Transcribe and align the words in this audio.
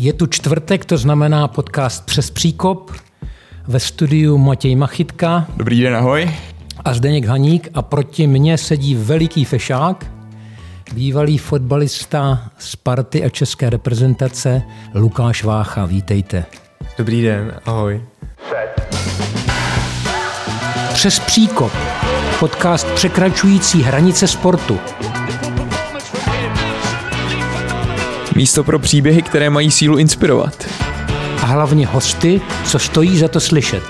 Je 0.00 0.12
tu 0.12 0.26
čtvrtek, 0.26 0.84
to 0.84 0.98
znamená 0.98 1.48
podcast 1.48 2.06
Přes 2.06 2.30
příkop. 2.30 2.92
Ve 3.66 3.80
studiu 3.80 4.38
Matěj 4.38 4.76
Machytka. 4.76 5.46
Dobrý 5.56 5.80
den, 5.82 5.96
ahoj. 5.96 6.30
A 6.84 6.94
Zdeněk 6.94 7.24
Haník 7.24 7.68
a 7.74 7.82
proti 7.82 8.26
mně 8.26 8.58
sedí 8.58 8.94
veliký 8.94 9.44
fešák, 9.44 10.06
bývalý 10.94 11.38
fotbalista 11.38 12.50
Sparty 12.58 13.24
a 13.24 13.28
české 13.28 13.70
reprezentace 13.70 14.62
Lukáš 14.94 15.44
Vácha. 15.44 15.86
Vítejte. 15.86 16.44
Dobrý 16.98 17.22
den, 17.22 17.54
ahoj. 17.64 18.02
Přes 20.92 21.18
příkop. 21.18 21.72
Podcast 22.40 22.86
překračující 22.86 23.82
hranice 23.82 24.26
sportu. 24.26 24.78
Místo 28.38 28.64
pro 28.64 28.78
příběhy, 28.78 29.22
které 29.22 29.50
mají 29.50 29.70
sílu 29.70 29.98
inspirovat. 29.98 30.66
A 31.42 31.46
hlavně 31.46 31.86
hosty, 31.86 32.40
co 32.66 32.78
stojí 32.78 33.18
za 33.18 33.28
to 33.28 33.40
slyšet. 33.40 33.82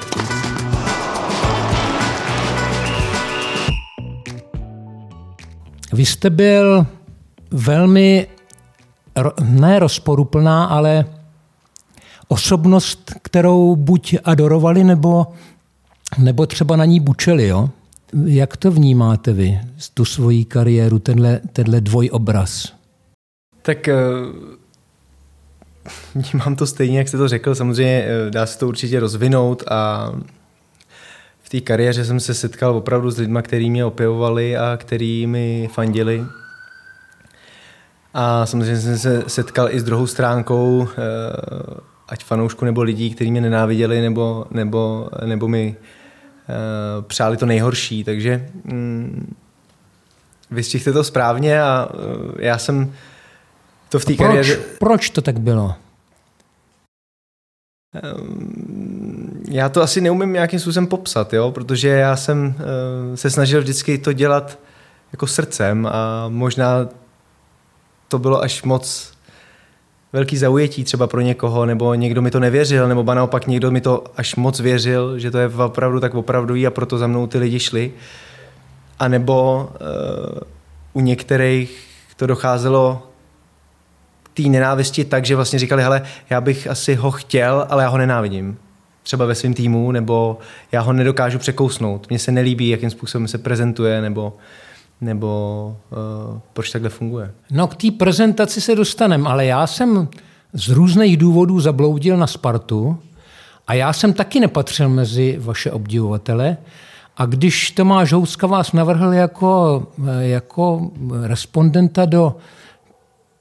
Vy 5.92 6.06
jste 6.06 6.30
byl 6.30 6.86
velmi, 7.50 8.26
ne 9.42 9.78
rozporuplná, 9.78 10.64
ale 10.64 11.04
osobnost, 12.28 13.14
kterou 13.22 13.76
buď 13.76 14.16
adorovali, 14.24 14.84
nebo, 14.84 15.26
nebo 16.18 16.46
třeba 16.46 16.76
na 16.76 16.84
ní 16.84 17.00
bučeli. 17.00 17.46
Jo? 17.46 17.70
Jak 18.24 18.56
to 18.56 18.70
vnímáte 18.70 19.32
vy, 19.32 19.60
tu 19.94 20.04
svoji 20.04 20.44
kariéru, 20.44 20.98
tenhle, 20.98 21.40
tenhle 21.52 21.80
dvojobraz? 21.80 22.77
Tak 23.68 23.88
vnímám 26.14 26.56
to 26.56 26.66
stejně, 26.66 26.98
jak 26.98 27.08
jste 27.08 27.18
to 27.18 27.28
řekl. 27.28 27.54
Samozřejmě 27.54 28.06
eh, 28.06 28.30
dá 28.30 28.46
se 28.46 28.58
to 28.58 28.68
určitě 28.68 29.00
rozvinout 29.00 29.62
a 29.70 30.12
v 31.40 31.48
té 31.48 31.60
kariéře 31.60 32.04
jsem 32.04 32.20
se 32.20 32.34
setkal 32.34 32.76
opravdu 32.76 33.10
s 33.10 33.18
lidmi, 33.18 33.38
kteří 33.42 33.70
mě 33.70 33.84
opěvovali 33.84 34.56
a 34.56 34.76
kteří 34.76 35.26
mi 35.26 35.68
fandili. 35.72 36.24
A 38.14 38.46
samozřejmě 38.46 38.76
jsem 38.76 38.98
se 38.98 39.24
setkal 39.26 39.68
i 39.70 39.80
s 39.80 39.84
druhou 39.84 40.06
stránkou, 40.06 40.88
eh, 40.90 40.94
ať 42.08 42.24
fanoušku 42.24 42.64
nebo 42.64 42.82
lidí, 42.82 43.14
kteří 43.14 43.30
mě 43.30 43.40
nenáviděli 43.40 44.00
nebo, 44.00 44.46
nebo, 44.50 45.08
nebo 45.24 45.48
mi 45.48 45.76
eh, 45.78 47.02
přáli 47.02 47.36
to 47.36 47.46
nejhorší. 47.46 48.04
Takže 48.04 48.48
mm, 48.64 49.36
vystichte 50.50 50.92
to 50.92 51.04
správně 51.04 51.62
a 51.62 51.88
já 52.38 52.58
jsem 52.58 52.92
to 53.88 53.98
v 53.98 54.04
té 54.04 54.14
kariéře... 54.14 54.56
Proč 54.78 55.10
to 55.10 55.22
tak 55.22 55.40
bylo? 55.40 55.74
Ehm, 57.94 59.42
já 59.50 59.68
to 59.68 59.82
asi 59.82 60.00
neumím 60.00 60.32
nějakým 60.32 60.60
způsobem 60.60 60.86
popsat, 60.86 61.32
jo? 61.32 61.52
protože 61.52 61.88
já 61.88 62.16
jsem 62.16 62.54
eh, 62.58 63.16
se 63.16 63.30
snažil 63.30 63.60
vždycky 63.60 63.98
to 63.98 64.12
dělat 64.12 64.58
jako 65.12 65.26
srdcem 65.26 65.86
a 65.86 66.28
možná 66.28 66.88
to 68.08 68.18
bylo 68.18 68.42
až 68.42 68.62
moc 68.62 69.12
velký 70.12 70.36
zaujetí 70.36 70.84
třeba 70.84 71.06
pro 71.06 71.20
někoho, 71.20 71.66
nebo 71.66 71.94
někdo 71.94 72.22
mi 72.22 72.30
to 72.30 72.40
nevěřil, 72.40 72.88
nebo 72.88 73.02
ba 73.02 73.14
naopak 73.14 73.46
někdo 73.46 73.70
mi 73.70 73.80
to 73.80 74.04
až 74.16 74.36
moc 74.36 74.60
věřil, 74.60 75.18
že 75.18 75.30
to 75.30 75.38
je 75.38 75.48
opravdu 75.48 76.00
tak 76.00 76.14
opravdový 76.14 76.66
a 76.66 76.70
proto 76.70 76.98
za 76.98 77.06
mnou 77.06 77.26
ty 77.26 77.38
lidi 77.38 77.60
šli. 77.60 77.92
A 78.98 79.08
nebo 79.08 79.68
uh, 79.70 80.38
u 80.92 81.00
některých 81.00 81.86
to 82.16 82.26
docházelo 82.26 83.07
té 84.42 84.48
nenávisti 84.48 85.04
tak, 85.04 85.24
že 85.24 85.36
vlastně 85.36 85.58
říkali, 85.58 85.82
hele, 85.82 86.02
já 86.30 86.40
bych 86.40 86.66
asi 86.66 86.94
ho 86.94 87.10
chtěl, 87.10 87.66
ale 87.68 87.82
já 87.82 87.88
ho 87.88 87.98
nenávidím. 87.98 88.58
Třeba 89.02 89.24
ve 89.24 89.34
svém 89.34 89.54
týmu, 89.54 89.92
nebo 89.92 90.38
já 90.72 90.80
ho 90.80 90.92
nedokážu 90.92 91.38
překousnout. 91.38 92.06
Mně 92.10 92.18
se 92.18 92.32
nelíbí, 92.32 92.68
jakým 92.68 92.90
způsobem 92.90 93.28
se 93.28 93.38
prezentuje, 93.38 94.00
nebo, 94.00 94.36
nebo 95.00 95.76
uh, 95.90 96.38
proč 96.52 96.70
takhle 96.70 96.90
funguje. 96.90 97.30
No 97.50 97.66
k 97.66 97.76
té 97.76 97.90
prezentaci 97.90 98.60
se 98.60 98.74
dostaneme, 98.74 99.28
ale 99.28 99.46
já 99.46 99.66
jsem 99.66 100.08
z 100.52 100.68
různých 100.68 101.16
důvodů 101.16 101.60
zabloudil 101.60 102.16
na 102.16 102.26
Spartu 102.26 102.98
a 103.66 103.74
já 103.74 103.92
jsem 103.92 104.12
taky 104.12 104.40
nepatřil 104.40 104.88
mezi 104.88 105.38
vaše 105.40 105.70
obdivovatele. 105.70 106.56
A 107.16 107.26
když 107.26 107.70
Tomáš 107.70 108.12
Houska 108.12 108.46
vás 108.46 108.72
navrhl 108.72 109.12
jako, 109.12 109.86
eh, 110.08 110.28
jako 110.28 110.90
respondenta 111.22 112.04
do 112.04 112.36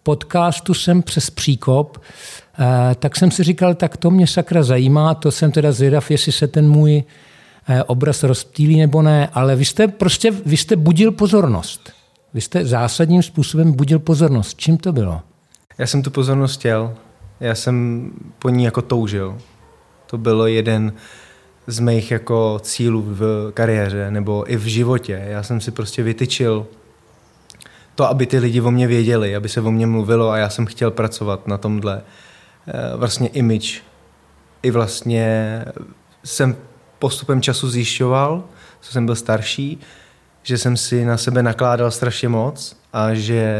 podcastu 0.07 0.73
jsem 0.73 1.03
přes 1.03 1.29
příkop, 1.29 1.97
eh, 2.59 2.95
tak 2.95 3.15
jsem 3.15 3.31
si 3.31 3.43
říkal, 3.43 3.75
tak 3.75 3.97
to 3.97 4.11
mě 4.11 4.27
sakra 4.27 4.63
zajímá, 4.63 5.13
to 5.13 5.31
jsem 5.31 5.51
teda 5.51 5.71
zvědav, 5.71 6.11
jestli 6.11 6.31
se 6.31 6.47
ten 6.47 6.69
můj 6.69 7.03
eh, 7.67 7.83
obraz 7.83 8.23
rozptýlí 8.23 8.79
nebo 8.79 9.01
ne, 9.01 9.27
ale 9.33 9.55
vy 9.55 9.65
jste 9.65 9.87
prostě, 9.87 10.31
vy 10.31 10.57
jste 10.57 10.75
budil 10.75 11.11
pozornost. 11.11 11.91
Vy 12.33 12.41
jste 12.41 12.65
zásadním 12.65 13.23
způsobem 13.23 13.71
budil 13.71 13.99
pozornost. 13.99 14.57
Čím 14.57 14.77
to 14.77 14.93
bylo? 14.93 15.21
Já 15.77 15.87
jsem 15.87 16.01
tu 16.01 16.11
pozornost 16.11 16.59
chtěl. 16.59 16.93
Já 17.39 17.55
jsem 17.55 17.75
po 18.39 18.49
ní 18.49 18.63
jako 18.63 18.81
toužil. 18.81 19.37
To 20.05 20.17
bylo 20.17 20.47
jeden 20.47 20.93
z 21.67 21.79
mých 21.79 22.11
jako 22.11 22.59
cílů 22.63 23.03
v 23.07 23.51
kariéře 23.53 24.11
nebo 24.11 24.51
i 24.51 24.55
v 24.55 24.65
životě. 24.65 25.23
Já 25.27 25.43
jsem 25.43 25.61
si 25.61 25.71
prostě 25.71 26.03
vytyčil 26.03 26.67
to, 27.97 28.09
aby 28.09 28.25
ty 28.25 28.39
lidi 28.39 28.61
o 28.61 28.71
mě 28.71 28.87
věděli, 28.87 29.35
aby 29.35 29.49
se 29.49 29.61
o 29.61 29.71
mě 29.71 29.87
mluvilo 29.87 30.29
a 30.29 30.37
já 30.37 30.49
jsem 30.49 30.65
chtěl 30.65 30.91
pracovat 30.91 31.47
na 31.47 31.57
tomhle 31.57 32.01
eh, 32.67 32.97
vlastně 32.97 33.27
image. 33.27 33.81
I 34.63 34.71
vlastně 34.71 35.65
jsem 36.23 36.55
postupem 36.99 37.41
času 37.41 37.69
zjišťoval, 37.69 38.43
co 38.81 38.91
jsem 38.91 39.05
byl 39.05 39.15
starší, 39.15 39.79
že 40.43 40.57
jsem 40.57 40.77
si 40.77 41.05
na 41.05 41.17
sebe 41.17 41.43
nakládal 41.43 41.91
strašně 41.91 42.29
moc 42.29 42.77
a 42.93 43.13
že 43.13 43.55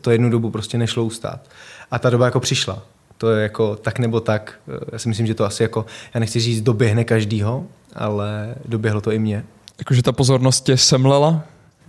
to 0.00 0.10
jednu 0.10 0.30
dobu 0.30 0.50
prostě 0.50 0.78
nešlo 0.78 1.04
ustát. 1.04 1.50
A 1.90 1.98
ta 1.98 2.10
doba 2.10 2.24
jako 2.24 2.40
přišla. 2.40 2.82
To 3.18 3.30
je 3.30 3.42
jako 3.42 3.76
tak 3.76 3.98
nebo 3.98 4.20
tak. 4.20 4.54
Já 4.92 4.98
si 4.98 5.08
myslím, 5.08 5.26
že 5.26 5.34
to 5.34 5.44
asi 5.44 5.62
jako, 5.62 5.86
já 6.14 6.20
nechci 6.20 6.40
říct, 6.40 6.60
doběhne 6.60 7.04
každýho, 7.04 7.66
ale 7.94 8.54
doběhlo 8.64 9.00
to 9.00 9.12
i 9.12 9.18
mě. 9.18 9.44
Jakože 9.78 10.02
ta 10.02 10.12
pozornost 10.12 10.60
tě 10.60 10.76
semlela? 10.76 11.44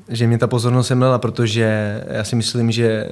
Že 0.10 0.28
mě 0.28 0.38
ta 0.38 0.48
pozornost 0.48 0.88
semlela, 0.88 1.20
protože 1.20 2.02
já 2.08 2.24
si 2.24 2.36
myslím, 2.36 2.72
že 2.72 3.10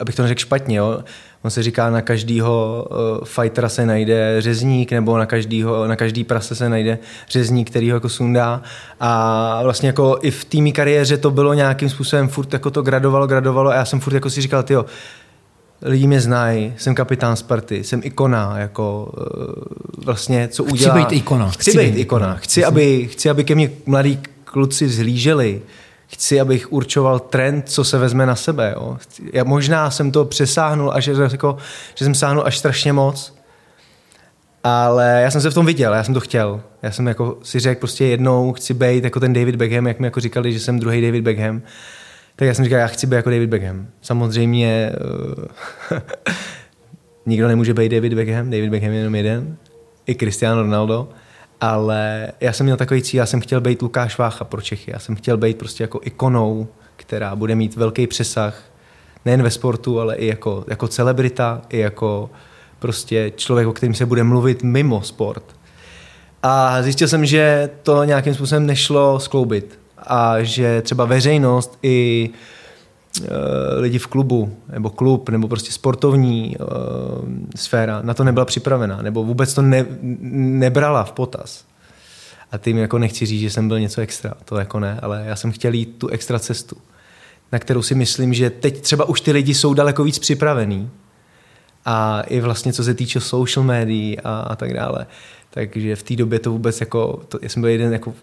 abych 0.00 0.14
to 0.14 0.22
neřekl 0.22 0.40
špatně, 0.40 0.76
jo, 0.76 1.04
on 1.42 1.50
se 1.50 1.62
říká, 1.62 1.90
na 1.90 2.02
každýho 2.02 2.86
uh, 2.90 3.24
fightera 3.24 3.68
se 3.68 3.86
najde 3.86 4.36
řezník, 4.38 4.92
nebo 4.92 5.18
na, 5.18 5.26
každýho, 5.26 5.86
na 5.86 5.96
každý 5.96 6.24
prase 6.24 6.54
se 6.54 6.68
najde 6.68 6.98
řezník, 7.28 7.70
který 7.70 7.90
ho 7.90 7.96
jako 7.96 8.08
sundá. 8.08 8.62
A 9.00 9.60
vlastně 9.62 9.86
jako 9.86 10.18
i 10.22 10.30
v 10.30 10.44
týmí 10.44 10.72
kariéře 10.72 11.16
to 11.16 11.30
bylo 11.30 11.54
nějakým 11.54 11.90
způsobem 11.90 12.28
furt 12.28 12.52
jako 12.52 12.70
to 12.70 12.82
gradovalo, 12.82 13.26
gradovalo 13.26 13.70
a 13.70 13.74
já 13.74 13.84
jsem 13.84 14.00
furt 14.00 14.14
jako 14.14 14.30
si 14.30 14.40
říkal, 14.42 14.62
tyjo, 14.62 14.84
lidi 15.82 16.06
mě 16.06 16.20
znají, 16.20 16.74
jsem 16.78 16.94
kapitán 16.94 17.36
Sparty, 17.36 17.84
jsem 17.84 18.00
ikona, 18.04 18.58
jako 18.58 19.12
uh, 19.16 20.04
vlastně 20.04 20.48
co 20.48 20.64
udělá. 20.64 20.94
Chci 20.94 21.04
být 21.04 21.16
ikona. 21.16 21.50
Chci, 21.50 21.70
chci 21.70 21.78
být 21.78 21.98
ikona. 21.98 22.34
Chci, 22.34 22.64
aby, 22.64 23.08
chci, 23.12 23.30
aby 23.30 23.44
ke 23.44 23.54
mně 23.54 23.70
mladý 23.86 24.18
kluci 24.52 24.86
vzhlíželi. 24.86 25.62
Chci, 26.06 26.40
abych 26.40 26.72
určoval 26.72 27.18
trend, 27.18 27.68
co 27.68 27.84
se 27.84 27.98
vezme 27.98 28.26
na 28.26 28.36
sebe. 28.36 28.74
Jo. 28.76 28.98
Já 29.32 29.44
možná 29.44 29.90
jsem 29.90 30.10
to 30.10 30.24
přesáhnul, 30.24 30.92
až 30.92 31.06
jako, 31.06 31.56
že 31.94 32.04
jsem 32.04 32.14
sáhnul 32.14 32.42
až 32.46 32.58
strašně 32.58 32.92
moc, 32.92 33.34
ale 34.64 35.20
já 35.22 35.30
jsem 35.30 35.40
se 35.40 35.50
v 35.50 35.54
tom 35.54 35.66
viděl, 35.66 35.94
já 35.94 36.04
jsem 36.04 36.14
to 36.14 36.20
chtěl. 36.20 36.60
Já 36.82 36.90
jsem 36.90 37.06
jako 37.06 37.38
si 37.42 37.60
řekl 37.60 37.78
prostě 37.78 38.04
jednou, 38.04 38.52
chci 38.52 38.74
být 38.74 39.04
jako 39.04 39.20
ten 39.20 39.32
David 39.32 39.56
Beckham, 39.56 39.86
jak 39.86 40.00
mi 40.00 40.06
jako 40.06 40.20
říkali, 40.20 40.52
že 40.52 40.60
jsem 40.60 40.78
druhý 40.78 41.02
David 41.02 41.24
Beckham. 41.24 41.62
Tak 42.36 42.48
já 42.48 42.54
jsem 42.54 42.64
říkal, 42.64 42.78
já 42.78 42.86
chci 42.86 43.06
být 43.06 43.16
jako 43.16 43.30
David 43.30 43.50
Beckham. 43.50 43.86
Samozřejmě 44.02 44.92
uh, 45.92 45.98
nikdo 47.26 47.48
nemůže 47.48 47.74
být 47.74 47.88
David 47.88 48.14
Beckham, 48.14 48.50
David 48.50 48.70
Beckham 48.70 48.92
je 48.92 48.98
jenom 48.98 49.14
jeden. 49.14 49.56
I 50.06 50.14
Cristiano 50.14 50.62
Ronaldo 50.62 51.08
ale 51.62 52.32
já 52.40 52.52
jsem 52.52 52.66
měl 52.66 52.76
takový 52.76 53.02
cíl, 53.02 53.18
já 53.18 53.26
jsem 53.26 53.40
chtěl 53.40 53.60
být 53.60 53.82
Lukáš 53.82 54.18
Vácha 54.18 54.44
pro 54.44 54.60
Čechy, 54.60 54.90
já 54.90 54.98
jsem 54.98 55.16
chtěl 55.16 55.36
být 55.36 55.58
prostě 55.58 55.84
jako 55.84 56.00
ikonou, 56.02 56.68
která 56.96 57.36
bude 57.36 57.54
mít 57.54 57.76
velký 57.76 58.06
přesah, 58.06 58.62
nejen 59.24 59.42
ve 59.42 59.50
sportu, 59.50 60.00
ale 60.00 60.16
i 60.16 60.26
jako, 60.26 60.64
jako 60.68 60.88
celebrita, 60.88 61.62
i 61.68 61.78
jako 61.78 62.30
prostě 62.78 63.32
člověk, 63.36 63.68
o 63.68 63.72
kterým 63.72 63.94
se 63.94 64.06
bude 64.06 64.24
mluvit 64.24 64.62
mimo 64.62 65.02
sport. 65.02 65.44
A 66.42 66.82
zjistil 66.82 67.08
jsem, 67.08 67.26
že 67.26 67.70
to 67.82 68.04
nějakým 68.04 68.34
způsobem 68.34 68.66
nešlo 68.66 69.20
skloubit 69.20 69.78
a 69.98 70.42
že 70.42 70.82
třeba 70.82 71.04
veřejnost 71.04 71.78
i 71.82 72.30
Eh, 72.30 72.61
lidi 73.76 73.98
v 73.98 74.06
klubu, 74.06 74.56
nebo 74.72 74.90
klub, 74.90 75.28
nebo 75.28 75.48
prostě 75.48 75.72
sportovní 75.72 76.56
uh, 76.56 76.66
sféra 77.56 78.02
na 78.02 78.14
to 78.14 78.24
nebyla 78.24 78.44
připravená, 78.44 79.02
nebo 79.02 79.24
vůbec 79.24 79.54
to 79.54 79.62
ne, 79.62 79.86
nebrala 80.32 81.04
v 81.04 81.12
potaz. 81.12 81.64
A 82.52 82.58
tím 82.58 82.78
jako 82.78 82.98
nechci 82.98 83.26
říct, 83.26 83.40
že 83.40 83.50
jsem 83.50 83.68
byl 83.68 83.80
něco 83.80 84.00
extra, 84.00 84.34
to 84.44 84.56
jako 84.56 84.80
ne, 84.80 85.00
ale 85.02 85.22
já 85.26 85.36
jsem 85.36 85.52
chtěl 85.52 85.74
jít 85.74 85.94
tu 85.98 86.08
extra 86.08 86.38
cestu, 86.38 86.76
na 87.52 87.58
kterou 87.58 87.82
si 87.82 87.94
myslím, 87.94 88.34
že 88.34 88.50
teď 88.50 88.80
třeba 88.80 89.04
už 89.04 89.20
ty 89.20 89.32
lidi 89.32 89.54
jsou 89.54 89.74
daleko 89.74 90.04
víc 90.04 90.18
připravení 90.18 90.90
a 91.84 92.20
i 92.20 92.40
vlastně 92.40 92.72
co 92.72 92.84
se 92.84 92.94
týče 92.94 93.20
social 93.20 93.66
médií 93.66 94.20
a, 94.20 94.40
a 94.40 94.56
tak 94.56 94.74
dále. 94.74 95.06
Takže 95.50 95.96
v 95.96 96.02
té 96.02 96.16
době 96.16 96.38
to 96.38 96.50
vůbec 96.50 96.80
jako, 96.80 97.22
to, 97.28 97.38
já 97.42 97.48
jsem 97.48 97.62
byl 97.62 97.70
jeden 97.70 97.92
jako 97.92 98.14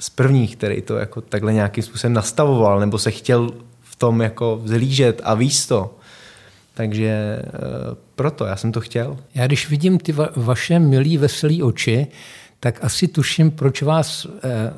z 0.00 0.10
prvních, 0.10 0.56
který 0.56 0.82
to 0.82 0.96
jako 0.96 1.20
takhle 1.20 1.52
nějakým 1.52 1.84
způsobem 1.84 2.12
nastavoval, 2.12 2.80
nebo 2.80 2.98
se 2.98 3.10
chtěl 3.10 3.50
v 3.96 3.98
tom 3.98 4.20
jako 4.20 4.60
vzlížet 4.62 5.20
a 5.24 5.34
víc 5.34 5.66
to. 5.66 5.94
Takže 6.74 7.08
e, 7.08 7.42
proto 8.14 8.44
já 8.44 8.56
jsem 8.56 8.72
to 8.72 8.80
chtěl. 8.80 9.16
Já 9.34 9.46
když 9.46 9.70
vidím 9.70 9.98
ty 9.98 10.12
va- 10.12 10.28
vaše 10.36 10.78
milý, 10.78 11.18
veselý 11.18 11.62
oči, 11.62 12.06
tak 12.60 12.84
asi 12.84 13.08
tuším, 13.08 13.50
proč 13.50 13.82
vás 13.82 14.26
e, 14.26 14.28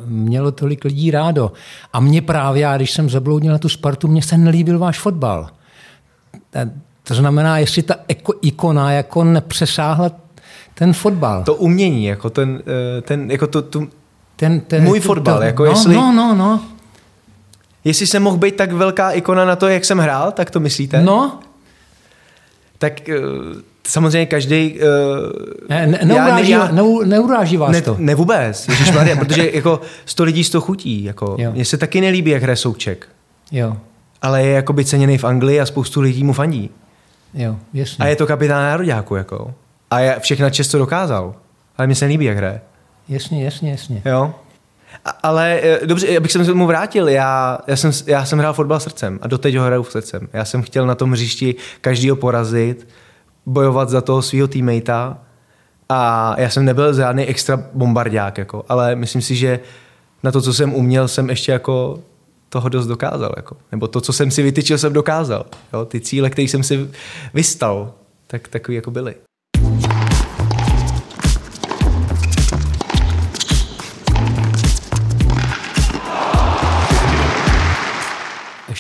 mělo 0.05 0.53
tolik 0.53 0.85
lidí 0.85 1.11
rádo. 1.11 1.53
A 1.93 2.01
mě 2.01 2.23
právě, 2.23 2.63
já 2.63 2.77
když 2.77 2.91
jsem 2.91 3.11
zabloudil 3.11 3.53
na 3.53 3.59
tu 3.59 3.69
Spartu, 3.69 4.09
mně 4.09 4.23
se 4.23 4.39
nelíbil 4.39 4.79
váš 4.79 4.99
fotbal. 4.99 5.49
E, 6.55 6.71
to 7.03 7.15
znamená, 7.15 7.59
jestli 7.59 7.83
ta 7.83 7.95
eko, 8.09 8.35
ikona 8.43 8.93
jako 8.93 9.25
nepřesáhla 9.25 10.11
ten 10.75 10.93
fotbal. 10.93 11.45
To 11.45 11.55
umění, 11.55 12.05
jako 12.05 12.31
ten, 12.31 12.63
ten 13.03 13.31
jako 13.31 13.47
to, 13.47 13.63
tu, 13.63 13.89
ten, 14.37 14.61
ten, 14.61 14.85
můj 14.85 15.01
fotbal, 15.01 15.43
jako 15.43 15.65
no, 15.65 15.71
jestli... 15.71 15.95
No, 15.95 16.13
no, 16.13 16.35
no. 16.35 16.61
Jestli 17.89 18.07
jsem 18.07 18.23
mohl 18.23 18.37
být 18.37 18.57
tak 18.57 18.73
velká 18.73 19.11
ikona 19.11 19.45
na 19.45 19.57
to, 19.57 19.69
jak 19.69 19.85
jsem 19.85 19.99
hrál, 19.99 20.33
tak 20.33 20.51
to 20.51 20.61
myslíte? 20.61 21.03
No. 21.03 21.41
Tak 22.79 23.01
uh, 23.09 23.61
samozřejmě 23.87 24.27
každý. 24.27 24.79
Uh, 24.81 24.87
ne, 25.69 25.87
ne, 25.87 25.99
neuráží, 26.05 26.51
já, 26.51 26.69
ne, 26.73 26.83
neuráží 27.05 27.57
vás 27.57 27.71
ne, 27.71 27.83
to? 27.83 27.97
Ne 27.99 28.15
vůbec, 28.15 28.67
Maria, 28.95 29.17
protože 29.25 29.51
jako 29.55 29.81
sto 30.05 30.25
lidí 30.25 30.45
sto 30.45 30.61
chutí. 30.61 31.05
Jako. 31.05 31.37
Mně 31.51 31.65
se 31.65 31.77
taky 31.77 32.01
nelíbí, 32.01 32.31
jak 32.31 32.43
hraje 32.43 32.57
Souček. 32.57 33.09
Jo. 33.53 33.77
Ale 34.23 34.43
je 34.43 34.53
jako 34.53 34.73
by 34.73 34.85
ceněný 34.85 35.19
v 35.19 35.25
Anglii 35.25 35.61
a 35.61 35.67
spoustu 35.67 36.01
lidí 36.01 36.25
mu 36.25 36.33
fandí. 36.33 36.71
Jo, 37.35 37.57
jasně. 37.75 38.05
A 38.05 38.09
je 38.09 38.17
to 38.17 38.27
kapitán 38.27 38.63
nároďáku, 38.63 39.17
jako. 39.17 39.55
A 39.91 40.01
je 40.01 40.17
všechna 40.19 40.51
čest 40.51 40.69
to 40.69 40.79
dokázal. 40.79 41.35
Ale 41.79 41.87
mně 41.87 41.95
se 41.95 42.05
nelíbí, 42.05 42.25
jak 42.25 42.37
hraje. 42.37 42.61
Jasně, 43.09 43.45
jasně, 43.45 43.71
jasně. 43.71 44.03
Jo. 44.05 44.35
Ale 45.23 45.61
dobře, 45.85 46.17
abych 46.17 46.33
se 46.33 46.55
mu 46.55 46.67
vrátil, 46.67 47.09
já, 47.09 47.59
já, 47.67 47.77
jsem, 47.77 47.91
já 48.07 48.25
jsem 48.25 48.39
hrál 48.39 48.53
fotbal 48.53 48.81
srdcem 48.81 49.19
a 49.23 49.29
doteď 49.29 49.57
ho 49.57 49.65
hraju 49.65 49.85
srdcem. 49.85 50.29
Já 50.33 50.45
jsem 50.45 50.63
chtěl 50.63 50.87
na 50.87 50.95
tom 50.95 51.13
hřišti 51.13 51.55
každýho 51.81 52.17
porazit, 52.17 52.89
bojovat 53.47 53.89
za 53.89 54.01
toho 54.01 54.23
svého 54.23 54.49
teammatea 54.49 55.19
a 55.89 56.35
já 56.41 56.51
jsem 56.51 56.65
nebyl 56.65 56.95
žádný 56.95 57.25
extra 57.25 57.63
bombardák, 57.73 58.39
jako, 58.39 58.65
ale 58.69 58.97
myslím 58.97 59.23
si, 59.23 59.37
že 59.37 59.61
na 60.23 60.33
to, 60.33 60.43
co 60.43 60.55
jsem 60.55 60.75
uměl, 60.75 61.09
jsem 61.09 61.31
ještě 61.31 61.53
jako 61.53 61.99
toho 62.49 62.69
dost 62.69 62.87
dokázal. 62.87 63.33
Jako. 63.37 63.57
Nebo 63.73 63.89
to, 63.89 64.01
co 64.01 64.13
jsem 64.13 64.31
si 64.31 64.43
vytyčil, 64.43 64.79
jsem 64.79 64.93
dokázal. 64.93 65.47
Jo? 65.73 65.85
Ty 65.85 66.01
cíle, 66.01 66.31
které 66.31 66.49
jsem 66.49 66.63
si 66.63 66.91
vystal, 67.35 67.95
tak 68.27 68.49
takový 68.49 68.77
jako 68.77 68.91
byly. 68.91 69.15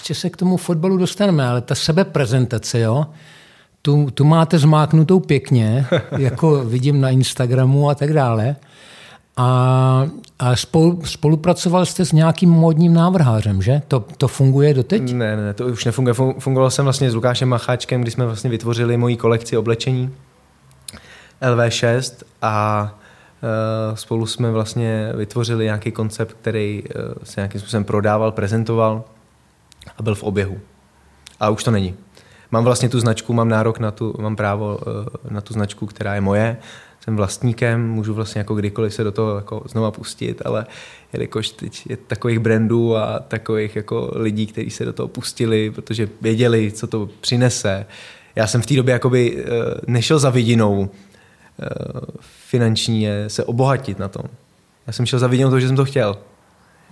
Ještě 0.08 0.20
se 0.20 0.30
k 0.30 0.36
tomu 0.36 0.56
fotbalu 0.56 0.96
dostaneme, 0.96 1.48
ale 1.48 1.60
ta 1.60 1.74
sebeprezentace, 1.74 2.80
jo, 2.80 3.06
tu, 3.82 4.10
tu 4.10 4.24
máte 4.24 4.58
zmáknutou 4.58 5.20
pěkně, 5.20 5.86
jako 6.18 6.64
vidím 6.64 7.00
na 7.00 7.10
Instagramu 7.10 7.90
a 7.90 7.94
tak 7.94 8.12
dále. 8.12 8.56
A, 9.36 10.08
a 10.38 10.56
spolu, 10.56 11.00
spolupracoval 11.04 11.86
jste 11.86 12.04
s 12.04 12.12
nějakým 12.12 12.50
módním 12.50 12.94
návrhářem, 12.94 13.62
že? 13.62 13.82
To, 13.88 14.04
to 14.16 14.28
funguje 14.28 14.74
doteď? 14.74 15.12
Ne, 15.12 15.36
ne, 15.36 15.54
to 15.54 15.66
už 15.66 15.84
nefunguje. 15.84 16.14
Fungoval 16.38 16.70
jsem 16.70 16.84
vlastně 16.84 17.10
s 17.10 17.14
Lukášem 17.14 17.48
Macháčkem, 17.48 18.00
kdy 18.00 18.10
jsme 18.10 18.26
vlastně 18.26 18.50
vytvořili 18.50 18.96
moji 18.96 19.16
kolekci 19.16 19.56
oblečení 19.56 20.14
LV6 21.42 22.24
a 22.42 22.82
uh, 23.90 23.96
spolu 23.96 24.26
jsme 24.26 24.50
vlastně 24.50 25.12
vytvořili 25.14 25.64
nějaký 25.64 25.92
koncept, 25.92 26.36
který 26.40 26.82
uh, 26.82 27.12
se 27.24 27.40
nějakým 27.40 27.60
způsobem 27.60 27.84
prodával, 27.84 28.32
prezentoval 28.32 29.04
a 29.96 30.02
byl 30.02 30.14
v 30.14 30.22
oběhu. 30.22 30.60
A 31.40 31.50
už 31.50 31.64
to 31.64 31.70
není. 31.70 31.94
Mám 32.50 32.64
vlastně 32.64 32.88
tu 32.88 33.00
značku, 33.00 33.32
mám 33.32 33.48
nárok 33.48 33.78
na 33.78 33.90
tu, 33.90 34.14
mám 34.18 34.36
právo 34.36 34.78
uh, 34.86 35.32
na 35.32 35.40
tu 35.40 35.54
značku, 35.54 35.86
která 35.86 36.14
je 36.14 36.20
moje, 36.20 36.56
jsem 37.00 37.16
vlastníkem, 37.16 37.90
můžu 37.90 38.14
vlastně 38.14 38.38
jako 38.38 38.54
kdykoliv 38.54 38.94
se 38.94 39.04
do 39.04 39.12
toho 39.12 39.36
jako 39.36 39.62
znova 39.68 39.90
pustit, 39.90 40.42
ale 40.44 40.66
jelikož 41.12 41.48
teď 41.48 41.90
je 41.90 41.96
takových 41.96 42.38
brandů 42.38 42.96
a 42.96 43.18
takových 43.18 43.76
jako 43.76 44.10
lidí, 44.14 44.46
kteří 44.46 44.70
se 44.70 44.84
do 44.84 44.92
toho 44.92 45.08
pustili, 45.08 45.70
protože 45.70 46.08
věděli, 46.20 46.72
co 46.72 46.86
to 46.86 47.08
přinese. 47.20 47.86
Já 48.36 48.46
jsem 48.46 48.62
v 48.62 48.66
té 48.66 48.74
době 48.74 48.92
jakoby 48.92 49.36
uh, 49.36 49.42
nešel 49.86 50.18
za 50.18 50.30
vidinou 50.30 50.80
uh, 50.80 50.88
finančně 52.20 53.28
se 53.28 53.44
obohatit 53.44 53.98
na 53.98 54.08
tom. 54.08 54.24
Já 54.86 54.92
jsem 54.92 55.06
šel 55.06 55.18
za 55.18 55.26
vidinou 55.26 55.50
to, 55.50 55.60
že 55.60 55.66
jsem 55.66 55.76
to 55.76 55.84
chtěl. 55.84 56.18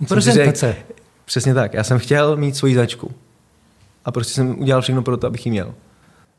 Prezentace. 0.07 0.75
Přesně 1.27 1.53
tak. 1.53 1.73
Já 1.73 1.83
jsem 1.83 1.99
chtěl 1.99 2.37
mít 2.37 2.55
svoji 2.55 2.73
značku. 2.73 3.11
A 4.05 4.11
prostě 4.11 4.33
jsem 4.33 4.59
udělal 4.59 4.81
všechno 4.81 5.01
pro 5.01 5.17
to, 5.17 5.27
abych 5.27 5.45
ji 5.45 5.51
měl. 5.51 5.73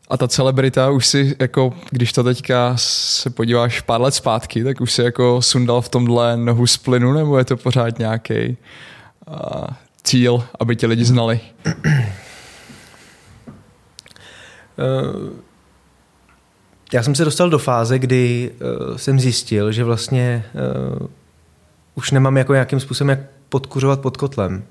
A 0.09 0.17
ta 0.17 0.29
celebrita 0.29 0.91
už 0.91 1.07
si, 1.07 1.37
jako, 1.39 1.73
když 1.91 2.13
to 2.13 2.25
teďka 2.25 2.73
se 2.77 3.31
podíváš 3.31 3.81
pár 3.81 4.01
let 4.01 4.15
zpátky, 4.15 4.65
tak 4.65 4.81
už 4.81 4.93
si 4.93 5.03
jako 5.03 5.43
sundal 5.43 5.81
v 5.81 5.89
tomhle 5.89 6.37
nohu 6.37 6.67
z 6.67 6.77
plynu, 6.77 7.13
nebo 7.13 7.39
je 7.39 7.45
to 7.45 7.57
pořád 7.57 7.99
nějaký 7.99 8.57
uh, 9.29 9.67
cíl, 10.03 10.45
aby 10.61 10.77
tě 10.77 10.87
lidi 10.87 11.05
znali? 11.05 11.41
Uh, 11.67 11.73
já 16.93 17.03
jsem 17.03 17.15
se 17.15 17.25
dostal 17.25 17.51
do 17.51 17.59
fáze, 17.59 17.99
kdy 17.99 18.51
uh, 18.91 18.97
jsem 18.97 19.21
zjistil, 19.21 19.73
že 19.73 19.85
vlastně 19.85 20.45
uh, 21.01 21.07
už 21.95 22.11
nemám 22.11 22.37
jako 22.37 22.53
nějakým 22.53 22.81
způsobem 22.81 23.09
jak 23.09 23.21
podkuřovat 23.49 24.01
pod 24.01 24.17
kotlem. 24.17 24.65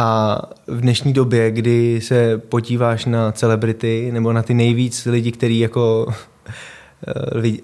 A 0.00 0.40
v 0.66 0.80
dnešní 0.80 1.12
době, 1.12 1.50
kdy 1.50 2.00
se 2.02 2.38
podíváš 2.38 3.04
na 3.04 3.32
celebrity 3.32 4.10
nebo 4.12 4.32
na 4.32 4.42
ty 4.42 4.54
nejvíc 4.54 5.06
lidi, 5.06 5.32
který 5.32 5.58
jako 5.58 6.06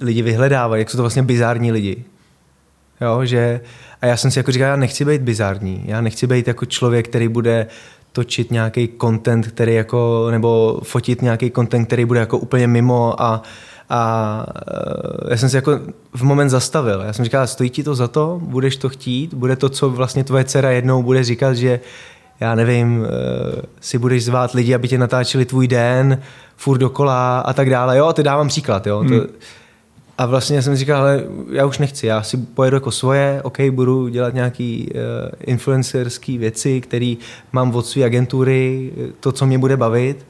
lidi 0.01 0.23
vyhledávají, 0.23 0.81
jak 0.81 0.91
jsou 0.91 0.97
to 0.97 1.03
vlastně 1.03 1.23
bizární 1.23 1.73
lidi. 1.73 2.05
Jo, 3.01 3.25
že, 3.25 3.61
a 4.03 4.07
já 4.07 4.17
jsem 4.17 4.31
si 4.31 4.39
jako 4.39 4.53
říkal, 4.53 4.69
já 4.69 4.77
nechci 4.77 5.05
být 5.05 5.23
bizární, 5.23 5.83
já 5.87 6.01
nechci 6.01 6.27
být 6.27 6.49
jako 6.49 6.65
člověk, 6.65 7.09
který 7.09 7.29
bude 7.29 7.67
točit 8.13 8.51
nějaký 8.51 8.89
content, 9.01 9.47
který 9.47 9.75
jako, 9.75 10.29
nebo 10.31 10.81
fotit 10.83 11.23
nějaký 11.23 11.51
content, 11.51 11.87
který 11.87 12.05
bude 12.05 12.21
jako 12.21 12.39
úplně 12.39 12.67
mimo 12.67 13.23
a, 13.23 13.43
a 13.89 14.47
já 15.31 15.37
jsem 15.37 15.49
si 15.49 15.56
jako 15.56 15.81
v 16.15 16.23
moment 16.23 16.51
zastavil. 16.51 17.01
Já 17.01 17.13
jsem 17.13 17.25
říkal, 17.25 17.47
stojí 17.47 17.70
ti 17.70 17.82
to 17.82 17.94
za 17.94 18.08
to, 18.08 18.41
budeš 18.43 18.77
to 18.77 18.89
chtít, 18.89 19.35
bude 19.35 19.56
to, 19.56 19.69
co 19.69 19.91
vlastně 19.91 20.25
tvoje 20.25 20.44
dcera 20.44 20.70
jednou 20.70 21.03
bude 21.03 21.25
říkat, 21.25 21.55
že 21.55 21.81
já 22.44 22.55
nevím, 22.55 23.06
si 23.81 23.98
budeš 23.98 24.24
zvát 24.24 24.53
lidi, 24.53 24.74
aby 24.74 24.89
tě 24.89 24.98
natáčeli 24.98 25.44
tvůj 25.44 25.69
den, 25.69 26.22
furt 26.56 26.79
dokola 26.79 27.41
a 27.41 27.53
tak 27.53 27.70
dále. 27.70 27.98
Jo, 27.98 28.13
ty 28.13 28.22
dávám 28.22 28.48
příklad. 28.48 28.86
Jo. 28.86 28.98
Hmm. 28.98 29.08
To, 29.08 29.27
a 30.19 30.27
vlastně 30.27 30.63
jsem 30.63 30.77
říkal, 30.77 31.01
ale 31.01 31.24
já 31.51 31.67
už 31.67 31.79
nechci, 31.79 32.06
já 32.06 32.22
si 32.22 32.36
pojedu 32.36 32.77
jako 32.77 32.91
svoje, 32.91 33.41
OK, 33.43 33.60
budu 33.70 34.08
dělat 34.08 34.34
nějaký 34.34 34.89
uh, 34.94 35.01
influencerský 35.41 36.39
věci, 36.39 36.81
které 36.81 37.15
mám 37.53 37.74
od 37.74 37.86
své 37.86 38.05
agentury, 38.05 38.93
to, 39.20 39.32
co 39.32 39.46
mě 39.46 39.58
bude 39.58 39.77
bavit, 39.77 40.27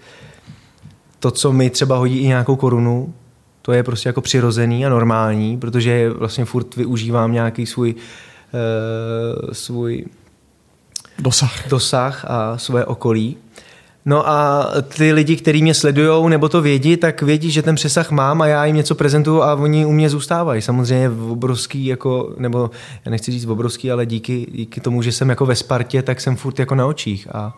to, 1.18 1.30
co 1.30 1.52
mi 1.52 1.71
třeba 1.71 1.97
hodí 1.97 2.18
i 2.18 2.26
nějakou 2.26 2.56
korunu, 2.56 3.14
to 3.62 3.73
je 3.73 3.83
prostě 3.83 4.09
jako 4.09 4.21
přirozený 4.21 4.87
a 4.87 4.88
normální, 4.88 5.59
protože 5.59 6.11
vlastně 6.11 6.44
furt 6.44 6.76
využívám 6.76 7.33
nějaký 7.33 7.66
svůj, 7.66 7.94
uh, 7.94 9.52
svůj 9.52 10.04
dosah. 11.18 11.68
dosah 11.68 12.25
a 12.28 12.59
svoje 12.59 12.85
okolí. 12.85 13.37
No 14.06 14.28
a 14.28 14.68
ty 14.97 15.12
lidi, 15.12 15.37
kteří 15.37 15.62
mě 15.62 15.75
sledují 15.75 16.30
nebo 16.30 16.49
to 16.49 16.62
vědí, 16.62 16.97
tak 16.97 17.23
vědí, 17.23 17.50
že 17.50 17.62
ten 17.62 17.75
přesah 17.75 18.11
mám 18.11 18.42
a 18.42 18.47
já 18.47 18.64
jim 18.64 18.76
něco 18.76 18.94
prezentuju 18.94 19.42
a 19.42 19.54
oni 19.54 19.87
u 19.87 19.92
mě 19.92 20.11
zůstávají. 20.11 20.62
Samozřejmě 20.62 21.09
v 21.09 21.33
obrovský, 21.33 21.87
jako, 21.87 22.35
nebo 22.38 22.71
já 23.04 23.11
nechci 23.11 23.30
říct 23.33 23.47
obrovský, 23.47 23.90
ale 23.90 24.06
díky, 24.06 24.47
díky 24.52 24.80
tomu, 24.80 25.02
že 25.02 25.12
jsem 25.12 25.28
jako 25.28 25.47
ve 25.47 25.56
Spartě, 25.56 26.02
tak 26.02 26.21
jsem 26.21 26.37
furt 26.37 26.59
jako 26.59 26.75
na 26.75 26.87
očích 26.87 27.28
a 27.35 27.56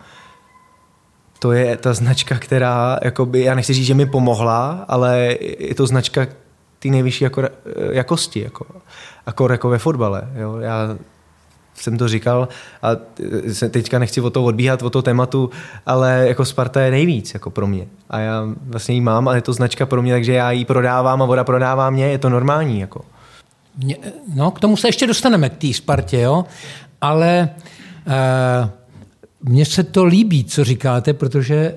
to 1.38 1.52
je 1.52 1.76
ta 1.76 1.94
značka, 1.94 2.38
která, 2.38 2.98
jakoby, 3.02 3.42
já 3.42 3.54
nechci 3.54 3.72
říct, 3.72 3.86
že 3.86 3.94
mi 3.94 4.06
pomohla, 4.06 4.84
ale 4.88 5.36
je 5.58 5.75
to 5.75 5.86
značka 5.86 6.26
té 6.78 6.88
nejvyšší 6.88 7.25
jako, 7.25 7.42
jakosti, 7.90 8.40
jako, 8.40 8.66
jako, 9.26 9.52
jako 9.52 9.68
ve 9.68 9.78
fotbale. 9.78 10.28
Jo. 10.34 10.56
Já 10.56 10.96
jsem 11.76 11.99
to 11.99 12.09
říkal 12.09 12.49
a 12.83 12.88
teďka 13.71 13.99
nechci 13.99 14.21
o 14.21 14.30
to 14.30 14.45
odbíhat, 14.45 14.83
o 14.83 14.90
to 14.90 15.02
tématu, 15.02 15.50
ale 15.87 16.25
jako 16.28 16.45
Sparta 16.45 16.80
je 16.80 16.90
nejvíc 16.90 17.35
jako 17.35 17.50
pro 17.50 17.66
mě. 17.66 17.87
A 18.11 18.18
já 18.18 18.42
vlastně 18.66 18.95
ji 18.95 19.00
mám 19.00 19.28
a 19.28 19.35
je 19.35 19.42
to 19.42 19.52
značka 19.52 19.87
pro 19.87 20.02
mě, 20.02 20.12
takže 20.12 20.33
já 20.33 20.50
ji 20.50 20.64
prodávám 20.64 21.23
a 21.23 21.26
voda 21.26 21.45
prodává 21.45 21.90
mě, 21.90 22.06
je 22.06 22.18
to 22.18 22.28
normální. 22.28 22.80
Jako. 22.80 23.00
No, 24.35 24.50
k 24.50 24.61
tomu 24.61 24.76
se 24.76 24.88
ještě 24.88 25.06
dostaneme, 25.06 25.50
k 25.50 25.56
té 25.56 25.73
Spartě, 25.73 26.21
jo. 26.21 26.45
Ale 27.00 27.49
uh, 28.06 28.71
mně 29.49 29.64
se 29.64 29.83
to 29.83 30.04
líbí, 30.04 30.45
co 30.45 30.64
říkáte, 30.64 31.12
protože 31.12 31.54
eh, 31.56 31.76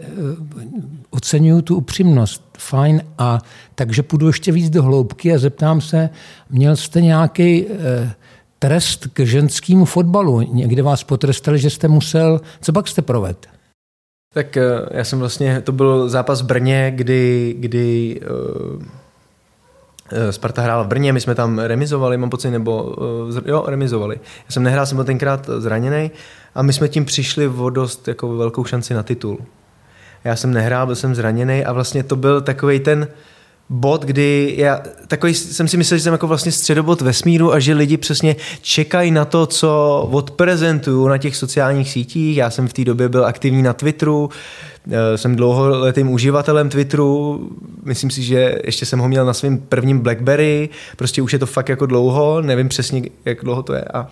oceňuju 1.10 1.62
tu 1.62 1.75
upřímnost. 1.75 2.44
Fajn. 2.58 3.01
A 3.18 3.39
takže 3.75 4.03
půjdu 4.03 4.27
ještě 4.27 4.51
víc 4.51 4.70
do 4.70 4.84
hloubky 4.84 5.34
a 5.34 5.38
zeptám 5.38 5.82
se, 5.82 6.10
měl 6.50 6.75
jste 6.75 7.01
nějaký 7.01 7.65
eh, 7.68 8.13
trest 8.60 9.08
k 9.13 9.20
ženskému 9.20 9.86
fotbalu? 9.86 10.42
Někde 10.42 10.84
vás 10.84 11.04
potrestali, 11.04 11.60
že 11.60 11.70
jste 11.70 11.88
musel... 11.88 12.42
Co 12.62 12.74
pak 12.74 12.88
jste 12.88 13.01
proved? 13.01 13.48
Tak 14.34 14.58
eh, 14.58 14.63
já 14.92 15.04
jsem 15.04 15.20
vlastně, 15.20 15.62
to 15.62 15.72
byl 15.72 16.10
zápas 16.10 16.42
v 16.42 16.46
Brně, 16.46 16.92
kdy, 16.96 17.56
kdy 17.60 18.20
uh, 18.22 18.84
Sparta 20.32 20.62
hrála 20.62 20.84
v 20.84 20.88
Brně, 20.88 21.13
my 21.13 21.22
jsme 21.22 21.36
tam 21.36 21.60
remizovali, 21.60 22.18
mám 22.18 22.30
pocit, 22.30 22.51
nebo 22.51 22.84
uh, 22.84 23.42
jo, 23.46 23.63
remizovali. 23.68 24.16
Já 24.16 24.51
jsem 24.51 24.63
nehrál, 24.63 24.86
jsem 24.86 24.96
byl 24.96 25.06
tenkrát 25.06 25.50
zraněný 25.58 26.12
a 26.56 26.62
my 26.62 26.74
jsme 26.74 26.88
tím 26.88 27.06
přišli 27.06 27.48
o 27.48 27.70
dost 27.70 28.08
jako 28.08 28.36
velkou 28.36 28.66
šanci 28.66 28.94
na 28.94 29.04
titul. 29.04 29.39
Já 30.24 30.36
jsem 30.36 30.54
nehrál, 30.54 30.86
byl 30.86 30.96
jsem 30.96 31.16
zraněný 31.16 31.66
a 31.66 31.74
vlastně 31.74 32.04
to 32.04 32.16
byl 32.16 32.42
takový 32.42 32.80
ten 32.80 33.08
bod, 33.69 34.05
kdy 34.05 34.53
já 34.57 34.81
takový 35.07 35.33
jsem 35.33 35.67
si 35.67 35.77
myslel, 35.77 35.97
že 35.97 36.03
jsem 36.03 36.13
jako 36.13 36.27
vlastně 36.27 36.51
středobod 36.51 37.01
vesmíru 37.01 37.53
a 37.53 37.59
že 37.59 37.73
lidi 37.73 37.97
přesně 37.97 38.35
čekají 38.61 39.11
na 39.11 39.25
to, 39.25 39.45
co 39.45 40.07
odprezentuju 40.11 41.07
na 41.07 41.17
těch 41.17 41.35
sociálních 41.35 41.89
sítích. 41.89 42.38
Já 42.38 42.49
jsem 42.49 42.67
v 42.67 42.73
té 42.73 42.85
době 42.85 43.09
byl 43.09 43.25
aktivní 43.25 43.61
na 43.61 43.73
Twitteru, 43.73 44.29
eh, 44.91 45.17
jsem 45.17 45.35
dlouholetým 45.35 46.09
uživatelem 46.09 46.69
Twitteru, 46.69 47.39
myslím 47.83 48.09
si, 48.09 48.23
že 48.23 48.55
ještě 48.63 48.85
jsem 48.85 48.99
ho 48.99 49.07
měl 49.07 49.25
na 49.25 49.33
svém 49.33 49.57
prvním 49.57 49.99
Blackberry, 49.99 50.69
prostě 50.97 51.21
už 51.21 51.33
je 51.33 51.39
to 51.39 51.45
fakt 51.45 51.69
jako 51.69 51.85
dlouho, 51.85 52.41
nevím 52.41 52.69
přesně, 52.69 53.01
jak 53.25 53.43
dlouho 53.43 53.63
to 53.63 53.73
je 53.73 53.83
a 53.93 54.07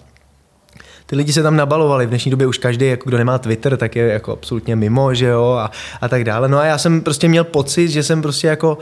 ty 1.09 1.15
lidi 1.15 1.33
se 1.33 1.43
tam 1.43 1.55
nabalovali. 1.55 2.05
V 2.05 2.09
dnešní 2.09 2.31
době 2.31 2.47
už 2.47 2.57
každý, 2.57 2.87
jako 2.87 3.09
kdo 3.09 3.17
nemá 3.17 3.37
Twitter, 3.37 3.77
tak 3.77 3.95
je 3.95 4.07
jako 4.07 4.33
absolutně 4.33 4.75
mimo, 4.75 5.13
že 5.13 5.25
jo, 5.25 5.51
a, 5.51 5.71
a 6.01 6.09
tak 6.09 6.23
dále. 6.23 6.47
No 6.47 6.57
a 6.57 6.65
já 6.65 6.77
jsem 6.77 7.01
prostě 7.01 7.27
měl 7.27 7.43
pocit, 7.43 7.87
že 7.87 8.03
jsem 8.03 8.21
prostě 8.21 8.47
jako 8.47 8.77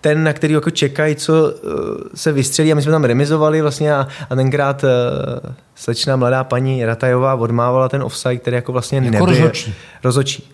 ten, 0.00 0.24
na 0.24 0.32
který 0.32 0.54
jako 0.54 0.70
čekají, 0.70 1.16
co 1.16 1.32
uh, 1.32 1.70
se 2.14 2.32
vystřelí 2.32 2.72
a 2.72 2.74
my 2.74 2.82
jsme 2.82 2.92
tam 2.92 3.04
remizovali 3.04 3.62
vlastně 3.62 3.94
a, 3.94 4.08
a 4.30 4.36
tenkrát 4.36 4.84
uh, 4.84 5.50
slečná 5.74 6.16
mladá 6.16 6.44
paní 6.44 6.84
Ratajová 6.84 7.34
odmávala 7.34 7.88
ten 7.88 8.02
offside, 8.02 8.36
který 8.36 8.56
jako 8.56 8.72
vlastně 8.72 8.98
jako 8.98 9.26
nebyl. 9.26 9.52
Rozočí. 10.04 10.52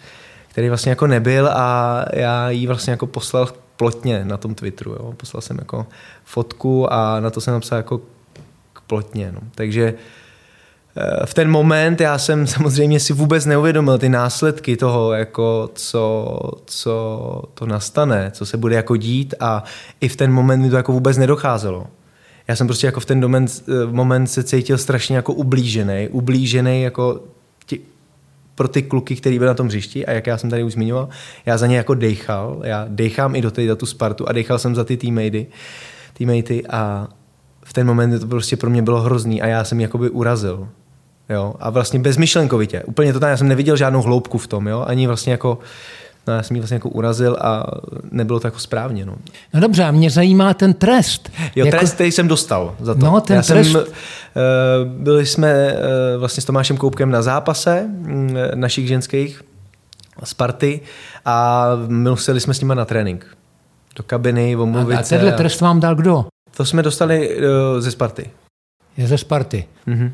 Který 0.49 0.69
vlastně 0.69 0.91
jako 0.91 1.07
nebyl 1.07 1.49
a 1.49 2.05
já 2.13 2.51
jí 2.51 2.67
vlastně 2.67 2.91
jako 2.91 3.07
poslal 3.07 3.49
plotně 3.77 4.25
na 4.25 4.37
tom 4.37 4.55
Twitteru. 4.55 4.93
Jo. 4.93 5.13
Poslal 5.17 5.41
jsem 5.41 5.59
jako 5.59 5.87
fotku 6.25 6.93
a 6.93 7.21
na 7.21 7.31
to 7.31 7.41
jsem 7.41 7.55
napsal 7.55 7.77
jako 7.77 8.01
plotně. 8.87 9.33
No. 9.33 9.41
Takže 9.55 9.93
uh, 9.93 9.99
v 11.25 11.35
ten 11.35 11.51
moment 11.51 12.01
já 12.01 12.19
jsem 12.19 12.47
samozřejmě 12.47 13.01
si 13.01 13.13
vůbec 13.13 13.47
neuvědomil 13.47 13.99
ty 13.99 14.09
následky 14.09 14.77
toho, 14.77 15.13
jako 15.13 15.71
co, 15.75 16.39
co 16.65 17.43
to 17.55 17.67
nastane, 17.67 18.31
co 18.35 18.47
se 18.47 18.57
bude 18.57 18.77
jako 18.77 18.97
dít 18.97 19.35
a 19.41 19.65
i 20.01 20.09
v 20.09 20.17
ten 20.17 20.33
moment 20.33 20.63
mi 20.63 20.71
to 20.71 20.77
jako 20.77 20.93
vůbec 20.93 21.19
nedocházelo. 21.19 21.87
Já 22.49 22.57
jsem 22.57 22.67
prostě 22.67 22.87
jako 22.87 23.01
v 23.01 23.05
ten 23.05 23.21
moment, 23.21 23.65
moment 23.91 24.27
se 24.27 24.43
cítil 24.43 24.79
strašně 24.79 25.17
jako 25.17 25.33
ublížený, 25.33 26.09
ublížený 26.09 26.83
jako 26.83 27.21
ti, 27.67 27.81
pro 28.55 28.69
ty 28.69 28.83
kluky, 28.83 29.17
který 29.17 29.39
byli 29.39 29.49
na 29.49 29.55
tom 29.55 29.67
hřišti 29.67 30.07
a 30.07 30.13
jak 30.13 30.27
já 30.27 30.39
jsem 30.39 30.51
tady 30.51 30.63
už 30.63 30.73
zmiňoval, 30.73 31.09
já 31.47 31.59
za 31.59 31.67
ně 31.67 31.77
jako 31.77 31.95
dejchal, 31.95 32.61
já 32.65 32.87
dejchám 32.89 33.35
i 33.35 33.43
do 33.43 33.51
té, 33.51 33.67
za 33.67 33.77
tu 33.77 33.87
Spartu 33.87 34.29
a 34.29 34.33
dejchal 34.33 34.59
jsem 34.59 34.75
za 34.75 34.85
ty 34.85 34.97
teammatey, 34.97 35.47
teammatey 36.19 36.63
a 36.71 37.09
v 37.65 37.73
ten 37.73 37.87
moment 37.87 38.21
to 38.21 38.27
prostě 38.27 38.57
pro 38.57 38.71
mě 38.71 38.83
bylo 38.83 39.01
hrozný 39.01 39.43
a 39.43 39.47
já 39.47 39.65
jsem 39.65 39.81
jakoby 39.81 40.11
urazil. 40.11 40.69
Jo? 41.29 41.55
A 41.61 41.71
vlastně 41.71 41.99
bezmyšlenkovitě. 41.99 42.83
Úplně 42.83 43.13
to 43.13 43.21
tam, 43.21 43.31
já 43.31 43.37
jsem 43.37 43.49
neviděl 43.49 43.77
žádnou 43.77 44.03
hloubku 44.03 44.39
v 44.39 44.47
tom, 44.47 44.67
jo? 44.67 44.85
ani 44.89 45.07
vlastně 45.07 45.33
jako 45.33 45.59
No, 46.27 46.35
já 46.35 46.43
jsem 46.43 46.57
ji 46.57 46.61
vlastně 46.61 46.75
jako 46.75 46.89
urazil 46.89 47.37
a 47.41 47.67
nebylo 48.11 48.41
to 48.41 48.47
jako 48.47 48.59
správně. 48.59 49.07
No, 49.07 49.17
no 49.55 49.61
dobře, 49.61 49.85
a 49.85 49.91
mě 49.91 50.11
zajímá 50.11 50.55
ten 50.55 50.75
trest. 50.75 51.31
Jo, 51.57 51.67
jako... 51.67 51.79
trest, 51.79 51.95
který 51.95 52.13
jsem 52.13 52.29
dostal 52.29 52.75
za 52.81 52.95
to. 52.95 53.07
No, 53.07 53.21
ten 53.21 53.37
já 53.37 53.43
trest... 53.43 53.73
Jsem, 53.73 53.81
uh, 53.81 53.85
byli 54.89 55.27
jsme 55.27 55.73
uh, 55.73 56.21
vlastně 56.21 56.41
s 56.41 56.45
Tomášem 56.45 56.77
Koupkem 56.77 57.11
na 57.11 57.23
zápase 57.23 57.87
uh, 57.87 58.11
našich 58.55 58.89
ženských 58.89 59.43
Sparty 60.25 60.81
a 61.25 61.67
museli 61.89 62.41
jsme 62.41 62.55
s 62.55 62.61
nimi 62.61 62.75
na 62.75 62.85
trénink. 62.85 63.27
Do 63.97 64.03
kabiny, 64.03 64.57
omluvit 64.57 64.97
A, 64.97 64.99
a 64.99 65.03
tenhle 65.03 65.33
trest 65.33 65.61
vám 65.61 65.81
dal 65.81 65.95
kdo? 65.95 66.27
To 66.57 66.65
jsme 66.65 66.83
dostali 66.83 67.37
uh, 67.37 67.45
ze 67.79 67.91
Sparty. 67.91 68.31
Je 68.97 69.07
ze 69.07 69.19
Sparty. 69.19 69.65
Mm-hmm. 69.89 70.11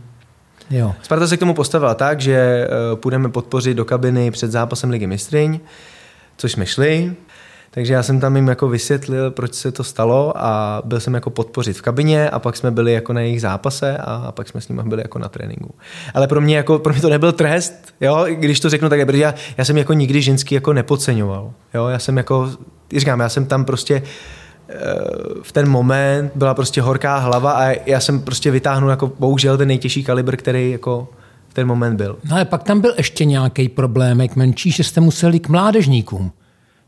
Jo. 0.70 0.94
Sparta 1.02 1.26
se 1.26 1.36
k 1.36 1.40
tomu 1.40 1.54
postavila 1.54 1.94
tak, 1.94 2.20
že 2.20 2.34
eh, 2.34 2.96
půjdeme 2.96 3.28
podpořit 3.28 3.74
do 3.74 3.84
kabiny 3.84 4.30
před 4.30 4.50
zápasem 4.50 4.90
Ligy 4.90 5.06
mistryň, 5.06 5.60
což 6.36 6.52
jsme 6.52 6.66
šli. 6.66 7.14
Takže 7.74 7.92
já 7.92 8.02
jsem 8.02 8.20
tam 8.20 8.36
jim 8.36 8.48
jako 8.48 8.68
vysvětlil, 8.68 9.30
proč 9.30 9.54
se 9.54 9.72
to 9.72 9.84
stalo 9.84 10.32
a 10.36 10.82
byl 10.84 11.00
jsem 11.00 11.14
jako 11.14 11.30
podpořit 11.30 11.76
v 11.76 11.82
kabině 11.82 12.30
a 12.30 12.38
pak 12.38 12.56
jsme 12.56 12.70
byli 12.70 12.92
jako 12.92 13.12
na 13.12 13.20
jejich 13.20 13.40
zápase 13.40 13.96
a 13.96 14.32
pak 14.32 14.48
jsme 14.48 14.60
s 14.60 14.68
nimi 14.68 14.82
byli 14.84 15.02
jako 15.02 15.18
na 15.18 15.28
tréninku. 15.28 15.74
Ale 16.14 16.26
pro 16.26 16.40
mě, 16.40 16.56
jako, 16.56 16.78
pro 16.78 16.92
mě 16.92 17.02
to 17.02 17.08
nebyl 17.08 17.32
trest, 17.32 17.74
jo? 18.00 18.26
když 18.28 18.60
to 18.60 18.70
řeknu 18.70 18.88
tak, 18.88 19.06
protože 19.06 19.22
já, 19.22 19.34
já 19.56 19.64
jsem 19.64 19.78
jako 19.78 19.92
nikdy 19.92 20.22
ženský 20.22 20.54
jako 20.54 20.72
nepodceňoval. 20.72 21.52
Jo? 21.74 21.88
Já 21.88 21.98
jsem 21.98 22.16
jako, 22.16 22.50
říkám, 22.96 23.20
já 23.20 23.28
jsem 23.28 23.46
tam 23.46 23.64
prostě 23.64 24.02
uh, 24.02 24.08
v 25.42 25.52
ten 25.52 25.68
moment 25.68 26.32
byla 26.34 26.54
prostě 26.54 26.82
horká 26.82 27.18
hlava 27.18 27.52
a 27.52 27.74
já 27.86 28.00
jsem 28.00 28.20
prostě 28.20 28.50
vytáhnul 28.50 28.90
jako 28.90 29.12
bohužel 29.18 29.58
ten 29.58 29.68
nejtěžší 29.68 30.04
kalibr, 30.04 30.36
který 30.36 30.70
jako 30.70 31.08
v 31.48 31.54
ten 31.54 31.66
moment 31.66 31.96
byl. 31.96 32.18
No 32.30 32.36
ale 32.36 32.44
pak 32.44 32.62
tam 32.62 32.80
byl 32.80 32.94
ještě 32.96 33.24
nějaký 33.24 33.68
problémek 33.68 34.36
menší, 34.36 34.70
že 34.70 34.84
jste 34.84 35.00
museli 35.00 35.40
k 35.40 35.48
mládežníkům 35.48 36.32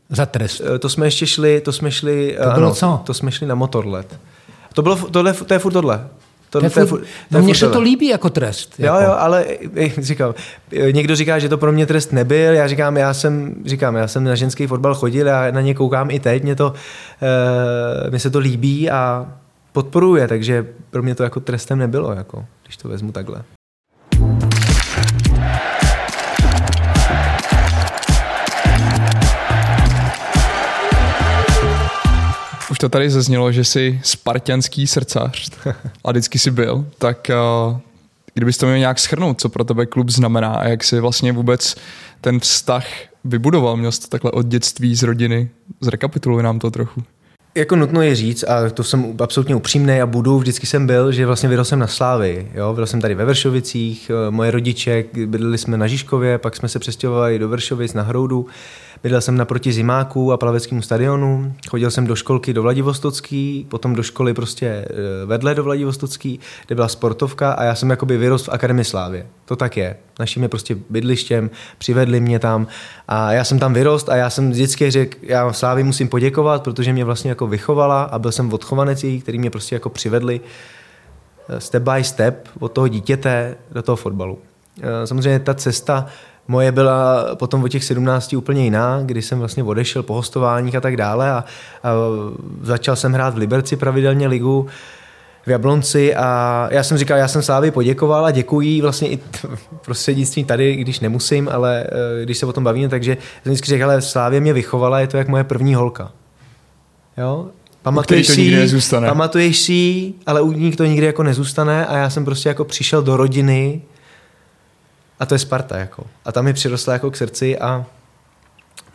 za 0.09 0.25
trest. 0.25 0.61
Eh, 0.75 0.79
to 0.79 0.89
jsme 0.89 1.07
ještě 1.07 1.27
šli, 1.27 1.61
to 1.61 1.71
jsme 1.71 1.91
šli, 1.91 2.37
to 2.43 2.49
bylo 2.53 2.67
ano, 2.67 2.75
co? 2.75 3.01
To 3.03 3.13
jsme 3.13 3.31
šli 3.31 3.47
na 3.47 3.55
motorlet. 3.55 4.19
To, 4.73 4.81
bylo, 4.81 4.95
tohle, 4.95 5.33
to 5.33 5.53
je 5.53 5.59
furt 5.59 5.73
tohle. 5.73 6.07
To, 6.61 6.69
to, 6.69 6.79
je 6.79 6.85
to, 6.85 6.97
je 6.97 7.03
no 7.31 7.41
mně 7.41 7.55
se 7.55 7.69
to 7.69 7.81
líbí 7.81 8.07
jako 8.07 8.29
trest. 8.29 8.75
Jo, 8.79 8.85
jako. 8.85 9.03
jo, 9.03 9.15
ale 9.17 9.45
říkám, 9.97 10.33
někdo 10.91 11.15
říká, 11.15 11.39
že 11.39 11.49
to 11.49 11.57
pro 11.57 11.71
mě 11.71 11.85
trest 11.85 12.11
nebyl, 12.11 12.53
já 12.53 12.67
říkám, 12.67 12.97
já 12.97 13.13
jsem, 13.13 13.55
říkám, 13.65 13.95
já 13.95 14.07
jsem 14.07 14.23
na 14.23 14.35
ženský 14.35 14.67
fotbal 14.67 14.95
chodil, 14.95 15.27
já 15.27 15.51
na 15.51 15.61
ně 15.61 15.73
koukám 15.73 16.11
i 16.11 16.19
teď, 16.19 16.43
mě 16.43 16.55
to, 16.55 16.67
uh, 16.67 18.09
mě 18.09 18.19
se 18.19 18.29
to 18.29 18.39
líbí 18.39 18.89
a 18.89 19.27
podporuje, 19.71 20.27
takže 20.27 20.67
pro 20.89 21.03
mě 21.03 21.15
to 21.15 21.23
jako 21.23 21.39
trestem 21.39 21.79
nebylo, 21.79 22.11
jako, 22.11 22.45
když 22.63 22.77
to 22.77 22.89
vezmu 22.89 23.11
takhle. 23.11 23.43
Už 32.75 32.79
to 32.79 32.89
tady 32.89 33.09
zaznělo, 33.09 33.51
že 33.51 33.63
jsi 33.63 33.99
spartianský 34.03 34.87
srdcař 34.87 35.49
a 36.03 36.11
vždycky 36.11 36.39
jsi 36.39 36.51
byl, 36.51 36.85
tak 36.97 37.31
uh, 37.69 37.77
kdybys 38.33 38.57
to 38.57 38.65
měl 38.65 38.77
nějak 38.77 38.99
schrnout, 38.99 39.41
co 39.41 39.49
pro 39.49 39.63
tebe 39.63 39.85
klub 39.85 40.09
znamená 40.09 40.53
a 40.53 40.67
jak 40.67 40.83
si 40.83 40.99
vlastně 40.99 41.31
vůbec 41.31 41.75
ten 42.21 42.39
vztah 42.39 42.85
vybudoval, 43.23 43.77
měl 43.77 43.91
jsi 43.91 44.01
to 44.01 44.07
takhle 44.07 44.31
od 44.31 44.45
dětství 44.45 44.95
z 44.95 45.03
rodiny, 45.03 45.49
zrekapituluj 45.81 46.43
nám 46.43 46.59
to 46.59 46.71
trochu. 46.71 47.03
Jako 47.55 47.75
nutno 47.75 48.01
je 48.01 48.15
říct, 48.15 48.43
a 48.43 48.69
to 48.69 48.83
jsem 48.83 49.15
absolutně 49.19 49.55
upřímný 49.55 50.01
a 50.01 50.05
budu, 50.05 50.39
vždycky 50.39 50.67
jsem 50.67 50.87
byl, 50.87 51.11
že 51.11 51.25
vlastně 51.25 51.49
vyrostl 51.49 51.69
jsem 51.69 51.79
na 51.79 51.87
Slávy. 51.87 52.51
Jo? 52.53 52.73
Vyrostl 52.73 52.91
jsem 52.91 53.01
tady 53.01 53.15
ve 53.15 53.25
Vršovicích, 53.25 54.11
eh, 54.27 54.31
moje 54.31 54.51
rodiče, 54.51 55.03
bydleli 55.25 55.57
jsme 55.57 55.77
na 55.77 55.87
Žižkově, 55.87 56.37
pak 56.37 56.55
jsme 56.55 56.69
se 56.69 56.79
přestěhovali 56.79 57.39
do 57.39 57.49
Vršovic 57.49 57.93
na 57.93 58.03
Hroudu. 58.03 58.47
Bydlel 59.05 59.21
jsem 59.21 59.37
naproti 59.37 59.73
Zimáku 59.73 60.31
a 60.31 60.37
Plaveckému 60.37 60.81
stadionu, 60.81 61.53
chodil 61.69 61.91
jsem 61.91 62.07
do 62.07 62.15
školky 62.15 62.53
do 62.53 62.61
Vladivostocký, 62.61 63.67
potom 63.69 63.95
do 63.95 64.03
školy 64.03 64.33
prostě 64.33 64.67
e, 64.67 64.85
vedle 65.25 65.55
do 65.55 65.63
Vladivostocký, 65.63 66.39
kde 66.65 66.75
byla 66.75 66.87
sportovka 66.87 67.51
a 67.51 67.63
já 67.63 67.75
jsem 67.75 67.89
jakoby 67.89 68.17
vyrost 68.17 68.45
v 68.45 68.49
Akademii 68.49 68.85
Slávě. 68.85 69.27
To 69.45 69.55
tak 69.55 69.77
je. 69.77 69.97
Naším 70.19 70.43
je 70.43 70.49
prostě 70.49 70.77
bydlištěm, 70.89 71.49
přivedli 71.77 72.19
mě 72.19 72.39
tam 72.39 72.67
a 73.07 73.31
já 73.31 73.43
jsem 73.43 73.59
tam 73.59 73.73
vyrost 73.73 74.09
a 74.09 74.15
já 74.15 74.29
jsem 74.29 74.51
vždycky 74.51 74.91
řekl, 74.91 75.17
já 75.21 75.53
Slávy 75.53 75.83
musím 75.83 76.07
poděkovat, 76.07 76.63
protože 76.63 76.93
mě 76.93 77.05
vlastně 77.05 77.29
jako 77.29 77.47
vychovala 77.47 78.03
a 78.03 78.19
byl 78.19 78.31
jsem 78.31 78.53
odchovanec 78.53 79.03
jí, 79.03 79.21
který 79.21 79.39
mě 79.39 79.49
prostě 79.49 79.75
jako 79.75 79.89
přivedli 79.89 80.41
e, 81.49 81.61
step 81.61 81.83
by 81.83 82.03
step 82.03 82.47
od 82.59 82.71
toho 82.71 82.87
dítěte 82.87 83.55
do 83.71 83.81
toho 83.81 83.95
fotbalu. 83.95 84.39
E, 84.81 85.07
samozřejmě 85.07 85.39
ta 85.39 85.53
cesta 85.53 86.05
Moje 86.47 86.71
byla 86.71 87.25
potom 87.35 87.63
o 87.63 87.67
těch 87.67 87.83
17 87.83 88.33
úplně 88.33 88.63
jiná, 88.63 89.01
kdy 89.05 89.21
jsem 89.21 89.39
vlastně 89.39 89.63
odešel 89.63 90.03
po 90.03 90.13
hostováních 90.13 90.75
a 90.75 90.81
tak 90.81 90.97
dále 90.97 91.31
a, 91.31 91.43
a 91.83 91.91
začal 92.61 92.95
jsem 92.95 93.13
hrát 93.13 93.33
v 93.33 93.37
Liberci 93.37 93.75
pravidelně 93.75 94.27
ligu 94.27 94.67
v 95.45 95.49
Jablonci 95.49 96.15
a 96.15 96.67
já 96.71 96.83
jsem 96.83 96.97
říkal, 96.97 97.17
já 97.17 97.27
jsem 97.27 97.41
Slávy 97.41 97.71
poděkoval 97.71 98.25
a 98.25 98.31
děkuji 98.31 98.81
vlastně 98.81 99.09
i 99.09 99.19
prostřednictvím 99.85 100.45
tady, 100.45 100.75
když 100.75 100.99
nemusím, 100.99 101.49
ale 101.51 101.83
eh, 101.83 102.23
když 102.23 102.37
se 102.37 102.45
o 102.45 102.53
tom 102.53 102.63
bavíme, 102.63 102.89
takže 102.89 103.17
jsem 103.43 103.51
vždycky 103.51 103.69
řekl, 103.69 103.83
ale 103.83 104.01
Slávě 104.01 104.39
mě 104.39 104.53
vychovala, 104.53 104.99
je 104.99 105.07
to 105.07 105.17
jak 105.17 105.27
moje 105.27 105.43
první 105.43 105.75
holka. 105.75 106.11
Jo? 107.17 107.47
Pamatuješ 107.81 108.27
si, 108.27 108.67
pamatuješ 109.05 109.59
si, 109.59 110.13
ale 110.25 110.41
u 110.41 110.51
ní 110.51 110.71
to 110.71 110.85
nikdy 110.85 111.05
jako 111.05 111.23
nezůstane 111.23 111.85
a 111.85 111.97
já 111.97 112.09
jsem 112.09 112.25
prostě 112.25 112.49
jako 112.49 112.65
přišel 112.65 113.01
do 113.01 113.17
rodiny, 113.17 113.81
A 115.19 115.25
to 115.25 115.35
je 115.35 115.39
Sparta. 115.39 115.77
Jako. 115.77 116.03
A 116.25 116.31
tam 116.31 116.45
mi 116.45 116.53
přirostla 116.53 116.93
jako 116.93 117.11
k 117.11 117.15
srdci 117.15 117.59
a 117.59 117.85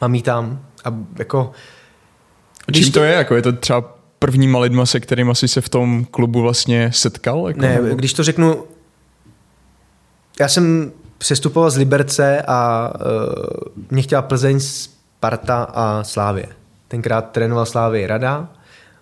mám 0.01 0.15
jí 0.15 0.23
tam. 0.23 0.61
A 0.85 0.95
jako, 1.19 1.53
a 2.69 2.73
čím 2.73 2.93
to 2.93 3.05
je? 3.05 3.13
Jako 3.13 3.37
je 3.37 3.43
to 3.43 3.53
třeba 3.53 3.95
prvníma 4.19 4.59
lidma, 4.59 4.87
se 4.87 5.01
kterým 5.01 5.31
asi 5.31 5.49
se 5.49 5.61
v 5.61 5.69
tom 5.69 6.05
klubu 6.05 6.43
vlastně 6.43 6.91
setkal? 6.93 7.49
Jako, 7.49 7.61
ne, 7.61 7.81
nebo? 7.83 7.97
když 7.97 8.13
to 8.13 8.23
řeknu, 8.23 8.65
já 10.41 10.49
jsem 10.49 10.93
přestupoval 11.19 11.71
z 11.71 11.77
Liberce 11.77 12.43
a 12.47 12.91
uh, 12.95 13.85
mě 13.91 14.03
chtěla 14.03 14.23
Plzeň, 14.23 14.61
Sparta 14.61 15.63
a 15.63 16.05
Slávě. 16.05 16.47
Tenkrát 16.89 17.31
trénoval 17.31 17.67
Slávě 17.67 18.07
Rada, 18.07 18.49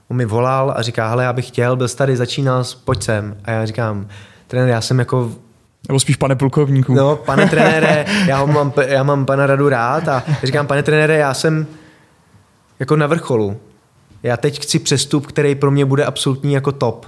on 0.08 0.16
mi 0.16 0.24
volal 0.24 0.74
a 0.76 0.82
říká, 0.82 1.08
hele, 1.08 1.24
já 1.24 1.32
bych 1.32 1.46
chtěl, 1.46 1.76
byl 1.76 1.88
tady, 1.88 2.16
začínal, 2.16 2.64
pojď 2.84 3.02
sem. 3.02 3.36
A 3.44 3.50
já 3.50 3.66
říkám, 3.66 4.08
trenér, 4.46 4.68
já 4.68 4.80
jsem 4.80 4.98
jako 4.98 5.32
nebo 5.88 6.00
spíš 6.00 6.16
pane 6.16 6.36
plukovníku. 6.36 6.94
No, 6.94 7.16
pane 7.16 7.48
trenére, 7.48 8.04
já, 8.26 8.38
ho 8.38 8.46
mám, 8.46 8.72
já 8.86 9.02
mám 9.02 9.26
pana 9.26 9.46
Radu 9.46 9.68
rád 9.68 10.08
a 10.08 10.22
říkám, 10.42 10.66
pane 10.66 10.82
trenére, 10.82 11.16
já 11.16 11.34
jsem 11.34 11.66
jako 12.80 12.96
na 12.96 13.06
vrcholu. 13.06 13.56
Já 14.22 14.36
teď 14.36 14.62
chci 14.62 14.78
přestup, 14.78 15.26
který 15.26 15.54
pro 15.54 15.70
mě 15.70 15.84
bude 15.84 16.04
absolutní 16.04 16.52
jako 16.52 16.72
top. 16.72 17.06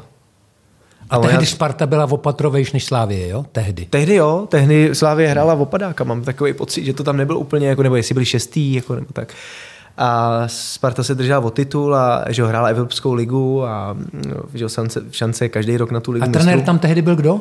A, 1.11 1.17
a 1.17 1.19
tehdy 1.19 1.45
já... 1.45 1.47
Sparta 1.47 1.87
byla 1.87 2.07
v 2.07 2.13
opatrovejš 2.13 2.73
než 2.73 2.85
Slávě, 2.85 3.29
jo? 3.29 3.45
Tehdy. 3.53 3.87
Tehdy 3.91 4.15
jo, 4.15 4.47
tehdy 4.51 4.95
Slávě 4.95 5.29
hrála 5.29 5.55
v 5.55 5.61
opadáka. 5.61 6.05
Mám 6.05 6.23
takový 6.23 6.53
pocit, 6.53 6.85
že 6.85 6.93
to 6.93 7.05
tam 7.05 7.17
nebyl 7.17 7.39
úplně, 7.39 7.69
jako, 7.69 7.83
nebo 7.83 7.97
jestli 7.97 8.15
byli 8.15 8.27
šestý, 8.27 8.75
jako, 8.75 8.95
nebo 8.95 9.07
tak. 9.13 9.35
A 10.03 10.43
Sparta 10.47 11.03
se 11.03 11.15
držela 11.15 11.41
o 11.41 11.51
titul 11.51 11.97
a 11.97 12.25
že 12.29 12.45
hrála 12.45 12.69
Evropskou 12.69 13.13
ligu 13.13 13.65
a 13.65 13.97
no, 14.13 14.43
že 14.55 14.69
šance, 14.69 15.03
šance 15.11 15.49
každý 15.49 15.77
rok 15.77 15.91
na 15.91 16.01
tu 16.01 16.13
ligu. 16.13 16.25
A 16.25 16.29
trenér 16.29 16.55
mistrů. 16.55 16.67
tam 16.67 16.79
tehdy 16.79 17.03
byl 17.03 17.17
kdo? 17.17 17.41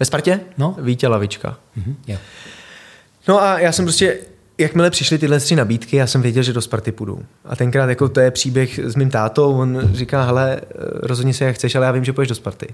Ve 0.00 0.06
Spartě? 0.06 0.40
No. 0.58 0.76
Vítě 0.78 1.08
Lavička. 1.08 1.56
Mm-hmm, 1.78 1.94
yeah. 2.06 2.22
No 3.28 3.42
a 3.42 3.58
já 3.58 3.72
jsem 3.72 3.84
prostě 3.84 4.18
jakmile 4.58 4.90
přišly 4.90 5.18
tyhle 5.18 5.40
tři 5.40 5.56
nabídky, 5.56 5.96
já 5.96 6.06
jsem 6.06 6.22
věděl, 6.22 6.42
že 6.42 6.52
do 6.52 6.60
Sparty 6.60 6.92
půjdu. 6.92 7.22
A 7.44 7.56
tenkrát 7.56 7.88
jako 7.88 8.08
to 8.08 8.20
je 8.20 8.30
příběh 8.30 8.78
s 8.78 8.96
mým 8.96 9.10
tátou, 9.10 9.58
on 9.58 9.80
říká, 9.92 10.22
hele, 10.22 10.60
rozhodně 11.02 11.34
se 11.34 11.44
jak 11.44 11.54
chceš, 11.54 11.74
ale 11.74 11.86
já 11.86 11.92
vím, 11.92 12.04
že 12.04 12.12
půjdeš 12.12 12.28
do 12.28 12.34
Sparty. 12.34 12.68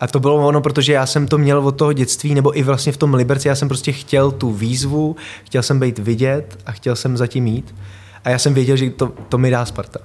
A 0.00 0.06
to 0.06 0.20
bylo 0.20 0.48
ono, 0.48 0.60
protože 0.60 0.92
já 0.92 1.06
jsem 1.06 1.28
to 1.28 1.38
měl 1.38 1.58
od 1.58 1.76
toho 1.76 1.92
dětství, 1.92 2.34
nebo 2.34 2.58
i 2.58 2.62
vlastně 2.62 2.92
v 2.92 2.96
tom 2.96 3.14
Liberci, 3.14 3.48
já 3.48 3.54
jsem 3.54 3.68
prostě 3.68 3.92
chtěl 3.92 4.30
tu 4.30 4.52
výzvu, 4.52 5.16
chtěl 5.44 5.62
jsem 5.62 5.80
být 5.80 5.98
vidět 5.98 6.58
a 6.66 6.72
chtěl 6.72 6.96
jsem 6.96 7.16
zatím 7.16 7.44
mít. 7.44 7.74
A 8.24 8.30
já 8.30 8.38
jsem 8.38 8.54
věděl, 8.54 8.76
že 8.76 8.90
to, 8.90 9.12
to 9.28 9.38
mi 9.38 9.50
dá 9.50 9.66
Sparta. 9.66 10.00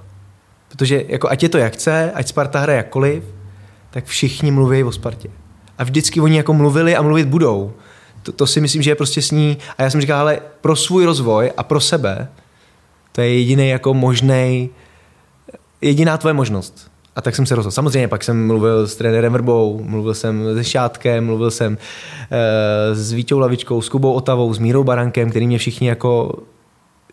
Protože 0.70 1.06
jako 1.08 1.30
ať 1.30 1.44
je 1.44 1.50
to 1.50 1.58
jak 1.58 1.74
chce, 1.74 2.12
ať 2.12 2.28
Sparta 2.28 2.60
hraje 2.60 2.78
jakkoliv, 2.78 3.24
tak 3.90 4.06
všichni 4.06 4.52
mluví 4.52 4.84
o 4.84 4.92
Spartě. 4.92 5.30
A 5.78 5.84
vždycky 5.84 6.22
oni 6.22 6.38
jako 6.38 6.54
mluvili 6.54 6.96
a 6.96 7.02
mluvit 7.02 7.28
budou. 7.28 7.74
To, 8.24 8.32
to 8.32 8.48
si 8.48 8.62
myslím, 8.62 8.82
že 8.82 8.92
je 8.92 8.96
prostě 8.96 9.22
s 9.22 9.32
ní. 9.32 9.58
A 9.78 9.84
já 9.84 9.90
jsem 9.90 10.02
říkal, 10.02 10.20
ale 10.20 10.40
pro 10.62 10.76
svůj 10.76 11.06
rozvoj 11.06 11.52
a 11.58 11.64
pro 11.64 11.80
sebe, 11.80 12.28
to 13.12 13.22
je 13.22 13.34
jediný 13.34 13.70
jako 13.70 13.94
možný, 13.94 14.70
jediná 15.82 16.18
tvoje 16.18 16.34
možnost. 16.34 16.92
A 17.16 17.22
tak 17.22 17.36
jsem 17.36 17.46
se 17.46 17.56
rozhodl. 17.56 17.74
Samozřejmě 17.74 18.08
pak 18.08 18.24
jsem 18.24 18.48
mluvil 18.48 18.88
s 18.88 18.96
trenérem 18.96 19.34
Vrbou, 19.34 19.82
mluvil 19.84 20.14
jsem 20.14 20.44
se 20.56 20.64
Šátkem, 20.64 21.26
mluvil 21.26 21.52
jsem 21.52 21.78
e, 22.32 22.96
s 22.96 23.12
Vítou 23.12 23.40
Lavičkou, 23.40 23.82
s 23.82 23.90
Kubou 23.90 24.14
Otavou, 24.14 24.54
s 24.54 24.60
Mírou 24.60 24.84
Barankem, 24.84 25.30
který 25.30 25.48
mě 25.48 25.58
všichni 25.58 25.88
jako, 25.88 26.40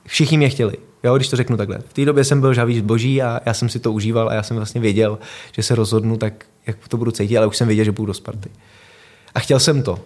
všichni 0.07 0.37
mě 0.37 0.49
chtěli. 0.49 0.77
Jo, 1.07 1.17
když 1.17 1.29
to 1.29 1.37
řeknu 1.37 1.57
takhle. 1.57 1.79
V 1.79 1.93
té 1.93 2.05
době 2.05 2.25
jsem 2.25 2.41
byl 2.41 2.55
žavý 2.55 2.79
zboží 2.79 3.23
a 3.23 3.41
já 3.47 3.55
jsem 3.55 3.69
si 3.69 3.79
to 3.79 3.93
užíval 3.93 4.29
a 4.29 4.35
já 4.35 4.43
jsem 4.43 4.57
vlastně 4.57 4.81
věděl, 4.81 5.19
že 5.53 5.63
se 5.63 5.75
rozhodnu, 5.75 6.17
tak 6.17 6.45
jak 6.67 6.89
to 6.89 6.97
budu 6.97 7.11
cítit, 7.11 7.37
ale 7.37 7.47
už 7.47 7.57
jsem 7.57 7.67
věděl, 7.67 7.85
že 7.85 7.93
půjdu 7.93 8.07
do 8.07 8.15
Sparty. 8.15 8.51
A 9.35 9.41
chtěl 9.41 9.61
jsem 9.61 9.83
to. 9.83 9.99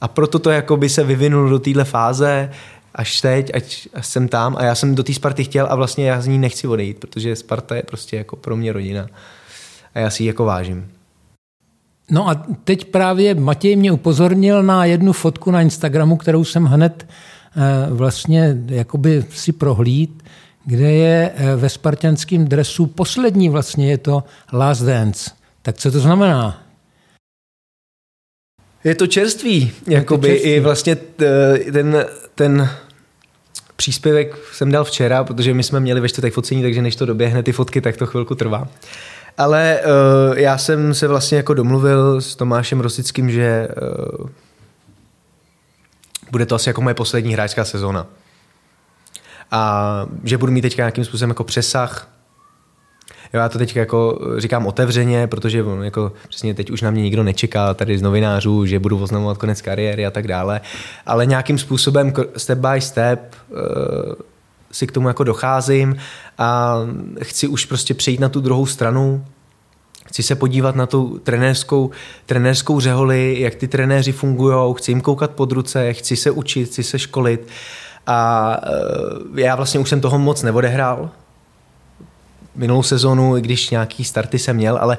A 0.00 0.08
proto 0.08 0.38
to 0.38 0.50
jako 0.50 0.76
by 0.76 0.88
se 0.88 1.04
vyvinulo 1.04 1.50
do 1.50 1.58
téhle 1.58 1.84
fáze, 1.84 2.50
až 2.94 3.20
teď, 3.20 3.50
ať, 3.54 3.88
až 3.94 4.06
jsem 4.06 4.28
tam 4.28 4.56
a 4.56 4.64
já 4.64 4.74
jsem 4.74 4.94
do 4.94 5.02
té 5.02 5.14
Sparty 5.14 5.44
chtěl 5.44 5.66
a 5.70 5.74
vlastně 5.74 6.08
já 6.08 6.20
z 6.20 6.26
ní 6.26 6.38
nechci 6.38 6.68
odejít, 6.68 6.98
protože 6.98 7.36
Sparta 7.36 7.76
je 7.76 7.82
prostě 7.82 8.16
jako 8.16 8.36
pro 8.36 8.56
mě 8.56 8.72
rodina 8.72 9.06
a 9.94 9.98
já 9.98 10.10
si 10.10 10.22
ji 10.22 10.26
jako 10.26 10.44
vážím. 10.44 10.90
No 12.10 12.28
a 12.28 12.42
teď 12.64 12.84
právě 12.84 13.34
Matěj 13.34 13.76
mě 13.76 13.92
upozornil 13.92 14.62
na 14.62 14.84
jednu 14.84 15.12
fotku 15.12 15.50
na 15.50 15.60
Instagramu, 15.60 16.16
kterou 16.16 16.44
jsem 16.44 16.64
hned 16.64 17.06
vlastně 17.90 18.56
jakoby 18.68 19.24
si 19.30 19.52
prohlíd, 19.52 20.22
kde 20.66 20.92
je 20.92 21.32
eh, 21.34 21.56
ve 21.56 21.68
spartianském 21.68 22.44
dresu 22.44 22.86
poslední 22.86 23.48
vlastně 23.48 23.90
je 23.90 23.98
to 23.98 24.24
Last 24.52 24.82
Dance. 24.82 25.30
Tak 25.62 25.76
co 25.76 25.90
to 25.92 26.00
znamená? 26.00 26.62
Je 28.84 28.94
to 28.94 29.06
čerství, 29.06 29.72
jakoby 29.86 30.28
to 30.28 30.34
čerství. 30.34 30.50
i 30.50 30.60
vlastně 30.60 30.96
ten, 31.72 32.06
ten 32.34 32.70
příspěvek 33.76 34.36
jsem 34.52 34.70
dal 34.70 34.84
včera, 34.84 35.24
protože 35.24 35.54
my 35.54 35.62
jsme 35.62 35.80
měli 35.80 36.00
ve 36.00 36.08
čtvrtek 36.08 36.34
focení, 36.34 36.62
takže 36.62 36.82
než 36.82 36.96
to 36.96 37.06
doběhne 37.06 37.42
ty 37.42 37.52
fotky, 37.52 37.80
tak 37.80 37.96
to 37.96 38.06
chvilku 38.06 38.34
trvá. 38.34 38.68
Ale 39.38 39.80
uh, 39.80 40.38
já 40.38 40.58
jsem 40.58 40.94
se 40.94 41.08
vlastně 41.08 41.36
jako 41.36 41.54
domluvil 41.54 42.20
s 42.20 42.36
Tomášem 42.36 42.80
Rosickým, 42.80 43.30
že 43.30 43.68
uh, 44.20 44.28
bude 46.30 46.46
to 46.46 46.54
asi 46.54 46.68
jako 46.68 46.80
moje 46.80 46.94
poslední 46.94 47.32
hráčská 47.32 47.64
sezóna. 47.64 48.06
A 49.50 50.06
že 50.24 50.38
budu 50.38 50.52
mít 50.52 50.62
teďka 50.62 50.82
nějakým 50.82 51.04
způsobem 51.04 51.30
jako 51.30 51.44
přesah 51.44 52.08
Jo, 53.34 53.40
já 53.40 53.48
to 53.48 53.58
teď 53.58 53.76
jako 53.76 54.18
říkám 54.38 54.66
otevřeně, 54.66 55.26
protože 55.26 55.64
jako 55.82 56.12
přesně 56.28 56.54
teď 56.54 56.70
už 56.70 56.82
na 56.82 56.90
mě 56.90 57.02
nikdo 57.02 57.22
nečeká 57.22 57.74
tady 57.74 57.98
z 57.98 58.02
novinářů, 58.02 58.66
že 58.66 58.78
budu 58.78 59.02
oznamovat 59.02 59.38
konec 59.38 59.62
kariéry 59.62 60.06
a 60.06 60.10
tak 60.10 60.28
dále, 60.28 60.60
ale 61.06 61.26
nějakým 61.26 61.58
způsobem 61.58 62.12
step 62.36 62.58
by 62.58 62.80
step 62.80 63.34
uh, 63.48 63.58
si 64.72 64.86
k 64.86 64.92
tomu 64.92 65.08
jako 65.08 65.24
docházím 65.24 65.96
a 66.38 66.78
chci 67.22 67.48
už 67.48 67.64
prostě 67.64 67.94
přejít 67.94 68.20
na 68.20 68.28
tu 68.28 68.40
druhou 68.40 68.66
stranu, 68.66 69.24
chci 70.06 70.22
se 70.22 70.34
podívat 70.34 70.76
na 70.76 70.86
tu 70.86 71.20
trenérskou, 71.24 71.90
trenérskou 72.26 72.80
řeholi, 72.80 73.36
jak 73.40 73.54
ty 73.54 73.68
trenéři 73.68 74.12
fungují, 74.12 74.74
chci 74.74 74.90
jim 74.90 75.00
koukat 75.00 75.30
pod 75.30 75.52
ruce, 75.52 75.92
chci 75.92 76.16
se 76.16 76.30
učit, 76.30 76.64
chci 76.64 76.82
se 76.82 76.98
školit 76.98 77.48
a 78.06 78.56
uh, 79.30 79.38
já 79.38 79.56
vlastně 79.56 79.80
už 79.80 79.88
jsem 79.88 80.00
toho 80.00 80.18
moc 80.18 80.42
neodehrál, 80.42 81.10
minulou 82.54 82.82
sezonu, 82.82 83.36
i 83.36 83.40
když 83.40 83.70
nějaký 83.70 84.04
starty 84.04 84.38
jsem 84.38 84.56
měl, 84.56 84.78
ale 84.80 84.98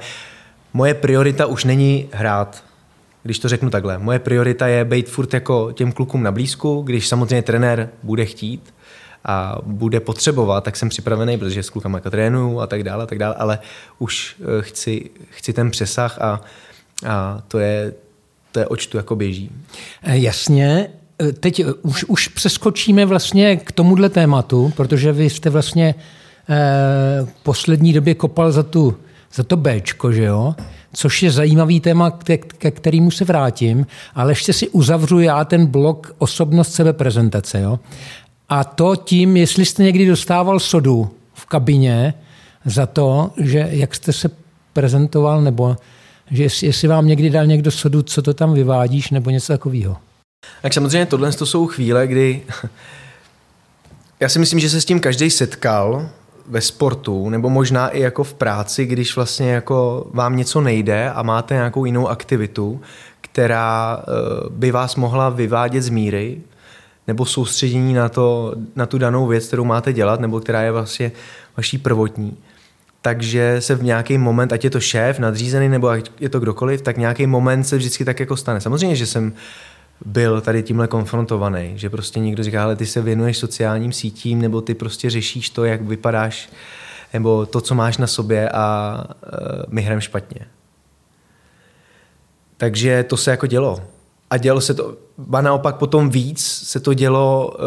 moje 0.73 0.93
priorita 0.93 1.45
už 1.45 1.63
není 1.63 2.09
hrát. 2.11 2.63
Když 3.23 3.39
to 3.39 3.49
řeknu 3.49 3.69
takhle. 3.69 3.97
Moje 3.97 4.19
priorita 4.19 4.67
je 4.67 4.85
být 4.85 5.09
furt 5.09 5.33
jako 5.33 5.71
těm 5.71 5.91
klukům 5.91 6.23
na 6.23 6.31
blízku, 6.31 6.81
když 6.81 7.07
samozřejmě 7.07 7.41
trenér 7.41 7.89
bude 8.03 8.25
chtít 8.25 8.73
a 9.27 9.57
bude 9.63 9.99
potřebovat, 9.99 10.63
tak 10.63 10.75
jsem 10.75 10.89
připravený, 10.89 11.37
protože 11.37 11.63
s 11.63 11.69
klukama 11.69 11.99
trénuju 11.99 12.59
a 12.59 12.67
tak 12.67 12.83
dále, 12.83 13.03
a 13.03 13.07
tak 13.07 13.17
dále, 13.17 13.35
ale 13.35 13.59
už 13.99 14.35
eh, 14.39 14.61
chci, 14.61 15.09
chci 15.29 15.53
ten 15.53 15.71
přesah 15.71 16.21
a, 16.21 16.41
a 17.07 17.41
to 17.47 17.59
je, 17.59 17.93
to 18.51 18.59
je 18.59 18.67
očtu 18.67 18.97
jako 18.97 19.15
běží. 19.15 19.51
Eh, 20.03 20.17
jasně, 20.17 20.89
eh, 21.21 21.31
teď 21.31 21.63
už, 21.81 22.03
už 22.03 22.27
přeskočíme 22.27 23.05
vlastně 23.05 23.57
k 23.57 23.71
tomuhle 23.71 24.09
tématu, 24.09 24.73
protože 24.75 25.11
vy 25.11 25.29
jste 25.29 25.49
vlastně 25.49 25.95
Eh, 26.49 27.27
poslední 27.43 27.93
době 27.93 28.15
kopal 28.15 28.51
za, 28.51 28.63
tu, 28.63 28.97
za 29.33 29.43
to 29.43 29.57
Bčko, 29.57 30.11
že 30.11 30.23
jo? 30.23 30.55
což 30.93 31.23
je 31.23 31.31
zajímavý 31.31 31.79
téma, 31.79 32.11
ke, 32.11 32.37
ke 32.37 32.71
kterému 32.71 33.11
se 33.11 33.25
vrátím, 33.25 33.87
ale 34.15 34.31
ještě 34.31 34.53
si 34.53 34.69
uzavřu 34.69 35.19
já 35.19 35.45
ten 35.45 35.65
blok 35.65 36.15
osobnost 36.17 36.73
sebeprezentace. 36.73 37.59
Jo? 37.59 37.79
A 38.49 38.63
to 38.63 38.95
tím, 38.95 39.37
jestli 39.37 39.65
jste 39.65 39.83
někdy 39.83 40.07
dostával 40.07 40.59
sodu 40.59 41.11
v 41.33 41.45
kabině 41.45 42.13
za 42.65 42.85
to, 42.85 43.31
že 43.37 43.67
jak 43.71 43.95
jste 43.95 44.13
se 44.13 44.29
prezentoval, 44.73 45.41
nebo 45.41 45.75
že 46.31 46.43
jestli, 46.43 46.67
jestli 46.67 46.87
vám 46.87 47.07
někdy 47.07 47.29
dal 47.29 47.45
někdo 47.45 47.71
sodu, 47.71 48.01
co 48.01 48.21
to 48.21 48.33
tam 48.33 48.53
vyvádíš, 48.53 49.11
nebo 49.11 49.29
něco 49.29 49.53
takového. 49.53 49.97
Tak 50.61 50.73
samozřejmě 50.73 51.05
tohle 51.05 51.31
to 51.31 51.45
jsou 51.45 51.67
chvíle, 51.67 52.07
kdy 52.07 52.41
já 54.19 54.29
si 54.29 54.39
myslím, 54.39 54.59
že 54.59 54.69
se 54.69 54.81
s 54.81 54.85
tím 54.85 54.99
každý 54.99 55.29
setkal, 55.29 56.09
ve 56.47 56.61
sportu, 56.61 57.29
nebo 57.29 57.49
možná 57.49 57.89
i 57.89 57.99
jako 57.99 58.23
v 58.23 58.33
práci, 58.33 58.85
když 58.85 59.15
vlastně 59.15 59.51
jako 59.51 60.07
vám 60.13 60.35
něco 60.35 60.61
nejde 60.61 61.11
a 61.11 61.23
máte 61.23 61.53
nějakou 61.53 61.85
jinou 61.85 62.07
aktivitu, 62.07 62.81
která 63.21 63.99
eh, 63.99 64.11
by 64.49 64.71
vás 64.71 64.95
mohla 64.95 65.29
vyvádět 65.29 65.83
z 65.83 65.89
míry, 65.89 66.41
nebo 67.07 67.25
soustředění 67.25 67.93
na, 67.93 68.09
to, 68.09 68.55
na 68.75 68.85
tu 68.85 68.97
danou 68.97 69.27
věc, 69.27 69.47
kterou 69.47 69.65
máte 69.65 69.93
dělat, 69.93 70.19
nebo 70.19 70.39
která 70.39 70.61
je 70.61 70.71
vlastně 70.71 71.11
vaší 71.57 71.77
prvotní. 71.77 72.37
Takže 73.01 73.61
se 73.61 73.75
v 73.75 73.83
nějaký 73.83 74.17
moment, 74.17 74.53
ať 74.53 74.63
je 74.63 74.69
to 74.69 74.79
šéf, 74.79 75.19
nadřízený, 75.19 75.69
nebo 75.69 75.87
ať 75.87 76.11
je 76.19 76.29
to 76.29 76.39
kdokoliv, 76.39 76.81
tak 76.81 76.97
nějaký 76.97 77.27
moment 77.27 77.63
se 77.63 77.77
vždycky 77.77 78.05
tak 78.05 78.19
jako 78.19 78.37
stane. 78.37 78.61
Samozřejmě, 78.61 78.95
že 78.95 79.05
jsem 79.05 79.33
byl 80.05 80.41
tady 80.41 80.63
tímhle 80.63 80.87
konfrontovaný, 80.87 81.73
že 81.75 81.89
prostě 81.89 82.19
někdo 82.19 82.43
říká, 82.43 82.63
ale 82.63 82.75
ty 82.75 82.85
se 82.85 83.01
věnuješ 83.01 83.37
sociálním 83.37 83.91
sítím, 83.91 84.41
nebo 84.41 84.61
ty 84.61 84.73
prostě 84.73 85.09
řešíš 85.09 85.49
to, 85.49 85.65
jak 85.65 85.81
vypadáš, 85.81 86.49
nebo 87.13 87.45
to, 87.45 87.61
co 87.61 87.75
máš 87.75 87.97
na 87.97 88.07
sobě 88.07 88.49
a 88.49 88.97
uh, 89.07 89.63
my 89.69 89.87
špatně. 89.99 90.41
Takže 92.57 93.03
to 93.03 93.17
se 93.17 93.31
jako 93.31 93.47
dělo. 93.47 93.81
A 94.29 94.37
dělo 94.37 94.61
se 94.61 94.73
to, 94.73 94.97
ba 95.17 95.41
naopak 95.41 95.75
potom 95.75 96.09
víc 96.09 96.45
se 96.45 96.79
to 96.79 96.93
dělo 96.93 97.51
uh, 97.51 97.65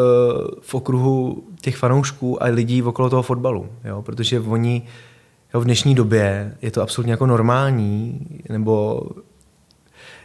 v 0.60 0.74
okruhu 0.74 1.44
těch 1.60 1.76
fanoušků 1.76 2.42
a 2.42 2.46
lidí 2.46 2.82
okolo 2.82 3.10
toho 3.10 3.22
fotbalu, 3.22 3.68
jo? 3.84 4.02
protože 4.02 4.40
oni 4.40 4.82
jo, 5.54 5.60
v 5.60 5.64
dnešní 5.64 5.94
době 5.94 6.56
je 6.62 6.70
to 6.70 6.82
absolutně 6.82 7.12
jako 7.12 7.26
normální, 7.26 8.26
nebo 8.48 9.02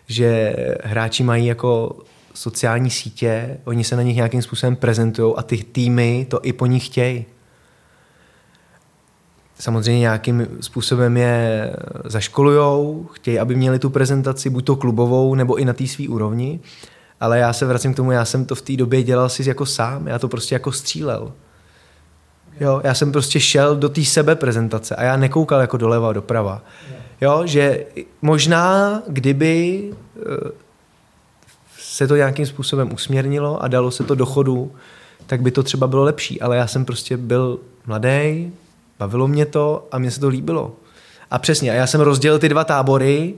že 0.08 0.56
hráči 0.84 1.24
mají 1.24 1.45
jako 1.45 1.98
sociální 2.34 2.89
sítě, 2.89 3.58
oni 3.65 3.84
se 3.84 3.95
na 3.95 4.02
nich 4.02 4.15
nějakým 4.15 4.41
způsobem 4.41 4.76
prezentují 4.76 5.34
a 5.38 5.43
ty 5.43 5.58
týmy 5.58 6.28
to 6.30 6.39
i 6.43 6.54
po 6.54 6.65
nich 6.65 6.86
chtějí. 6.86 7.26
Samozřejmě 9.60 10.00
nějakým 10.00 10.48
způsobem 10.62 11.18
je 11.18 11.74
zaškolujou, 12.06 13.08
chtějí, 13.13 13.39
aby 13.39 13.56
měli 13.56 13.80
tu 13.80 13.89
prezentaci, 13.89 14.50
buď 14.50 14.65
to 14.65 14.76
klubovou, 14.76 15.36
nebo 15.36 15.56
i 15.56 15.65
na 15.65 15.74
té 15.74 15.88
své 15.88 16.08
úrovni, 16.08 16.60
ale 17.20 17.39
já 17.39 17.54
se 17.54 17.65
vracím 17.65 17.94
k 17.94 17.96
tomu, 17.96 18.12
já 18.12 18.26
jsem 18.26 18.46
to 18.46 18.56
v 18.56 18.62
té 18.62 18.76
době 18.76 19.04
dělal 19.04 19.30
si 19.30 19.50
jako 19.50 19.65
sám, 19.65 20.08
já 20.08 20.20
to 20.20 20.28
prostě 20.28 20.56
jako 20.56 20.72
střílel. 20.72 21.32
Jo, 22.60 22.82
já 22.84 22.94
jsem 22.94 23.12
prostě 23.12 23.39
šel 23.39 23.76
do 23.76 23.89
té 23.89 24.06
sebe 24.06 24.36
prezentace 24.36 24.96
a 24.96 25.04
já 25.04 25.18
nekoukal 25.18 25.62
jako 25.62 25.78
doleva 25.78 26.10
a 26.10 26.13
doprava. 26.13 26.62
Jo, 27.22 27.41
že 27.46 27.86
možná, 28.22 29.02
kdyby 29.08 29.84
eh, 30.18 30.52
se 31.80 32.08
to 32.08 32.15
nějakým 32.15 32.46
způsobem 32.46 32.94
usměrnilo 32.94 33.63
a 33.63 33.68
dalo 33.68 33.91
se 33.91 34.04
to 34.04 34.15
do 34.15 34.26
chodu, 34.26 34.72
tak 35.28 35.41
by 35.41 35.52
to 35.52 35.63
třeba 35.63 35.88
bylo 35.88 36.04
lepší. 36.04 36.41
Ale 36.41 36.58
já 36.58 36.68
jsem 36.68 36.86
prostě 36.86 37.18
byl 37.18 37.60
mladý, 37.86 38.52
bavilo 39.00 39.28
mě 39.28 39.46
to 39.46 39.88
a 39.92 40.00
mně 40.00 40.12
se 40.12 40.20
to 40.20 40.28
líbilo. 40.28 40.76
A 41.32 41.40
přesně, 41.40 41.72
a 41.72 41.74
já 41.74 41.88
jsem 41.88 42.02
rozdělil 42.02 42.40
ty 42.40 42.50
dva 42.50 42.64
tábory 42.64 43.34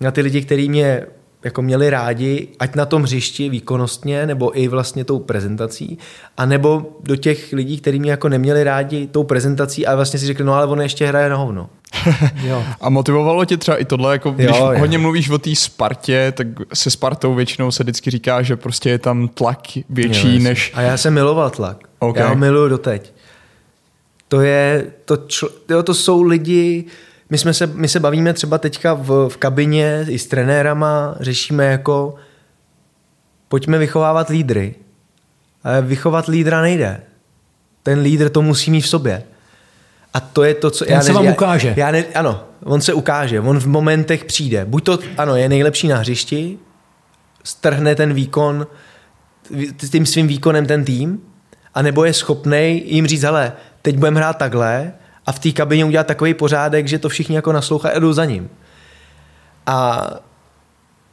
na 0.00 0.10
ty 0.10 0.20
lidi, 0.20 0.42
kteří 0.42 0.68
mě 0.68 1.06
jako 1.44 1.62
měli 1.62 1.90
rádi, 1.90 2.48
ať 2.58 2.74
na 2.74 2.86
tom 2.86 3.02
hřišti 3.02 3.48
výkonnostně, 3.48 4.26
nebo 4.26 4.58
i 4.58 4.68
vlastně 4.68 5.04
tou 5.04 5.18
prezentací, 5.18 5.98
a 6.36 6.46
nebo 6.46 6.96
do 7.02 7.16
těch 7.16 7.52
lidí, 7.52 7.78
kteří 7.80 8.00
mě 8.00 8.10
jako 8.10 8.28
neměli 8.28 8.64
rádi 8.64 9.06
tou 9.06 9.24
prezentací 9.24 9.86
a 9.86 9.96
vlastně 9.96 10.18
si 10.18 10.26
řekli, 10.26 10.44
no 10.44 10.54
ale 10.54 10.66
on 10.66 10.80
ještě 10.80 11.06
hraje 11.06 11.28
na 11.28 11.36
hovno. 11.36 11.70
jo. 12.44 12.64
A 12.80 12.90
motivovalo 12.90 13.44
tě 13.44 13.56
třeba 13.56 13.76
i 13.76 13.84
tohle, 13.84 14.12
jako 14.12 14.30
když 14.30 14.46
jo, 14.46 14.74
hodně 14.78 14.96
jo. 14.96 15.02
mluvíš 15.02 15.30
o 15.30 15.38
té 15.38 15.54
Spartě, 15.54 16.32
tak 16.36 16.46
se 16.74 16.90
Spartou 16.90 17.34
většinou 17.34 17.70
se 17.70 17.82
vždycky 17.82 18.10
říká, 18.10 18.42
že 18.42 18.56
prostě 18.56 18.90
je 18.90 18.98
tam 18.98 19.28
tlak 19.28 19.60
větší 19.90 20.36
jo, 20.36 20.42
než... 20.42 20.72
A 20.74 20.80
já 20.80 20.96
jsem 20.96 21.14
miloval 21.14 21.50
tlak. 21.50 21.88
Okay. 21.98 22.22
Já 22.22 22.28
ho 22.28 22.36
miluju 22.36 22.68
doteď. 22.68 23.12
To 24.32 24.40
je, 24.40 24.86
to, 25.04 25.16
čl... 25.16 25.48
jo, 25.68 25.82
to 25.82 25.94
jsou 25.94 26.22
lidi, 26.22 26.84
my, 27.30 27.38
jsme 27.38 27.54
se, 27.54 27.66
my 27.66 27.88
se 27.88 28.00
bavíme 28.00 28.32
třeba 28.32 28.58
teďka 28.58 28.94
v, 28.94 29.28
v 29.28 29.36
kabině 29.36 30.06
i 30.08 30.18
s 30.18 30.26
trenérama, 30.26 31.14
řešíme 31.20 31.66
jako 31.66 32.14
pojďme 33.48 33.78
vychovávat 33.78 34.28
lídry. 34.28 34.74
Ale 35.64 35.82
vychovat 35.82 36.28
lídra 36.28 36.62
nejde. 36.62 37.00
Ten 37.82 38.00
lídr 38.00 38.28
to 38.28 38.42
musí 38.42 38.70
mít 38.70 38.80
v 38.80 38.88
sobě. 38.88 39.22
A 40.14 40.20
to 40.20 40.44
je 40.44 40.54
to, 40.54 40.70
co... 40.70 40.84
Ten 40.84 40.94
já 40.94 41.00
se 41.00 41.08
ne, 41.08 41.14
vám 41.14 41.24
já, 41.24 41.32
ukáže. 41.32 41.74
Já 41.76 41.90
ne, 41.90 42.04
ano, 42.14 42.44
on 42.64 42.80
se 42.80 42.92
ukáže. 42.92 43.40
On 43.40 43.60
v 43.60 43.66
momentech 43.66 44.24
přijde. 44.24 44.64
Buď 44.64 44.84
to, 44.84 44.98
ano, 45.18 45.36
je 45.36 45.48
nejlepší 45.48 45.88
na 45.88 45.96
hřišti, 45.96 46.58
strhne 47.44 47.94
ten 47.94 48.14
výkon, 48.14 48.66
tím 49.90 50.06
svým 50.06 50.26
výkonem 50.26 50.66
ten 50.66 50.84
tým, 50.84 51.20
anebo 51.74 52.04
je 52.04 52.12
schopný 52.12 52.82
jim 52.84 53.06
říct, 53.06 53.22
hele, 53.22 53.52
teď 53.82 53.96
budeme 53.96 54.20
hrát 54.20 54.38
takhle 54.38 54.92
a 55.26 55.32
v 55.32 55.38
té 55.38 55.52
kabině 55.52 55.84
udělat 55.84 56.06
takový 56.06 56.34
pořádek, 56.34 56.88
že 56.88 56.98
to 56.98 57.08
všichni 57.08 57.36
jako 57.36 57.52
naslouchají 57.52 57.94
a 57.94 57.98
jdou 57.98 58.12
za 58.12 58.24
ním. 58.24 58.50
A 59.66 60.08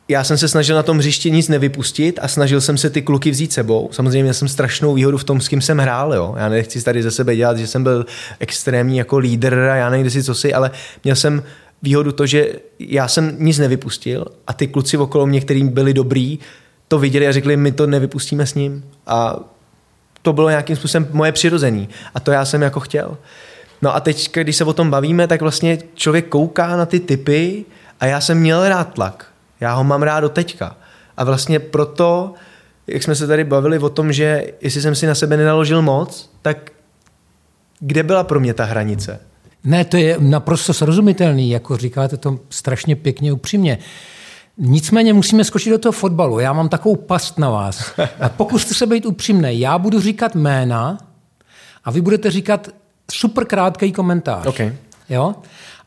já 0.08 0.24
jsem 0.24 0.38
se 0.38 0.48
snažil 0.48 0.76
na 0.76 0.84
tom 0.84 0.98
hřišti 0.98 1.32
nic 1.32 1.48
nevypustit 1.48 2.20
a 2.22 2.28
snažil 2.28 2.62
jsem 2.62 2.78
se 2.78 2.90
ty 2.90 3.02
kluky 3.02 3.32
vzít 3.32 3.54
sebou. 3.54 3.90
Samozřejmě 3.92 4.24
měl 4.24 4.34
jsem 4.34 4.48
strašnou 4.48 4.94
výhodu 4.94 5.18
v 5.18 5.24
tom, 5.24 5.42
s 5.42 5.48
kým 5.48 5.62
jsem 5.62 5.78
hrál. 5.78 6.14
Jo. 6.14 6.36
Já 6.38 6.50
nechci 6.50 6.84
tady 6.84 7.04
ze 7.04 7.12
sebe 7.12 7.36
dělat, 7.36 7.58
že 7.58 7.68
jsem 7.68 7.84
byl 7.84 8.06
extrémní 8.40 8.98
jako 8.98 9.18
lídr 9.18 9.54
a 9.54 9.76
já 9.76 9.90
nejde 9.90 10.10
si 10.10 10.24
co 10.24 10.36
si, 10.36 10.54
ale 10.54 10.72
měl 11.04 11.16
jsem 11.16 11.44
výhodu 11.82 12.12
to, 12.12 12.26
že 12.26 12.54
já 12.80 13.08
jsem 13.08 13.36
nic 13.40 13.60
nevypustil 13.60 14.26
a 14.48 14.54
ty 14.54 14.68
kluci 14.68 14.98
okolo 14.98 15.26
mě, 15.26 15.42
kterým 15.42 15.70
byli 15.70 15.94
dobrý, 15.94 16.40
to 16.88 17.00
viděli 17.00 17.28
a 17.28 17.32
řekli, 17.32 17.58
my 17.58 17.72
to 17.72 17.88
nevypustíme 17.88 18.46
s 18.46 18.56
ním. 18.56 18.84
A 19.08 19.40
to 20.30 20.34
bylo 20.34 20.50
nějakým 20.50 20.76
způsobem 20.76 21.08
moje 21.12 21.32
přirození. 21.32 21.90
A 22.16 22.20
to 22.20 22.32
já 22.32 22.46
jsem 22.46 22.62
jako 22.62 22.80
chtěl. 22.80 23.18
No 23.82 23.96
a 23.96 24.00
teď, 24.00 24.32
když 24.34 24.56
se 24.56 24.64
o 24.64 24.74
tom 24.74 24.92
bavíme, 24.92 25.28
tak 25.28 25.42
vlastně 25.42 25.78
člověk 25.94 26.28
kouká 26.28 26.78
na 26.78 26.86
ty 26.86 27.00
typy 27.00 27.66
a 28.00 28.06
já 28.06 28.22
jsem 28.22 28.38
měl 28.38 28.70
rád 28.70 28.94
tlak. 28.94 29.26
Já 29.60 29.74
ho 29.74 29.84
mám 29.84 30.04
rád 30.04 30.20
do 30.20 30.30
teďka. 30.30 30.76
A 31.18 31.24
vlastně 31.24 31.60
proto, 31.60 32.34
jak 32.88 33.04
jsme 33.04 33.16
se 33.16 33.28
tady 33.28 33.44
bavili 33.44 33.80
o 33.80 33.90
tom, 33.90 34.14
že 34.14 34.54
jestli 34.62 34.82
jsem 34.82 34.96
si 34.96 35.08
na 35.08 35.16
sebe 35.16 35.38
nenaložil 35.38 35.82
moc, 35.82 36.30
tak 36.42 36.72
kde 37.80 38.04
byla 38.04 38.24
pro 38.24 38.40
mě 38.40 38.54
ta 38.54 38.66
hranice? 38.66 39.20
Ne, 39.64 39.86
to 39.86 39.98
je 39.98 40.18
naprosto 40.20 40.74
srozumitelný, 40.74 41.50
jako 41.50 41.78
říkáte 41.78 42.18
to 42.18 42.40
strašně 42.50 42.96
pěkně 42.96 43.34
upřímně. 43.34 43.78
Nicméně 44.60 45.14
musíme 45.14 45.44
skočit 45.44 45.72
do 45.72 45.80
toho 45.80 45.92
fotbalu. 45.92 46.40
Já 46.40 46.54
mám 46.54 46.70
takovou 46.70 46.96
past 46.96 47.38
na 47.38 47.50
vás. 47.50 48.00
A 48.20 48.30
pokuste 48.30 48.74
se 48.74 48.86
být 48.86 49.06
upřímný. 49.06 49.60
Já 49.60 49.78
budu 49.78 50.00
říkat 50.02 50.36
jména 50.36 50.98
a 51.84 51.92
vy 51.92 52.02
budete 52.02 52.32
říkat 52.32 52.70
super 53.12 53.46
krátký 53.46 53.92
komentář. 53.92 54.46
Okay. 54.46 54.76
Jo? 55.10 55.36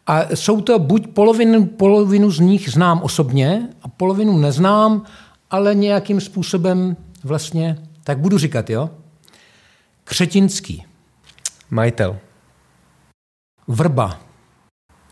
A 0.07 0.37
jsou 0.37 0.61
to 0.61 0.79
buď 0.79 1.07
polovinu, 1.07 1.67
polovinu 1.67 2.31
z 2.31 2.39
nich 2.39 2.71
znám 2.71 3.03
osobně 3.03 3.69
a 3.83 3.89
polovinu 3.89 4.39
neznám, 4.39 5.05
ale 5.51 5.75
nějakým 5.75 6.21
způsobem 6.21 6.97
vlastně, 7.25 7.79
tak 8.05 8.19
budu 8.19 8.39
říkat, 8.39 8.71
jo? 8.71 8.91
Křetinský. 10.05 10.85
Majitel. 11.71 12.19
Vrba. 13.69 14.21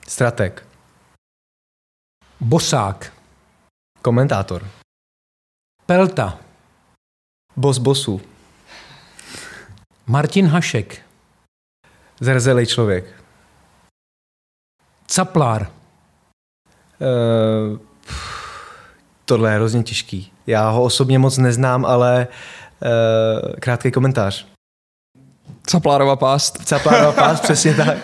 Strateg. 0.09 0.67
Bosák. 2.41 3.13
Komentátor. 4.03 4.67
Pelta. 5.87 6.39
Bos 7.57 7.79
bosu. 7.79 8.21
Martin 10.07 10.47
Hašek. 10.47 11.03
Zrzelej 12.21 12.67
člověk. 12.67 13.23
Caplár. 15.07 15.73
Uh, 17.01 17.79
tohle 19.25 19.51
je 19.51 19.57
hrozně 19.57 19.83
těžký. 19.83 20.33
Já 20.47 20.71
ho 20.71 20.83
osobně 20.83 21.19
moc 21.19 21.39
neznám, 21.39 21.85
ale 21.85 22.29
uh, 22.29 23.53
krátký 23.61 23.91
komentář. 23.91 24.47
Caplárova 25.67 26.17
pást. 26.17 26.65
Caplárova 26.65 27.13
pást, 27.23 27.43
přesně 27.43 27.75
tak. 27.75 27.99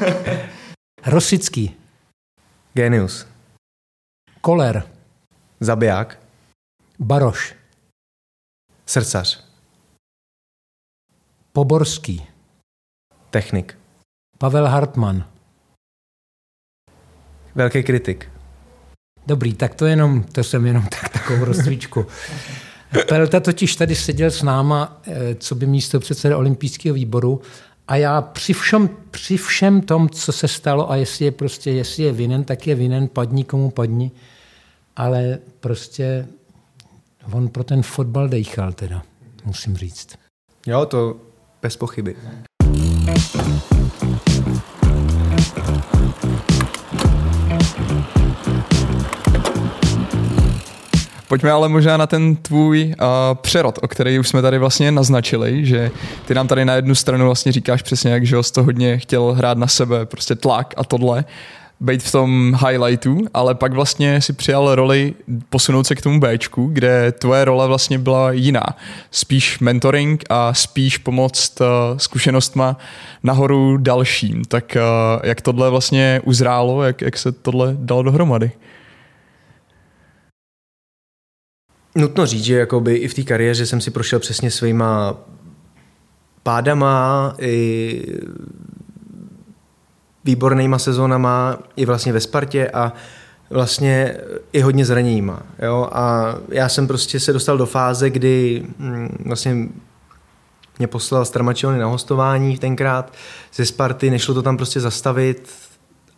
Rosický. 1.06 1.76
Genius. 2.74 3.26
Koler. 4.40 4.95
Zabiják. 5.60 6.18
Baroš. 6.98 7.54
Srdcař. 8.86 9.44
Poborský. 11.52 12.26
Technik. 13.30 13.78
Pavel 14.38 14.66
Hartmann. 14.66 15.24
Velký 17.54 17.82
kritik. 17.82 18.28
Dobrý, 19.26 19.54
tak 19.54 19.74
to 19.74 19.86
jenom, 19.86 20.24
to 20.24 20.44
jsem 20.44 20.66
jenom 20.66 20.82
tak 21.00 21.08
takovou 21.08 21.44
rozcvičku. 21.44 22.06
Pelta 23.08 23.40
totiž 23.40 23.76
tady 23.76 23.94
seděl 23.94 24.30
s 24.30 24.42
náma, 24.42 25.00
eh, 25.06 25.34
co 25.34 25.54
by 25.54 25.66
místo 25.66 26.00
předseda 26.00 26.36
olympijského 26.36 26.94
výboru 26.94 27.40
a 27.88 27.96
já 27.96 28.22
při 28.22 28.52
všem, 28.52 28.88
při 29.10 29.36
všem 29.36 29.80
tom, 29.80 30.08
co 30.08 30.32
se 30.32 30.48
stalo 30.48 30.90
a 30.90 30.96
jestli 30.96 31.24
je 31.24 31.32
prostě, 31.32 31.70
jestli 31.70 32.02
je 32.02 32.12
vinen, 32.12 32.44
tak 32.44 32.66
je 32.66 32.74
vinen, 32.74 33.08
padni 33.08 33.44
komu 33.44 33.70
padni, 33.70 34.10
ale 34.96 35.38
prostě 35.60 36.26
on 37.32 37.48
pro 37.48 37.64
ten 37.64 37.82
fotbal 37.82 38.28
dejchal 38.28 38.72
teda, 38.72 39.02
musím 39.44 39.76
říct. 39.76 40.18
Jo, 40.66 40.86
to 40.86 41.16
bez 41.62 41.76
pochyby. 41.76 42.16
Pojďme 51.28 51.50
ale 51.50 51.68
možná 51.68 51.96
na 51.96 52.06
ten 52.06 52.36
tvůj 52.36 52.86
uh, 52.86 53.04
přerod, 53.34 53.78
o 53.82 53.88
který 53.88 54.18
už 54.18 54.28
jsme 54.28 54.42
tady 54.42 54.58
vlastně 54.58 54.92
naznačili, 54.92 55.66
že 55.66 55.90
ty 56.26 56.34
nám 56.34 56.48
tady 56.48 56.64
na 56.64 56.74
jednu 56.74 56.94
stranu 56.94 57.26
vlastně 57.26 57.52
říkáš 57.52 57.82
přesně, 57.82 58.10
jak 58.10 58.26
že 58.26 58.42
jsi 58.42 58.52
to 58.52 58.62
hodně 58.62 58.98
chtěl 58.98 59.32
hrát 59.32 59.58
na 59.58 59.66
sebe, 59.66 60.06
prostě 60.06 60.34
tlak 60.34 60.74
a 60.76 60.84
tohle, 60.84 61.24
být 61.80 62.02
v 62.02 62.12
tom 62.12 62.58
highlightu, 62.68 63.18
ale 63.34 63.54
pak 63.54 63.72
vlastně 63.72 64.20
si 64.20 64.32
přijal 64.32 64.74
roli 64.74 65.14
posunout 65.50 65.86
se 65.86 65.94
k 65.94 66.02
tomu 66.02 66.20
Bčku, 66.20 66.66
kde 66.66 67.12
tvoje 67.12 67.44
role 67.44 67.68
vlastně 67.68 67.98
byla 67.98 68.32
jiná. 68.32 68.64
Spíš 69.10 69.58
mentoring 69.58 70.24
a 70.30 70.54
spíš 70.54 70.98
pomoct 70.98 71.60
uh, 71.60 71.66
zkušenostma 71.96 72.76
nahoru 73.22 73.76
dalším. 73.76 74.44
Tak 74.44 74.76
uh, 74.76 75.20
jak 75.24 75.40
tohle 75.40 75.70
vlastně 75.70 76.20
uzrálo, 76.24 76.82
jak, 76.82 77.02
jak 77.02 77.18
se 77.18 77.32
tohle 77.32 77.76
dalo 77.78 78.02
dohromady? 78.02 78.50
nutno 81.96 82.26
říct, 82.26 82.44
že 82.44 82.54
jakoby 82.54 82.94
i 82.94 83.08
v 83.08 83.14
té 83.14 83.22
kariéře 83.22 83.66
jsem 83.66 83.80
si 83.80 83.90
prošel 83.90 84.18
přesně 84.18 84.50
svýma 84.50 85.16
pádama, 86.42 87.34
i 87.40 88.02
výbornýma 90.26 90.78
sezónama, 90.78 91.58
i 91.76 91.86
vlastně 91.86 92.12
ve 92.12 92.20
Spartě 92.20 92.70
a 92.70 92.92
vlastně 93.50 94.16
i 94.52 94.60
hodně 94.60 94.84
zraněníma. 94.84 95.42
Jo? 95.62 95.88
A 95.92 96.34
já 96.48 96.68
jsem 96.68 96.86
prostě 96.86 97.20
se 97.20 97.32
dostal 97.32 97.58
do 97.58 97.66
fáze, 97.66 98.10
kdy 98.10 98.62
mm, 98.78 99.24
vlastně 99.26 99.68
mě 100.78 100.86
poslal 100.86 101.24
Stramačiony 101.24 101.78
na 101.78 101.86
hostování 101.86 102.58
tenkrát 102.58 103.12
ze 103.54 103.66
Sparty, 103.66 104.10
nešlo 104.10 104.34
to 104.34 104.42
tam 104.42 104.56
prostě 104.56 104.80
zastavit, 104.80 105.50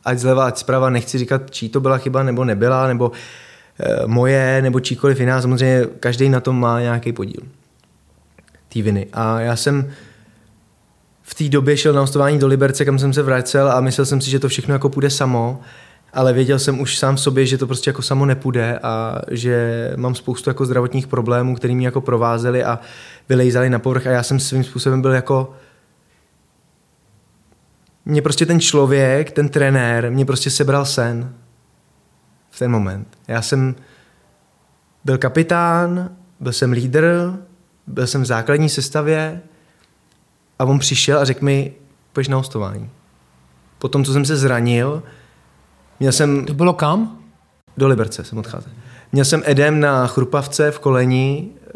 ať 0.05 0.19
zleva, 0.19 0.47
ať 0.47 0.59
zprava, 0.59 0.91
nechci 0.91 1.19
říkat, 1.19 1.51
čí 1.51 1.69
to 1.69 1.81
byla 1.81 1.99
chyba 1.99 2.23
nebo 2.23 2.45
nebyla, 2.45 2.87
nebo 2.87 3.13
e, 3.81 4.07
moje, 4.07 4.63
nebo 4.63 4.81
číkoliv 4.81 5.21
jiná, 5.21 5.43
samozřejmě 5.43 5.87
každý 6.01 6.29
na 6.29 6.41
tom 6.41 6.61
má 6.61 6.81
nějaký 6.81 7.13
podíl 7.13 7.41
té 8.69 8.83
viny. 8.83 9.07
A 9.13 9.41
já 9.41 9.57
jsem 9.57 9.93
v 11.29 11.35
té 11.35 11.49
době 11.49 11.77
šel 11.77 11.93
na 11.93 12.01
hostování 12.01 12.39
do 12.39 12.47
Liberce, 12.47 12.85
kam 12.85 12.99
jsem 12.99 13.13
se 13.13 13.23
vracel 13.23 13.73
a 13.73 13.81
myslel 13.81 14.07
jsem 14.07 14.21
si, 14.21 14.31
že 14.31 14.39
to 14.39 14.49
všechno 14.49 14.75
jako 14.75 14.89
půjde 14.89 15.11
samo, 15.11 15.61
ale 16.13 16.33
věděl 16.33 16.59
jsem 16.59 16.81
už 16.81 16.99
sám 16.99 17.17
v 17.17 17.21
sobě, 17.21 17.47
že 17.47 17.59
to 17.59 17.67
prostě 17.67 17.91
jako 17.91 18.03
samo 18.03 18.27
nepůjde 18.27 18.79
a 18.83 19.23
že 19.31 19.93
mám 19.97 20.15
spoustu 20.15 20.51
jako 20.51 20.65
zdravotních 20.65 21.07
problémů, 21.07 21.55
které 21.55 21.75
mě 21.75 21.87
jako 21.87 22.01
provázely 22.01 22.65
a 22.65 22.79
vylejzali 23.29 23.71
na 23.71 23.79
povrch 23.79 24.07
a 24.07 24.11
já 24.11 24.23
jsem 24.23 24.41
svým 24.41 24.65
způsobem 24.65 25.03
byl 25.03 25.13
jako 25.13 25.55
mě 28.05 28.23
prostě 28.23 28.47
ten 28.47 28.61
člověk, 28.61 29.31
ten 29.31 29.49
trenér, 29.49 30.11
mě 30.11 30.25
prostě 30.25 30.51
sebral 30.51 30.85
sen 30.85 31.35
v 32.51 32.59
ten 32.59 32.71
moment. 32.71 33.09
Já 33.29 33.43
jsem 33.43 33.75
byl 35.05 35.19
kapitán, 35.19 36.11
byl 36.41 36.53
jsem 36.53 36.73
lídr, 36.73 37.33
byl 37.87 38.07
jsem 38.07 38.23
v 38.23 38.27
základní 38.27 38.69
sestavě 38.69 39.41
a 40.59 40.65
on 40.65 40.79
přišel 40.79 41.19
a 41.19 41.25
řekl 41.25 41.45
mi, 41.45 41.73
pojď 42.13 42.29
na 42.29 42.37
hostování. 42.37 42.91
Potom, 43.79 44.05
co 44.05 44.13
jsem 44.13 44.25
se 44.25 44.37
zranil, 44.37 45.03
měl 46.01 46.13
jsem... 46.13 46.45
To 46.45 46.55
bylo 46.55 46.73
kam? 46.73 47.19
Do 47.77 47.89
Liberce 47.89 48.25
jsem 48.25 48.39
odcházel. 48.39 48.73
Měl 49.13 49.25
jsem 49.25 49.43
edem 49.45 49.81
na 49.81 50.07
chrupavce 50.07 50.71
v 50.71 50.79
koleni, 50.79 51.49
eh, 51.67 51.71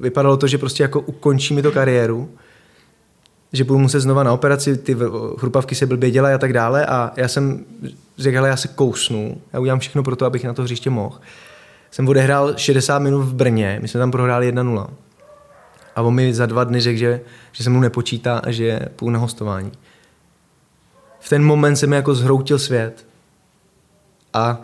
vypadalo 0.00 0.36
to, 0.36 0.46
že 0.46 0.58
prostě 0.58 0.82
jako 0.82 1.00
ukončí 1.00 1.54
mi 1.54 1.62
to 1.62 1.72
kariéru, 1.72 2.30
že 3.52 3.64
budu 3.64 3.78
muset 3.78 4.00
znova 4.00 4.22
na 4.22 4.32
operaci, 4.32 4.76
ty 4.76 4.96
chrupavky 5.38 5.74
se 5.74 5.86
blbě 5.86 6.10
dělají 6.10 6.34
a 6.34 6.38
tak 6.38 6.52
dále 6.52 6.86
a 6.86 7.12
já 7.16 7.28
jsem 7.28 7.64
řekl, 8.18 8.38
ale 8.38 8.48
já 8.48 8.56
se 8.56 8.68
kousnu, 8.68 9.40
já 9.52 9.60
udělám 9.60 9.78
všechno 9.78 10.02
pro 10.02 10.16
to, 10.16 10.26
abych 10.26 10.44
na 10.44 10.54
to 10.54 10.62
hřiště 10.62 10.90
mohl. 10.90 11.20
Jsem 11.90 12.08
odehrál 12.08 12.54
60 12.56 12.98
minut 12.98 13.22
v 13.22 13.34
Brně, 13.34 13.78
my 13.82 13.88
jsme 13.88 14.00
tam 14.00 14.10
prohráli 14.10 14.54
1-0. 14.54 14.86
A 15.96 16.02
on 16.02 16.14
mi 16.14 16.34
za 16.34 16.46
dva 16.46 16.64
dny 16.64 16.80
řekl, 16.80 16.98
že, 16.98 17.20
že 17.52 17.64
se 17.64 17.70
mu 17.70 17.80
nepočítá 17.80 18.38
a 18.38 18.50
že 18.50 18.80
půjdu 18.96 19.12
na 19.12 19.18
hostování. 19.18 19.72
V 21.20 21.28
ten 21.28 21.44
moment 21.44 21.76
se 21.76 21.86
mi 21.86 21.96
jako 21.96 22.14
zhroutil 22.14 22.58
svět. 22.58 23.06
A 24.34 24.60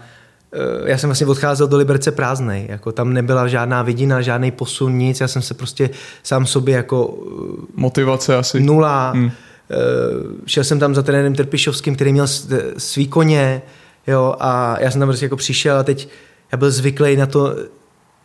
e, 0.52 0.90
já 0.90 0.98
jsem 0.98 1.08
vlastně 1.08 1.26
odcházel 1.26 1.68
do 1.68 1.76
Liberce 1.76 2.12
prázdnej. 2.12 2.66
Jako 2.68 2.92
tam 2.92 3.12
nebyla 3.12 3.48
žádná 3.48 3.82
vidina, 3.82 4.20
žádný 4.22 4.50
posun, 4.50 4.98
nic. 4.98 5.20
Já 5.20 5.28
jsem 5.28 5.42
se 5.42 5.54
prostě 5.54 5.90
sám 6.22 6.46
sobě 6.46 6.76
jako... 6.76 7.18
E, 7.62 7.66
Motivace 7.74 8.36
asi. 8.36 8.60
Nula. 8.60 9.10
Hmm. 9.10 9.30
Šel 10.46 10.64
jsem 10.64 10.78
tam 10.78 10.94
za 10.94 11.02
trenérem 11.02 11.34
Trpišovským, 11.34 11.94
který 11.94 12.12
měl 12.12 12.26
svý 12.78 13.08
koně, 13.08 13.62
jo, 14.06 14.34
a 14.40 14.80
já 14.80 14.90
jsem 14.90 14.98
tam 14.98 15.08
prostě 15.08 15.24
jako 15.24 15.36
přišel 15.36 15.78
a 15.78 15.82
teď 15.82 16.08
já 16.52 16.58
byl 16.58 16.70
zvyklý 16.70 17.16
na 17.16 17.26
to, 17.26 17.56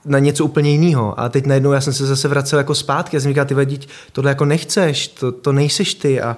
na 0.06 0.20
něco 0.20 0.46
úplně 0.46 0.72
jiného. 0.72 1.20
A 1.20 1.30
teď 1.30 1.46
najednou 1.46 1.72
já 1.72 1.82
jsem 1.82 1.94
se 1.94 2.06
zase 2.06 2.28
vracel 2.28 2.60
jako 2.60 2.76
zpátky. 2.76 3.16
Já 3.16 3.22
jsem 3.22 3.32
říkal, 3.32 3.46
ty 3.46 3.54
vedíť, 3.54 3.90
tohle 4.12 4.32
jako 4.32 4.46
nechceš, 4.46 5.08
to, 5.08 5.32
to 5.32 5.52
nejseš 5.52 5.94
ty. 5.94 6.22
A 6.22 6.38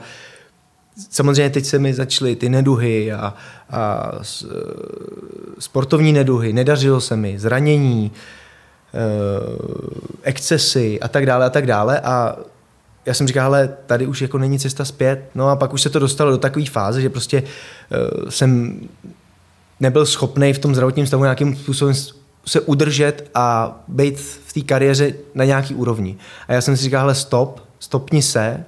samozřejmě 1.10 1.49
teď 1.49 1.65
se 1.65 1.80
mi 1.80 1.93
začaly 1.93 2.36
ty 2.36 2.49
neduhy 2.49 3.13
a, 3.13 3.34
a 3.69 4.12
sportovní 5.60 6.13
neduhy, 6.13 6.54
nedařilo 6.54 7.01
se 7.01 7.15
mi, 7.15 7.39
zranění, 7.39 8.12
eh, 8.93 8.99
excesy 10.23 10.99
a 10.99 11.08
tak 11.08 11.25
dále 11.25 11.45
a 11.45 11.49
tak 11.49 11.65
dále. 11.65 11.99
A 11.99 12.38
já 13.06 13.13
jsem 13.13 13.28
říkal, 13.28 13.45
ale 13.45 13.75
tady 13.86 14.08
už 14.08 14.21
jako 14.21 14.38
není 14.38 14.60
cesta 14.60 14.86
zpět. 14.86 15.30
No 15.36 15.49
a 15.49 15.56
pak 15.56 15.73
už 15.73 15.82
se 15.82 15.89
to 15.89 15.99
dostalo 15.99 16.32
do 16.32 16.38
takové 16.38 16.65
fáze, 16.65 17.01
že 17.01 17.10
prostě 17.10 17.43
uh, 17.43 18.30
jsem 18.30 18.80
nebyl 19.80 20.06
schopný 20.06 20.54
v 20.54 20.60
tom 20.60 20.75
zdravotním 20.75 21.08
stavu 21.08 21.23
nějakým 21.23 21.56
způsobem 21.56 21.93
se 22.45 22.62
udržet 22.62 23.29
a 23.36 23.79
být 23.88 24.19
v 24.19 24.53
té 24.53 24.62
kariéře 24.62 25.13
na 25.34 25.45
nějaký 25.45 25.75
úrovni. 25.75 26.17
A 26.47 26.53
já 26.53 26.62
jsem 26.62 26.77
si 26.77 26.84
říkal, 26.84 27.01
hele, 27.01 27.15
stop, 27.15 27.67
stopni 27.79 28.21
se 28.21 28.65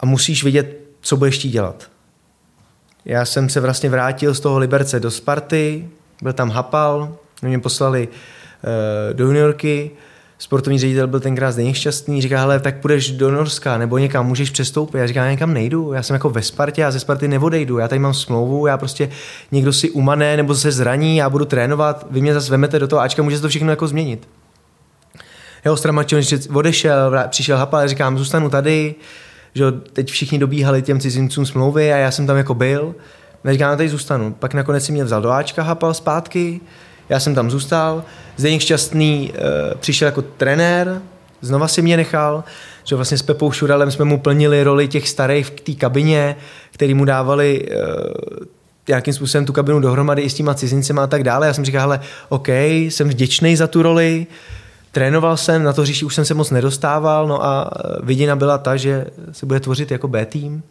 a 0.00 0.06
musíš 0.06 0.42
vědět, 0.42 0.80
co 1.00 1.16
budeš 1.16 1.38
chtít 1.38 1.50
dělat. 1.50 1.90
Já 3.04 3.24
jsem 3.24 3.48
se 3.48 3.60
vlastně 3.60 3.90
vrátil 3.90 4.34
z 4.34 4.40
toho 4.40 4.58
Liberce 4.58 5.00
do 5.00 5.10
Sparty, 5.10 5.88
byl 6.22 6.32
tam 6.32 6.50
Hapal, 6.50 7.16
mě 7.42 7.58
poslali 7.58 8.08
uh, 8.08 9.16
do 9.16 9.24
juniorky, 9.24 9.90
sportovní 10.40 10.78
ředitel 10.78 11.06
byl 11.06 11.20
tenkrát 11.20 11.50
Zdeněk 11.50 11.76
šťastný, 11.76 12.22
říká, 12.22 12.40
hele, 12.40 12.60
tak 12.60 12.80
půjdeš 12.80 13.10
do 13.10 13.30
Norska 13.30 13.78
nebo 13.78 13.98
někam, 13.98 14.26
můžeš 14.26 14.50
přestoupit. 14.50 14.98
Já 14.98 15.06
říkám, 15.06 15.24
já 15.24 15.30
někam 15.30 15.54
nejdu, 15.54 15.92
já 15.92 16.02
jsem 16.02 16.14
jako 16.14 16.30
ve 16.30 16.42
Spartě, 16.42 16.80
já 16.80 16.90
ze 16.90 17.00
Sparty 17.00 17.28
neodejdu, 17.28 17.78
já 17.78 17.88
tady 17.88 17.98
mám 17.98 18.14
smlouvu, 18.14 18.66
já 18.66 18.78
prostě 18.78 19.10
někdo 19.52 19.72
si 19.72 19.90
umane 19.90 20.36
nebo 20.36 20.54
se 20.54 20.72
zraní, 20.72 21.16
já 21.16 21.30
budu 21.30 21.44
trénovat, 21.44 22.06
vy 22.10 22.20
mě 22.20 22.34
zase 22.34 22.50
vemete 22.50 22.78
do 22.78 22.88
toho 22.88 23.02
Ačka, 23.02 23.22
může 23.22 23.36
se 23.36 23.42
to 23.42 23.48
všechno 23.48 23.70
jako 23.70 23.88
změnit. 23.88 24.28
Jo, 25.64 25.76
Stramačon 25.76 26.20
odešel, 26.52 27.14
přišel 27.28 27.56
Hapal, 27.56 27.88
říkám, 27.88 28.18
zůstanu 28.18 28.50
tady, 28.50 28.94
že 29.54 29.64
teď 29.92 30.10
všichni 30.10 30.38
dobíhali 30.38 30.82
těm 30.82 31.00
cizincům 31.00 31.46
smlouvy 31.46 31.92
a 31.92 31.96
já 31.96 32.10
jsem 32.10 32.26
tam 32.26 32.36
jako 32.36 32.54
byl. 32.54 32.94
Já 33.44 33.52
říkám, 33.52 33.76
tady 33.76 33.88
zůstanu. 33.88 34.32
Pak 34.32 34.54
nakonec 34.54 34.84
si 34.84 34.92
mě 34.92 35.04
vzal 35.04 35.22
do 35.22 35.30
Ačka, 35.30 35.62
Hapal 35.62 35.94
zpátky, 35.94 36.60
já 37.10 37.20
jsem 37.20 37.34
tam 37.34 37.50
zůstal. 37.50 38.04
Zdeněk 38.36 38.60
Šťastný 38.60 39.32
e, 39.34 39.74
přišel 39.74 40.06
jako 40.06 40.22
trenér, 40.22 41.02
znova 41.40 41.68
si 41.68 41.82
mě 41.82 41.96
nechal, 41.96 42.44
že 42.84 42.96
vlastně 42.96 43.18
s 43.18 43.22
Pepou 43.22 43.52
Šuralem 43.52 43.90
jsme 43.90 44.04
mu 44.04 44.20
plnili 44.20 44.64
roli 44.64 44.88
těch 44.88 45.08
starých 45.08 45.46
v 45.46 45.50
té 45.50 45.72
kabině, 45.72 46.36
který 46.70 46.94
mu 46.94 47.04
dávali 47.04 47.68
e, 47.70 47.76
nějakým 48.88 49.14
způsobem 49.14 49.44
tu 49.46 49.52
kabinu 49.52 49.80
dohromady 49.80 50.22
i 50.22 50.30
s 50.30 50.34
těma 50.34 50.54
cizincema 50.54 51.04
a 51.04 51.06
tak 51.06 51.22
dále. 51.22 51.46
Já 51.46 51.54
jsem 51.54 51.64
říkal, 51.64 51.80
hele, 51.80 52.00
OK, 52.28 52.48
jsem 52.48 53.08
vděčný 53.08 53.56
za 53.56 53.66
tu 53.66 53.82
roli, 53.82 54.26
trénoval 54.92 55.36
jsem, 55.36 55.62
na 55.62 55.72
to 55.72 55.84
říši 55.84 56.04
už 56.04 56.14
jsem 56.14 56.24
se 56.24 56.34
moc 56.34 56.50
nedostával, 56.50 57.28
no 57.28 57.44
a 57.44 57.70
vidina 58.02 58.36
byla 58.36 58.58
ta, 58.58 58.76
že 58.76 59.06
se 59.32 59.46
bude 59.46 59.60
tvořit 59.60 59.90
jako 59.90 60.08
B 60.08 60.26
tým 60.26 60.62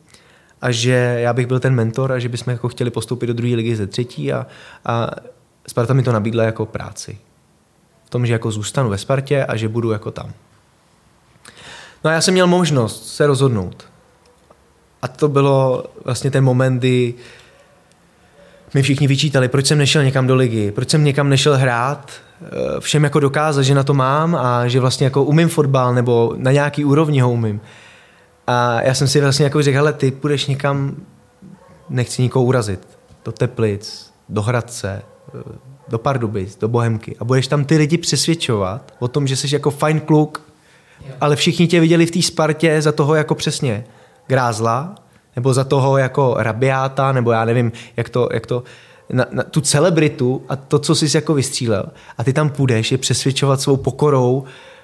a 0.61 0.71
že 0.71 1.17
já 1.19 1.33
bych 1.33 1.47
byl 1.47 1.59
ten 1.59 1.75
mentor 1.75 2.11
a 2.11 2.19
že 2.19 2.29
bychom 2.29 2.51
jako 2.51 2.69
chtěli 2.69 2.89
postoupit 2.89 3.27
do 3.27 3.33
druhé 3.33 3.55
ligy 3.55 3.75
ze 3.75 3.87
třetí 3.87 4.33
a, 4.33 4.47
a 4.85 5.11
Sparta 5.67 5.93
mi 5.93 6.03
to 6.03 6.11
nabídla 6.11 6.43
jako 6.43 6.65
práci. 6.65 7.17
V 8.05 8.09
tom, 8.09 8.25
že 8.25 8.33
jako 8.33 8.51
zůstanu 8.51 8.89
ve 8.89 8.97
Spartě 8.97 9.45
a 9.45 9.55
že 9.55 9.67
budu 9.67 9.91
jako 9.91 10.11
tam. 10.11 10.33
No 12.03 12.09
a 12.09 12.13
já 12.13 12.21
jsem 12.21 12.33
měl 12.33 12.47
možnost 12.47 13.15
se 13.15 13.27
rozhodnout. 13.27 13.87
A 15.01 15.07
to 15.07 15.27
bylo 15.27 15.85
vlastně 16.05 16.31
ten 16.31 16.43
moment, 16.43 16.79
kdy 16.79 17.13
mi 18.73 18.81
všichni 18.81 19.07
vyčítali, 19.07 19.47
proč 19.47 19.65
jsem 19.65 19.77
nešel 19.77 20.03
někam 20.03 20.27
do 20.27 20.35
ligy, 20.35 20.71
proč 20.71 20.89
jsem 20.89 21.03
někam 21.03 21.29
nešel 21.29 21.57
hrát, 21.57 22.11
eh, 22.41 22.47
všem 22.79 23.03
jako 23.03 23.19
dokázat, 23.19 23.61
že 23.61 23.75
na 23.75 23.83
to 23.83 23.93
mám 23.93 24.35
a 24.35 24.67
že 24.67 24.79
vlastně 24.79 25.03
jako 25.03 25.23
umím 25.23 25.49
fotbal 25.49 25.93
nebo 25.93 26.33
na 26.37 26.51
nějaký 26.51 26.85
úrovni 26.85 27.19
ho 27.19 27.31
umím. 27.31 27.61
A 28.47 28.81
já 28.81 28.93
jsem 28.93 29.07
si 29.07 29.21
vlastně 29.21 29.43
jako 29.43 29.61
řekl, 29.61 29.75
hele, 29.75 29.93
ty 29.93 30.11
půjdeš 30.11 30.45
někam, 30.45 30.95
nechci 31.89 32.21
nikoho 32.21 32.45
urazit, 32.45 32.87
do 33.25 33.31
Teplic, 33.31 34.13
do 34.29 34.41
Hradce, 34.41 35.01
do 35.87 35.99
Pardubic, 35.99 36.57
do 36.57 36.67
Bohemky 36.67 37.15
a 37.19 37.25
budeš 37.25 37.47
tam 37.47 37.65
ty 37.65 37.77
lidi 37.77 37.97
přesvědčovat 37.97 38.93
o 38.99 39.07
tom, 39.07 39.27
že 39.27 39.35
jsi 39.35 39.55
jako 39.55 39.71
fajn 39.71 39.99
kluk, 39.99 40.41
ale 41.21 41.35
všichni 41.35 41.67
tě 41.67 41.79
viděli 41.79 42.05
v 42.05 42.11
té 42.11 42.21
Spartě 42.21 42.81
za 42.81 42.91
toho 42.91 43.15
jako 43.15 43.35
přesně 43.35 43.85
grázla, 44.27 44.95
nebo 45.35 45.53
za 45.53 45.63
toho 45.63 45.97
jako 45.97 46.35
rabiáta, 46.37 47.11
nebo 47.11 47.31
já 47.31 47.45
nevím, 47.45 47.71
jak 47.97 48.09
to, 48.09 48.29
jak 48.33 48.45
to 48.45 48.63
na, 49.13 49.25
na 49.31 49.43
tu 49.43 49.61
celebritu 49.61 50.43
a 50.49 50.55
to, 50.55 50.79
co 50.79 50.95
jsi 50.95 51.17
jako 51.17 51.33
vystřílel. 51.33 51.85
A 52.17 52.23
ty 52.23 52.33
tam 52.33 52.49
půjdeš 52.49 52.91
je 52.91 52.97
přesvědčovat 52.97 53.61
svou 53.61 53.77
pokorou 53.77 54.43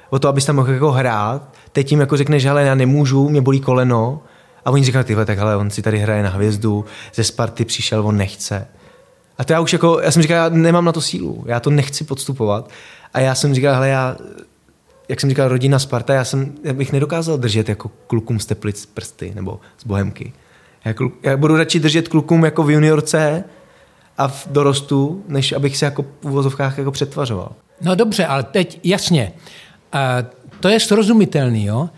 o 0.09 0.19
to, 0.19 0.27
abys 0.27 0.45
tam 0.45 0.55
mohl 0.55 0.71
jako 0.71 0.91
hrát. 0.91 1.53
Teď 1.71 1.87
tím 1.87 1.99
jako 1.99 2.17
řekneš, 2.17 2.45
hele, 2.45 2.63
já 2.63 2.75
nemůžu, 2.75 3.29
mě 3.29 3.41
bolí 3.41 3.59
koleno. 3.59 4.21
A 4.65 4.71
oni 4.71 4.83
říkají, 4.83 5.05
tyhle, 5.05 5.25
tak 5.25 5.37
hele, 5.37 5.55
on 5.55 5.69
si 5.69 5.81
tady 5.81 5.99
hraje 5.99 6.23
na 6.23 6.29
hvězdu, 6.29 6.85
ze 7.13 7.23
Sparty 7.23 7.65
přišel, 7.65 8.07
on 8.07 8.17
nechce. 8.17 8.67
A 9.37 9.43
to 9.43 9.53
já 9.53 9.59
už 9.59 9.73
jako, 9.73 9.99
já 9.99 10.11
jsem 10.11 10.21
říkal, 10.21 10.37
já 10.37 10.49
nemám 10.49 10.85
na 10.85 10.91
to 10.91 11.01
sílu, 11.01 11.43
já 11.47 11.59
to 11.59 11.69
nechci 11.69 12.03
podstupovat. 12.03 12.69
A 13.13 13.19
já 13.19 13.35
jsem 13.35 13.53
říkal, 13.53 13.73
hele, 13.73 13.89
já, 13.89 14.17
jak 15.09 15.21
jsem 15.21 15.29
říkal, 15.29 15.47
rodina 15.47 15.79
Sparta, 15.79 16.13
já, 16.13 16.25
jsem, 16.25 16.53
já 16.63 16.73
bych 16.73 16.91
nedokázal 16.91 17.37
držet 17.37 17.69
jako 17.69 17.91
klukům 18.07 18.39
z 18.39 18.45
Teplic 18.45 18.85
prsty 18.85 19.31
nebo 19.35 19.59
z 19.77 19.85
Bohemky. 19.85 20.33
Já, 20.85 20.93
kluk, 20.93 21.13
já 21.23 21.37
budu 21.37 21.57
radši 21.57 21.79
držet 21.79 22.07
klukům 22.07 22.45
jako 22.45 22.63
v 22.63 22.71
juniorce 22.71 23.43
a 24.17 24.27
v 24.27 24.47
dorostu, 24.51 25.23
než 25.27 25.51
abych 25.51 25.77
se 25.77 25.85
jako 25.85 26.01
v 26.21 26.25
uvozovkách 26.25 26.77
jako 26.77 26.91
přetvařoval. 26.91 27.51
No 27.81 27.95
dobře, 27.95 28.25
ale 28.25 28.43
teď 28.43 28.79
jasně, 28.83 29.31
uh, 29.93 29.99
to 30.59 30.69
je 30.69 30.79
srozumitelný, 30.79 31.65
jo? 31.65 31.89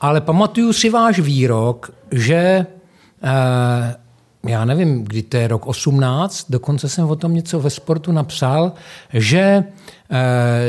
ale 0.00 0.20
pamatuju 0.20 0.72
si 0.72 0.90
váš 0.90 1.18
výrok, 1.18 1.90
že 2.10 2.66
uh, 3.22 3.28
já 4.46 4.64
nevím, 4.64 5.04
kdy 5.04 5.22
to 5.22 5.36
je 5.36 5.48
rok 5.48 5.66
18, 5.66 6.46
dokonce 6.50 6.88
jsem 6.88 7.10
o 7.10 7.16
tom 7.16 7.34
něco 7.34 7.60
ve 7.60 7.70
sportu 7.70 8.12
napsal, 8.12 8.72
že, 9.12 9.64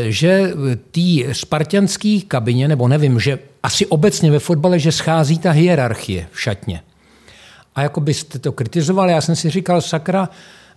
že 0.08 0.53
tý 0.91 1.25
spartianský 1.32 2.21
kabině, 2.21 2.67
nebo 2.67 2.88
nevím, 2.88 3.19
že 3.19 3.39
asi 3.63 3.86
obecně 3.86 4.32
ve 4.32 4.39
fotbale, 4.39 4.79
že 4.79 4.91
schází 4.91 5.39
ta 5.39 5.51
hierarchie 5.51 6.27
v 6.32 6.41
šatně. 6.41 6.82
A 7.75 7.82
jako 7.82 8.01
byste 8.01 8.39
to 8.39 8.51
kritizovali, 8.51 9.12
já 9.12 9.21
jsem 9.21 9.36
si 9.36 9.49
říkal, 9.49 9.82
sakra, 9.82 10.29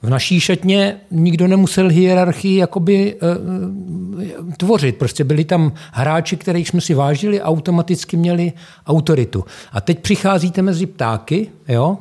v 0.03 0.11
naší 0.11 0.41
šatně 0.41 0.97
nikdo 1.11 1.49
nemusel 1.49 1.89
hierarchii 1.89 2.57
jakoby 2.57 3.15
e, 3.15 4.57
tvořit. 4.57 4.97
Prostě 4.97 5.25
byli 5.25 5.45
tam 5.45 5.73
hráči, 5.93 6.37
kterých 6.37 6.69
jsme 6.69 6.81
si 6.81 6.95
vážili 6.95 7.43
automaticky 7.43 8.17
měli 8.17 8.53
autoritu. 8.87 9.45
A 9.73 9.81
teď 9.81 9.99
přicházíte 9.99 10.63
mezi 10.63 10.87
ptáky, 10.87 11.49
jo? 11.69 11.99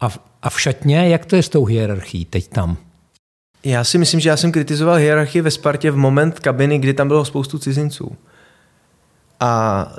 A 0.00 0.08
v, 0.08 0.18
a 0.42 0.50
v 0.50 0.60
šatně, 0.60 1.08
jak 1.08 1.26
to 1.26 1.36
je 1.36 1.42
s 1.42 1.48
tou 1.48 1.64
hierarchií 1.64 2.24
teď 2.24 2.48
tam? 2.48 2.76
Já 3.64 3.84
si 3.84 3.98
myslím, 3.98 4.20
že 4.20 4.28
já 4.28 4.36
jsem 4.36 4.52
kritizoval 4.52 4.96
hierarchii 4.96 5.42
ve 5.42 5.50
Spartě 5.50 5.90
v 5.90 5.96
moment 5.96 6.40
kabiny, 6.40 6.78
kdy 6.78 6.94
tam 6.94 7.08
bylo 7.08 7.24
spoustu 7.24 7.58
cizinců. 7.58 8.16
A 9.40 9.92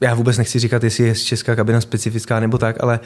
já 0.00 0.14
vůbec 0.14 0.38
nechci 0.38 0.58
říkat, 0.58 0.84
jestli 0.84 1.04
je 1.04 1.14
česká 1.14 1.56
kabina 1.56 1.80
specifická 1.80 2.40
nebo 2.40 2.58
tak, 2.58 2.82
ale 2.82 3.00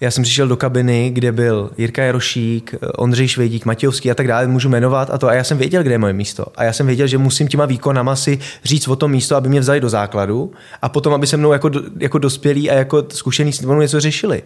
já 0.00 0.10
jsem 0.10 0.22
přišel 0.24 0.48
do 0.48 0.56
kabiny, 0.56 1.10
kde 1.10 1.32
byl 1.32 1.70
Jirka 1.78 2.02
Jarošík, 2.02 2.74
Ondřej 2.96 3.28
Švejdík, 3.28 3.64
Matějovský 3.64 4.10
a 4.10 4.14
tak 4.14 4.28
dále, 4.28 4.46
můžu 4.46 4.68
jmenovat 4.68 5.10
a 5.10 5.18
to. 5.18 5.28
A 5.28 5.34
já 5.34 5.44
jsem 5.44 5.58
věděl, 5.58 5.82
kde 5.82 5.94
je 5.94 5.98
moje 5.98 6.12
místo. 6.12 6.46
A 6.56 6.64
já 6.64 6.72
jsem 6.72 6.86
věděl, 6.86 7.06
že 7.06 7.18
musím 7.18 7.48
těma 7.48 7.66
výkonama 7.66 8.16
si 8.16 8.38
říct 8.64 8.88
o 8.88 8.96
tom 8.96 9.10
místo, 9.10 9.36
aby 9.36 9.48
mě 9.48 9.60
vzali 9.60 9.80
do 9.80 9.88
základu 9.88 10.52
a 10.82 10.88
potom, 10.88 11.14
aby 11.14 11.26
se 11.26 11.36
mnou 11.36 11.52
jako, 11.52 11.70
jako 12.00 12.18
dospělí 12.18 12.70
a 12.70 12.74
jako 12.74 13.04
zkušený 13.12 13.52
s 13.52 13.60
něco 13.60 14.00
řešili. 14.00 14.42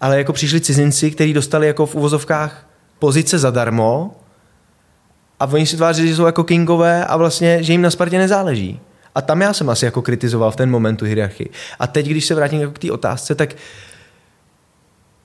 Ale 0.00 0.18
jako 0.18 0.32
přišli 0.32 0.60
cizinci, 0.60 1.10
kteří 1.10 1.32
dostali 1.32 1.66
jako 1.66 1.86
v 1.86 1.94
uvozovkách 1.94 2.66
pozice 2.98 3.38
zadarmo 3.38 4.16
a 5.40 5.46
oni 5.46 5.66
si 5.66 5.76
tváří, 5.76 6.08
že 6.08 6.16
jsou 6.16 6.26
jako 6.26 6.44
kingové 6.44 7.04
a 7.04 7.16
vlastně, 7.16 7.62
že 7.62 7.72
jim 7.72 7.82
na 7.82 7.90
Spartě 7.90 8.18
nezáleží. 8.18 8.80
A 9.14 9.22
tam 9.22 9.40
já 9.40 9.52
jsem 9.52 9.70
asi 9.70 9.84
jako 9.84 10.02
kritizoval 10.02 10.50
v 10.50 10.56
ten 10.56 10.70
moment 10.70 10.96
tu 10.96 11.04
hierarchii. 11.04 11.50
A 11.78 11.86
teď, 11.86 12.06
když 12.06 12.24
se 12.24 12.34
vrátím 12.34 12.60
jako 12.60 12.72
k 12.72 12.78
té 12.78 12.92
otázce, 12.92 13.34
tak 13.34 13.54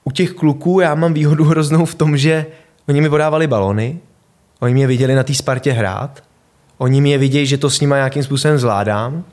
u 0.04 0.10
těch 0.10 0.32
kluků 0.32 0.80
já 0.80 0.94
mám 0.94 1.14
výhodu 1.14 1.44
hroznou 1.44 1.84
v 1.84 1.94
tom, 1.94 2.16
že 2.16 2.46
oni 2.88 3.00
mi 3.00 3.10
podávali 3.10 3.46
balony, 3.46 4.00
oni 4.60 4.74
mě 4.74 4.86
viděli 4.86 5.14
na 5.14 5.22
té 5.22 5.34
Spartě 5.34 5.72
hrát, 5.72 6.22
oni 6.78 7.00
mě 7.00 7.18
vidějí, 7.18 7.46
že 7.46 7.58
to 7.58 7.70
s 7.70 7.80
nimi 7.80 7.94
nějakým 7.94 8.22
způsobem 8.22 8.58
zvládám 8.58 9.24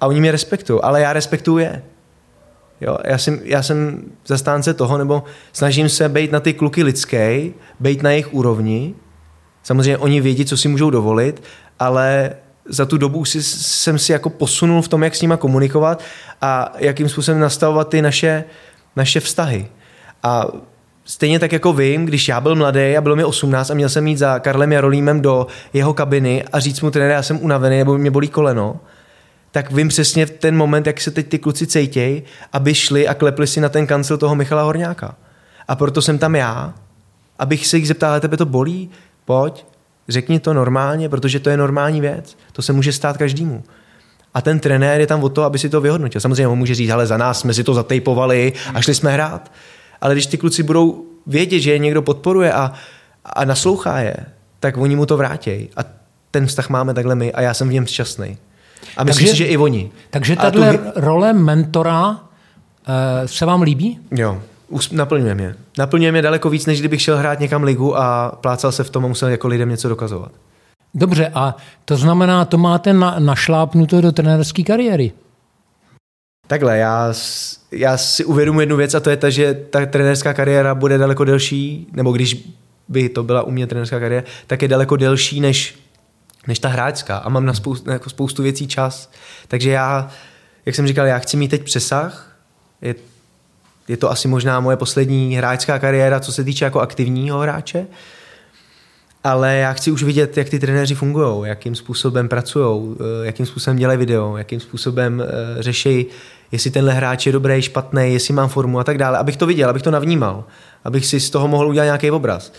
a 0.00 0.06
oni 0.06 0.20
mě 0.20 0.32
respektují, 0.32 0.80
ale 0.82 1.00
já 1.00 1.12
respektuju 1.12 1.58
je. 1.58 1.82
Jo, 2.80 2.98
já, 3.04 3.18
jsem, 3.18 3.40
já 3.44 3.62
jsem 3.62 4.02
zastánce 4.26 4.74
toho, 4.74 4.98
nebo 4.98 5.22
snažím 5.52 5.88
se 5.88 6.08
být 6.08 6.32
na 6.32 6.40
ty 6.40 6.52
kluky 6.52 6.82
lidské, 6.82 7.40
být 7.80 8.02
na 8.02 8.10
jejich 8.10 8.34
úrovni. 8.34 8.94
Samozřejmě 9.62 9.98
oni 9.98 10.20
vědí, 10.20 10.44
co 10.44 10.56
si 10.56 10.68
můžou 10.68 10.90
dovolit, 10.90 11.42
ale 11.78 12.36
za 12.68 12.86
tu 12.86 12.98
dobu 12.98 13.24
si, 13.24 13.42
jsem 13.42 13.98
si 13.98 14.12
jako 14.12 14.30
posunul 14.30 14.82
v 14.82 14.88
tom, 14.88 15.02
jak 15.02 15.14
s 15.14 15.22
nima 15.22 15.36
komunikovat 15.36 16.02
a 16.40 16.72
jakým 16.78 17.08
způsobem 17.08 17.40
nastavovat 17.40 17.88
ty 17.88 18.02
naše, 18.02 18.44
naše 18.96 19.20
vztahy. 19.20 19.68
A 20.24 20.46
stejně 21.04 21.38
tak 21.38 21.52
jako 21.52 21.72
vím, 21.72 22.06
když 22.06 22.28
já 22.28 22.40
byl 22.40 22.56
mladý 22.56 22.96
a 22.96 23.00
bylo 23.00 23.16
mi 23.16 23.24
18 23.24 23.70
a 23.70 23.74
měl 23.74 23.88
jsem 23.88 24.06
jít 24.06 24.16
za 24.16 24.38
Karlem 24.38 24.72
Jarolímem 24.72 25.20
do 25.20 25.46
jeho 25.72 25.94
kabiny 25.94 26.44
a 26.52 26.60
říct 26.60 26.80
mu 26.80 26.90
trenér, 26.90 27.10
já 27.10 27.22
jsem 27.22 27.42
unavený 27.42 27.78
nebo 27.78 27.98
mě 27.98 28.10
bolí 28.10 28.28
koleno, 28.28 28.80
tak 29.50 29.72
vím 29.72 29.88
přesně 29.88 30.26
v 30.26 30.30
ten 30.30 30.56
moment, 30.56 30.86
jak 30.86 31.00
se 31.00 31.10
teď 31.10 31.28
ty 31.28 31.38
kluci 31.38 31.66
cejtějí, 31.66 32.22
aby 32.52 32.74
šli 32.74 33.08
a 33.08 33.14
klepli 33.14 33.46
si 33.46 33.60
na 33.60 33.68
ten 33.68 33.86
kancel 33.86 34.18
toho 34.18 34.34
Michala 34.34 34.62
Horňáka. 34.62 35.14
A 35.68 35.76
proto 35.76 36.02
jsem 36.02 36.18
tam 36.18 36.34
já, 36.34 36.74
abych 37.38 37.66
se 37.66 37.76
jich 37.76 37.88
zeptal, 37.88 38.10
ale 38.10 38.20
tebe 38.20 38.36
to 38.36 38.46
bolí? 38.46 38.90
Pojď, 39.24 39.64
řekni 40.08 40.40
to 40.40 40.54
normálně, 40.54 41.08
protože 41.08 41.40
to 41.40 41.50
je 41.50 41.56
normální 41.56 42.00
věc. 42.00 42.36
To 42.52 42.62
se 42.62 42.72
může 42.72 42.92
stát 42.92 43.16
každému. 43.16 43.64
A 44.34 44.42
ten 44.42 44.60
trenér 44.60 45.00
je 45.00 45.06
tam 45.06 45.24
o 45.24 45.28
to, 45.28 45.42
aby 45.42 45.58
si 45.58 45.68
to 45.68 45.80
vyhodnotil. 45.80 46.20
Samozřejmě 46.20 46.48
on 46.48 46.58
může 46.58 46.74
říct, 46.74 46.90
ale 46.90 47.06
za 47.06 47.16
nás 47.16 47.40
jsme 47.40 47.54
si 47.54 47.64
to 47.64 47.74
zatejpovali 47.74 48.52
a 48.74 48.80
šli 48.80 48.94
jsme 48.94 49.12
hrát. 49.12 49.52
Ale 50.00 50.14
když 50.14 50.26
ty 50.26 50.38
kluci 50.38 50.62
budou 50.62 51.04
vědět, 51.26 51.60
že 51.60 51.72
je 51.72 51.78
někdo 51.78 52.02
podporuje 52.02 52.52
a, 52.52 52.72
a 53.24 53.44
naslouchá 53.44 53.98
je, 53.98 54.16
tak 54.60 54.76
oni 54.76 54.96
mu 54.96 55.06
to 55.06 55.16
vrátí. 55.16 55.68
A 55.76 55.80
ten 56.30 56.46
vztah 56.46 56.68
máme 56.70 56.94
takhle 56.94 57.14
my 57.14 57.32
a 57.32 57.40
já 57.40 57.54
jsem 57.54 57.68
v 57.68 57.72
něm 57.72 57.86
šťastný. 57.86 58.36
A 58.96 59.04
myslím 59.04 59.26
takže, 59.26 59.32
si, 59.32 59.38
že 59.38 59.44
i 59.44 59.56
oni. 59.56 59.90
Takže 60.10 60.36
tahle 60.36 60.78
tu... 60.78 60.84
role 60.96 61.32
mentora 61.32 62.10
uh, 62.10 62.16
se 63.26 63.46
vám 63.46 63.62
líbí? 63.62 63.98
Jo, 64.10 64.42
naplňuje 64.92 65.34
mě. 65.34 65.54
Naplňuje 65.78 66.12
mě 66.12 66.22
daleko 66.22 66.50
víc, 66.50 66.66
než 66.66 66.78
kdybych 66.78 67.02
šel 67.02 67.16
hrát 67.16 67.40
někam 67.40 67.62
ligu 67.62 67.98
a 67.98 68.38
plácal 68.40 68.72
se 68.72 68.84
v 68.84 68.90
tom 68.90 69.04
a 69.04 69.08
musel 69.08 69.28
jako 69.28 69.48
lidem 69.48 69.68
něco 69.68 69.88
dokazovat. 69.88 70.32
Dobře, 70.94 71.30
a 71.34 71.56
to 71.84 71.96
znamená, 71.96 72.44
to 72.44 72.58
máte 72.58 72.92
na, 72.92 73.16
našlápnuto 73.18 74.00
do 74.00 74.12
trenérské 74.12 74.62
kariéry? 74.62 75.12
Takhle, 76.46 76.78
já, 76.78 77.14
já 77.72 77.96
si 77.96 78.24
uvědomuji 78.24 78.60
jednu 78.60 78.76
věc 78.76 78.94
a 78.94 79.00
to 79.00 79.10
je 79.10 79.16
ta, 79.16 79.30
že 79.30 79.54
ta 79.54 79.86
trenérská 79.86 80.34
kariéra 80.34 80.74
bude 80.74 80.98
daleko 80.98 81.24
delší, 81.24 81.86
nebo 81.92 82.12
když 82.12 82.48
by 82.88 83.08
to 83.08 83.22
byla 83.22 83.42
u 83.42 83.50
mě 83.50 83.66
trenérská 83.66 84.00
kariéra, 84.00 84.26
tak 84.46 84.62
je 84.62 84.68
daleko 84.68 84.96
delší 84.96 85.40
než, 85.40 85.78
než 86.46 86.58
ta 86.58 86.68
hráčská 86.68 87.16
a 87.16 87.28
mám 87.28 87.46
na 87.46 87.54
spoustu, 87.54 87.90
jako 87.90 88.10
spoustu 88.10 88.42
věcí 88.42 88.66
čas. 88.66 89.10
Takže 89.48 89.70
já, 89.70 90.10
jak 90.66 90.74
jsem 90.74 90.86
říkal, 90.86 91.06
já 91.06 91.18
chci 91.18 91.36
mít 91.36 91.48
teď 91.48 91.64
přesah, 91.64 92.36
je, 92.82 92.94
je 93.88 93.96
to 93.96 94.10
asi 94.10 94.28
možná 94.28 94.60
moje 94.60 94.76
poslední 94.76 95.36
hráčská 95.36 95.78
kariéra, 95.78 96.20
co 96.20 96.32
se 96.32 96.44
týče 96.44 96.64
jako 96.64 96.80
aktivního 96.80 97.38
hráče, 97.38 97.86
ale 99.24 99.56
já 99.56 99.72
chci 99.72 99.90
už 99.90 100.02
vidět, 100.02 100.36
jak 100.36 100.48
ty 100.48 100.58
trenéři 100.58 100.94
fungují, 100.94 101.48
jakým 101.48 101.74
způsobem 101.74 102.28
pracují, 102.28 102.96
eh, 103.00 103.26
jakým 103.26 103.46
způsobem 103.46 103.76
dělají 103.76 103.98
video, 103.98 104.36
jakým 104.36 104.60
způsobem 104.60 105.22
eh, 105.22 105.62
řeší, 105.62 106.06
jestli 106.52 106.70
tenhle 106.70 106.92
hráč 106.92 107.26
je 107.26 107.32
dobrý, 107.32 107.62
špatný, 107.62 108.12
jestli 108.12 108.34
mám 108.34 108.48
formu 108.48 108.78
a 108.78 108.84
tak 108.84 108.98
dále, 108.98 109.18
abych 109.18 109.36
to 109.36 109.46
viděl, 109.46 109.70
abych 109.70 109.82
to 109.82 109.90
navnímal, 109.90 110.44
abych 110.84 111.06
si 111.06 111.20
z 111.20 111.30
toho 111.30 111.48
mohl 111.48 111.68
udělat 111.68 111.84
nějaký 111.84 112.10
obraz. 112.10 112.52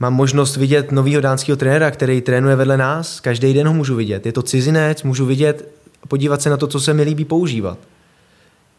Mám 0.00 0.14
možnost 0.14 0.56
vidět 0.56 0.92
nového 0.92 1.20
dánského 1.20 1.56
trenéra, 1.56 1.90
který 1.90 2.20
trénuje 2.20 2.56
vedle 2.56 2.76
nás, 2.76 3.20
každý 3.20 3.54
den 3.54 3.68
ho 3.68 3.74
můžu 3.74 3.96
vidět. 3.96 4.26
Je 4.26 4.32
to 4.32 4.42
cizinec, 4.42 5.02
můžu 5.02 5.26
vidět, 5.26 5.68
podívat 6.08 6.42
se 6.42 6.50
na 6.50 6.56
to, 6.56 6.66
co 6.66 6.80
se 6.80 6.94
mi 6.94 7.02
líbí 7.02 7.24
používat. 7.24 7.78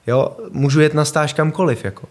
Jo, 0.08 0.38
můžu 0.52 0.82
jet 0.82 0.94
na 0.94 1.06
stáž 1.06 1.34
kamkoliv. 1.34 1.86
Jako 1.86 2.08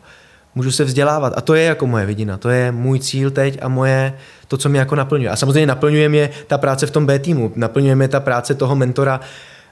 můžu 0.54 0.70
se 0.70 0.84
vzdělávat. 0.84 1.32
A 1.36 1.40
to 1.40 1.54
je 1.54 1.64
jako 1.64 1.86
moje 1.86 2.06
vidina, 2.06 2.36
to 2.36 2.48
je 2.48 2.72
můj 2.72 2.98
cíl 2.98 3.30
teď 3.30 3.58
a 3.62 3.68
moje, 3.68 4.12
to, 4.48 4.56
co 4.56 4.68
mě 4.68 4.78
jako 4.78 4.94
naplňuje. 4.94 5.30
A 5.30 5.36
samozřejmě 5.36 5.66
naplňuje 5.66 6.08
mě 6.08 6.30
ta 6.46 6.58
práce 6.58 6.86
v 6.86 6.90
tom 6.90 7.06
B 7.06 7.18
týmu, 7.18 7.52
naplňuje 7.56 7.96
mě 7.96 8.08
ta 8.08 8.20
práce 8.20 8.54
toho 8.54 8.76
mentora, 8.76 9.20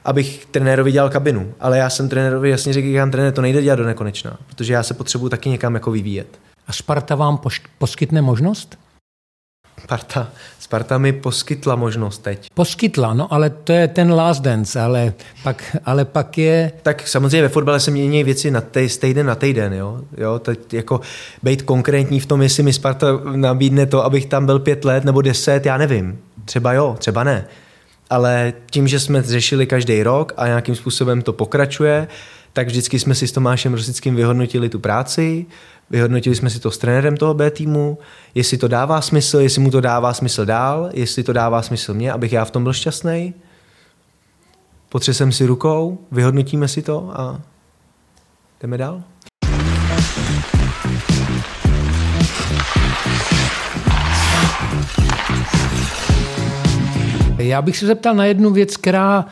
abych 0.05 0.45
trenérovi 0.45 0.91
dělal 0.91 1.09
kabinu. 1.09 1.53
Ale 1.59 1.77
já 1.77 1.89
jsem 1.89 2.09
trenérovi 2.09 2.49
jasně 2.49 2.73
řekl, 2.73 2.87
že 2.87 3.05
trenér, 3.11 3.33
to 3.33 3.41
nejde 3.41 3.61
dělat 3.61 3.75
do 3.75 3.85
nekonečna, 3.85 4.37
protože 4.47 4.73
já 4.73 4.83
se 4.83 4.93
potřebuji 4.93 5.29
taky 5.29 5.49
někam 5.49 5.73
jako 5.73 5.91
vyvíjet. 5.91 6.39
A 6.67 6.73
Sparta 6.73 7.15
vám 7.15 7.39
poskytne 7.77 8.21
možnost? 8.21 8.77
Sparta, 9.83 10.27
Sparta 10.59 10.97
mi 10.97 11.13
poskytla 11.13 11.75
možnost 11.75 12.17
teď. 12.17 12.49
Poskytla, 12.53 13.13
no 13.13 13.33
ale 13.33 13.49
to 13.49 13.73
je 13.73 13.87
ten 13.87 14.13
last 14.13 14.41
dance, 14.41 14.81
ale 14.81 15.13
pak, 15.43 15.77
ale 15.85 16.05
pak 16.05 16.37
je... 16.37 16.71
Tak 16.83 17.07
samozřejmě 17.07 17.41
ve 17.41 17.49
fotbale 17.49 17.79
se 17.79 17.91
mění 17.91 18.23
věci 18.23 18.51
na 18.51 18.61
tej, 18.61 18.89
z 18.89 18.97
týden 18.97 19.25
na 19.25 19.35
týden, 19.35 19.73
jo. 19.73 20.01
jo 20.17 20.39
teď 20.39 20.73
jako 20.73 21.01
být 21.43 21.61
konkrétní 21.61 22.19
v 22.19 22.25
tom, 22.25 22.41
jestli 22.41 22.63
mi 22.63 22.73
Sparta 22.73 23.07
nabídne 23.35 23.85
to, 23.85 24.05
abych 24.05 24.25
tam 24.25 24.45
byl 24.45 24.59
pět 24.59 24.85
let 24.85 25.03
nebo 25.03 25.21
deset, 25.21 25.65
já 25.65 25.77
nevím. 25.77 26.19
Třeba 26.45 26.73
jo, 26.73 26.95
třeba 26.99 27.23
ne. 27.23 27.45
Ale 28.09 28.53
tím, 28.71 28.87
že 28.87 28.99
jsme 28.99 29.21
řešili 29.21 29.67
každý 29.67 30.03
rok 30.03 30.33
a 30.37 30.47
nějakým 30.47 30.75
způsobem 30.75 31.21
to 31.21 31.33
pokračuje, 31.33 32.07
tak 32.53 32.67
vždycky 32.67 32.99
jsme 32.99 33.15
si 33.15 33.27
s 33.27 33.31
Tomášem 33.31 33.73
Rosickým 33.73 34.15
vyhodnotili 34.15 34.69
tu 34.69 34.79
práci, 34.79 35.45
Vyhodnotili 35.89 36.35
jsme 36.35 36.49
si 36.49 36.59
to 36.59 36.71
s 36.71 36.77
trenérem 36.77 37.17
toho 37.17 37.33
B 37.33 37.51
týmu, 37.51 37.97
jestli 38.35 38.57
to 38.57 38.67
dává 38.67 39.01
smysl, 39.01 39.39
jestli 39.39 39.61
mu 39.61 39.71
to 39.71 39.81
dává 39.81 40.13
smysl 40.13 40.45
dál, 40.45 40.89
jestli 40.93 41.23
to 41.23 41.33
dává 41.33 41.61
smysl 41.61 41.93
mě, 41.93 42.11
abych 42.11 42.33
já 42.33 42.45
v 42.45 42.51
tom 42.51 42.63
byl 42.63 42.73
šťastný. 42.73 43.33
Potřesem 44.89 45.31
si 45.31 45.45
rukou, 45.45 45.97
vyhodnotíme 46.11 46.67
si 46.67 46.81
to 46.81 47.11
a 47.13 47.41
jdeme 48.61 48.77
dál. 48.77 49.03
Já 57.37 57.61
bych 57.61 57.77
se 57.77 57.85
zeptal 57.85 58.15
na 58.15 58.25
jednu 58.25 58.49
věc, 58.49 58.77
která 58.77 59.25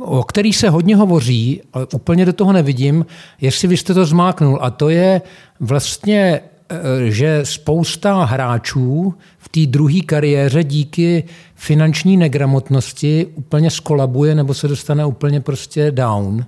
o 0.00 0.22
který 0.22 0.52
se 0.52 0.68
hodně 0.70 0.96
hovoří, 0.96 1.62
ale 1.72 1.86
úplně 1.92 2.26
do 2.26 2.32
toho 2.32 2.52
nevidím, 2.52 3.06
jestli 3.40 3.68
vy 3.68 3.76
jste 3.76 3.94
to 3.94 4.06
zmáknul. 4.06 4.58
A 4.62 4.70
to 4.70 4.88
je 4.88 5.22
vlastně, 5.60 6.40
eh, 6.68 6.76
že 7.10 7.40
spousta 7.42 8.24
hráčů 8.24 9.14
v 9.38 9.48
té 9.48 9.60
druhé 9.66 10.00
kariéře 10.00 10.64
díky 10.64 11.24
finanční 11.54 12.16
negramotnosti 12.16 13.26
úplně 13.34 13.70
skolabuje 13.70 14.34
nebo 14.34 14.54
se 14.54 14.68
dostane 14.68 15.06
úplně 15.06 15.40
prostě 15.40 15.90
down. 15.90 16.44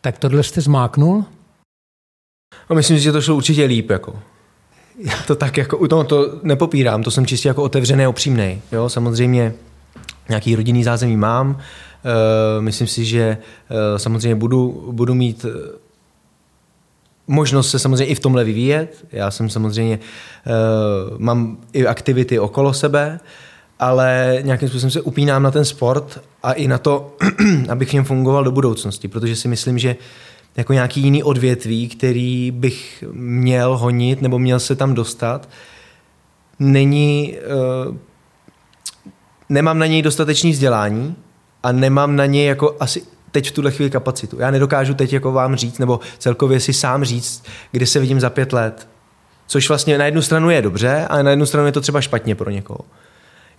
Tak 0.00 0.18
tohle 0.18 0.42
jste 0.42 0.60
zmáknul? 0.60 1.24
No, 2.70 2.76
myslím 2.76 2.96
si, 2.96 3.02
že 3.02 3.12
to 3.12 3.20
šlo 3.20 3.36
určitě 3.36 3.64
líp. 3.64 3.90
Jako. 3.90 4.18
Já 4.98 5.16
to 5.26 5.36
tak 5.36 5.56
jako, 5.56 5.86
no, 5.90 6.04
to 6.04 6.40
nepopírám, 6.42 7.02
to 7.02 7.10
jsem 7.10 7.26
čistě 7.26 7.48
jako 7.48 7.62
otevřený 7.62 8.04
a 8.04 8.08
upřímný. 8.08 8.62
Jo, 8.72 8.88
samozřejmě 8.88 9.54
nějaký 10.28 10.56
rodinný 10.56 10.84
zázemí 10.84 11.16
mám, 11.16 11.50
uh, 11.50 11.60
myslím 12.60 12.86
si, 12.86 13.04
že 13.04 13.38
uh, 13.70 13.76
samozřejmě 13.98 14.34
budu, 14.34 14.88
budu 14.92 15.14
mít 15.14 15.44
uh, 15.44 15.50
možnost 17.26 17.70
se 17.70 17.78
samozřejmě 17.78 18.04
i 18.04 18.14
v 18.14 18.20
tomhle 18.20 18.44
vyvíjet. 18.44 19.04
Já 19.12 19.30
jsem 19.30 19.50
samozřejmě, 19.50 19.98
mám 21.18 21.56
i 21.72 21.86
aktivity 21.86 22.38
okolo 22.38 22.74
sebe, 22.74 23.20
ale 23.78 24.38
nějakým 24.42 24.68
způsobem 24.68 24.90
se 24.90 25.00
upínám 25.00 25.42
na 25.42 25.50
ten 25.50 25.64
sport 25.64 26.20
a 26.42 26.52
i 26.52 26.68
na 26.68 26.78
to, 26.78 27.16
abych 27.68 27.90
v 27.90 27.92
něm 27.92 28.04
fungoval 28.04 28.44
do 28.44 28.52
budoucnosti, 28.52 29.08
protože 29.08 29.36
si 29.36 29.48
myslím, 29.48 29.78
že 29.78 29.96
jako 30.56 30.72
nějaký 30.72 31.00
jiný 31.00 31.22
odvětví, 31.22 31.88
který 31.88 32.50
bych 32.50 33.04
měl 33.12 33.76
honit 33.76 34.22
nebo 34.22 34.38
měl 34.38 34.60
se 34.60 34.76
tam 34.76 34.94
dostat, 34.94 35.48
není, 36.58 37.36
nemám 39.48 39.78
na 39.78 39.86
něj 39.86 40.02
dostatečný 40.02 40.50
vzdělání 40.50 41.16
a 41.62 41.72
nemám 41.72 42.16
na 42.16 42.26
něj 42.26 42.46
jako 42.46 42.76
asi 42.80 43.02
teď 43.30 43.48
v 43.48 43.52
tuhle 43.52 43.70
chvíli 43.70 43.90
kapacitu. 43.90 44.40
Já 44.40 44.50
nedokážu 44.50 44.94
teď 44.94 45.12
jako 45.12 45.32
vám 45.32 45.56
říct, 45.56 45.78
nebo 45.78 46.00
celkově 46.18 46.60
si 46.60 46.72
sám 46.72 47.04
říct, 47.04 47.44
kde 47.72 47.86
se 47.86 48.00
vidím 48.00 48.20
za 48.20 48.30
pět 48.30 48.52
let. 48.52 48.88
Což 49.46 49.68
vlastně 49.68 49.98
na 49.98 50.04
jednu 50.04 50.22
stranu 50.22 50.50
je 50.50 50.62
dobře, 50.62 51.06
ale 51.10 51.22
na 51.22 51.30
jednu 51.30 51.46
stranu 51.46 51.66
je 51.66 51.72
to 51.72 51.80
třeba 51.80 52.00
špatně 52.00 52.34
pro 52.34 52.50
někoho. 52.50 52.80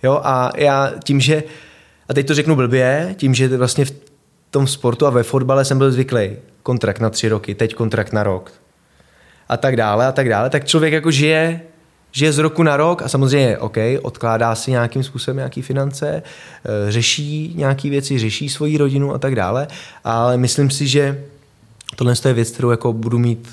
Jo, 0.02 0.20
a 0.24 0.50
já 0.56 0.92
tím, 1.04 1.20
že, 1.20 1.42
a 2.08 2.14
teď 2.14 2.26
to 2.26 2.34
řeknu 2.34 2.56
blbě, 2.56 3.14
tím, 3.18 3.34
že 3.34 3.56
vlastně 3.56 3.84
v 3.84 3.92
tom 4.50 4.66
sportu 4.66 5.06
a 5.06 5.10
ve 5.10 5.22
fotbale 5.22 5.64
jsem 5.64 5.78
byl 5.78 5.92
zvyklý 5.92 6.36
kontrakt 6.62 7.00
na 7.00 7.10
tři 7.10 7.28
roky, 7.28 7.54
teď 7.54 7.74
kontrakt 7.74 8.12
na 8.12 8.22
rok 8.22 8.52
a 9.48 9.56
tak 9.56 9.76
dále 9.76 10.06
a 10.06 10.12
tak 10.12 10.28
dále, 10.28 10.50
tak 10.50 10.64
člověk 10.64 10.92
jako 10.92 11.10
žije, 11.10 11.60
žije 12.18 12.32
z 12.32 12.38
roku 12.38 12.62
na 12.62 12.76
rok 12.76 13.02
a 13.02 13.08
samozřejmě, 13.08 13.58
OK, 13.58 13.76
odkládá 14.02 14.54
si 14.54 14.70
nějakým 14.70 15.02
způsobem 15.02 15.36
nějaký 15.36 15.62
finance, 15.62 16.22
eh, 16.22 16.92
řeší 16.92 17.52
nějaké 17.56 17.90
věci, 17.90 18.18
řeší 18.18 18.48
svoji 18.48 18.76
rodinu 18.76 19.14
a 19.14 19.18
tak 19.18 19.34
dále, 19.34 19.68
ale 20.04 20.36
myslím 20.36 20.70
si, 20.70 20.86
že 20.86 21.24
tohle 21.96 22.14
je 22.24 22.32
věc, 22.34 22.50
kterou 22.50 22.70
jako 22.70 22.92
budu 22.92 23.18
mít 23.18 23.48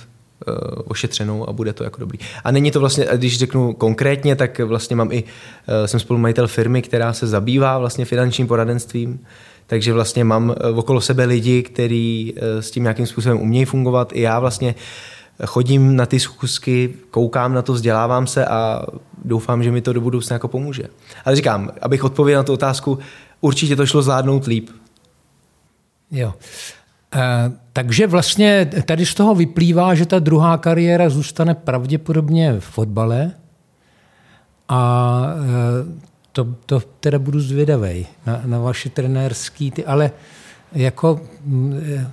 uh, 0.47 0.55
ošetřenou 0.87 1.49
a 1.49 1.53
bude 1.53 1.73
to 1.73 1.83
jako 1.83 1.99
dobrý. 1.99 2.19
A 2.43 2.51
není 2.51 2.71
to 2.71 2.79
vlastně, 2.79 3.07
když 3.15 3.39
řeknu 3.39 3.73
konkrétně, 3.73 4.35
tak 4.35 4.59
vlastně 4.59 4.95
mám 4.95 5.11
i, 5.11 5.23
uh, 5.23 5.85
jsem 5.85 5.99
spolumajitel 5.99 6.47
firmy, 6.47 6.81
která 6.81 7.13
se 7.13 7.27
zabývá 7.27 7.77
vlastně 7.77 8.05
finančním 8.05 8.47
poradenstvím, 8.47 9.19
takže 9.67 9.93
vlastně 9.93 10.23
mám 10.23 10.49
uh, 10.49 10.79
okolo 10.79 11.01
sebe 11.01 11.25
lidi, 11.25 11.63
kteří 11.63 12.33
uh, 12.33 12.61
s 12.61 12.71
tím 12.71 12.83
nějakým 12.83 13.05
způsobem 13.05 13.41
umějí 13.41 13.65
fungovat. 13.65 14.11
I 14.13 14.21
já 14.21 14.39
vlastně 14.39 14.75
chodím 15.45 15.95
na 15.95 16.05
ty 16.05 16.19
schůzky, 16.19 16.93
koukám 17.11 17.53
na 17.53 17.61
to, 17.61 17.73
vzdělávám 17.73 18.27
se 18.27 18.45
a 18.45 18.85
doufám, 19.23 19.63
že 19.63 19.71
mi 19.71 19.81
to 19.81 19.93
do 19.93 20.01
budoucna 20.01 20.33
jako 20.33 20.47
pomůže. 20.47 20.83
Ale 21.25 21.35
říkám, 21.35 21.71
abych 21.81 22.03
odpověděl 22.03 22.39
na 22.39 22.43
tu 22.43 22.53
otázku, 22.53 22.99
určitě 23.41 23.75
to 23.75 23.85
šlo 23.85 24.01
zvládnout 24.01 24.45
líp. 24.45 24.69
Jo. 26.11 26.33
Eh, 27.15 27.51
takže 27.73 28.07
vlastně 28.07 28.69
tady 28.85 29.05
z 29.05 29.13
toho 29.13 29.35
vyplývá, 29.35 29.95
že 29.95 30.05
ta 30.05 30.19
druhá 30.19 30.57
kariéra 30.57 31.09
zůstane 31.09 31.55
pravděpodobně 31.55 32.59
v 32.59 32.65
fotbale 32.65 33.31
a 34.69 35.21
eh, 35.27 36.01
to, 36.31 36.47
to 36.65 36.81
teda 36.99 37.19
budu 37.19 37.39
zvědavej 37.39 38.05
na, 38.25 38.41
na 38.45 38.59
vaše 38.59 38.89
trenérský, 38.89 39.71
ty, 39.71 39.85
ale 39.85 40.11
jako 40.73 41.21
mm, 41.45 41.81
eh, 41.85 42.11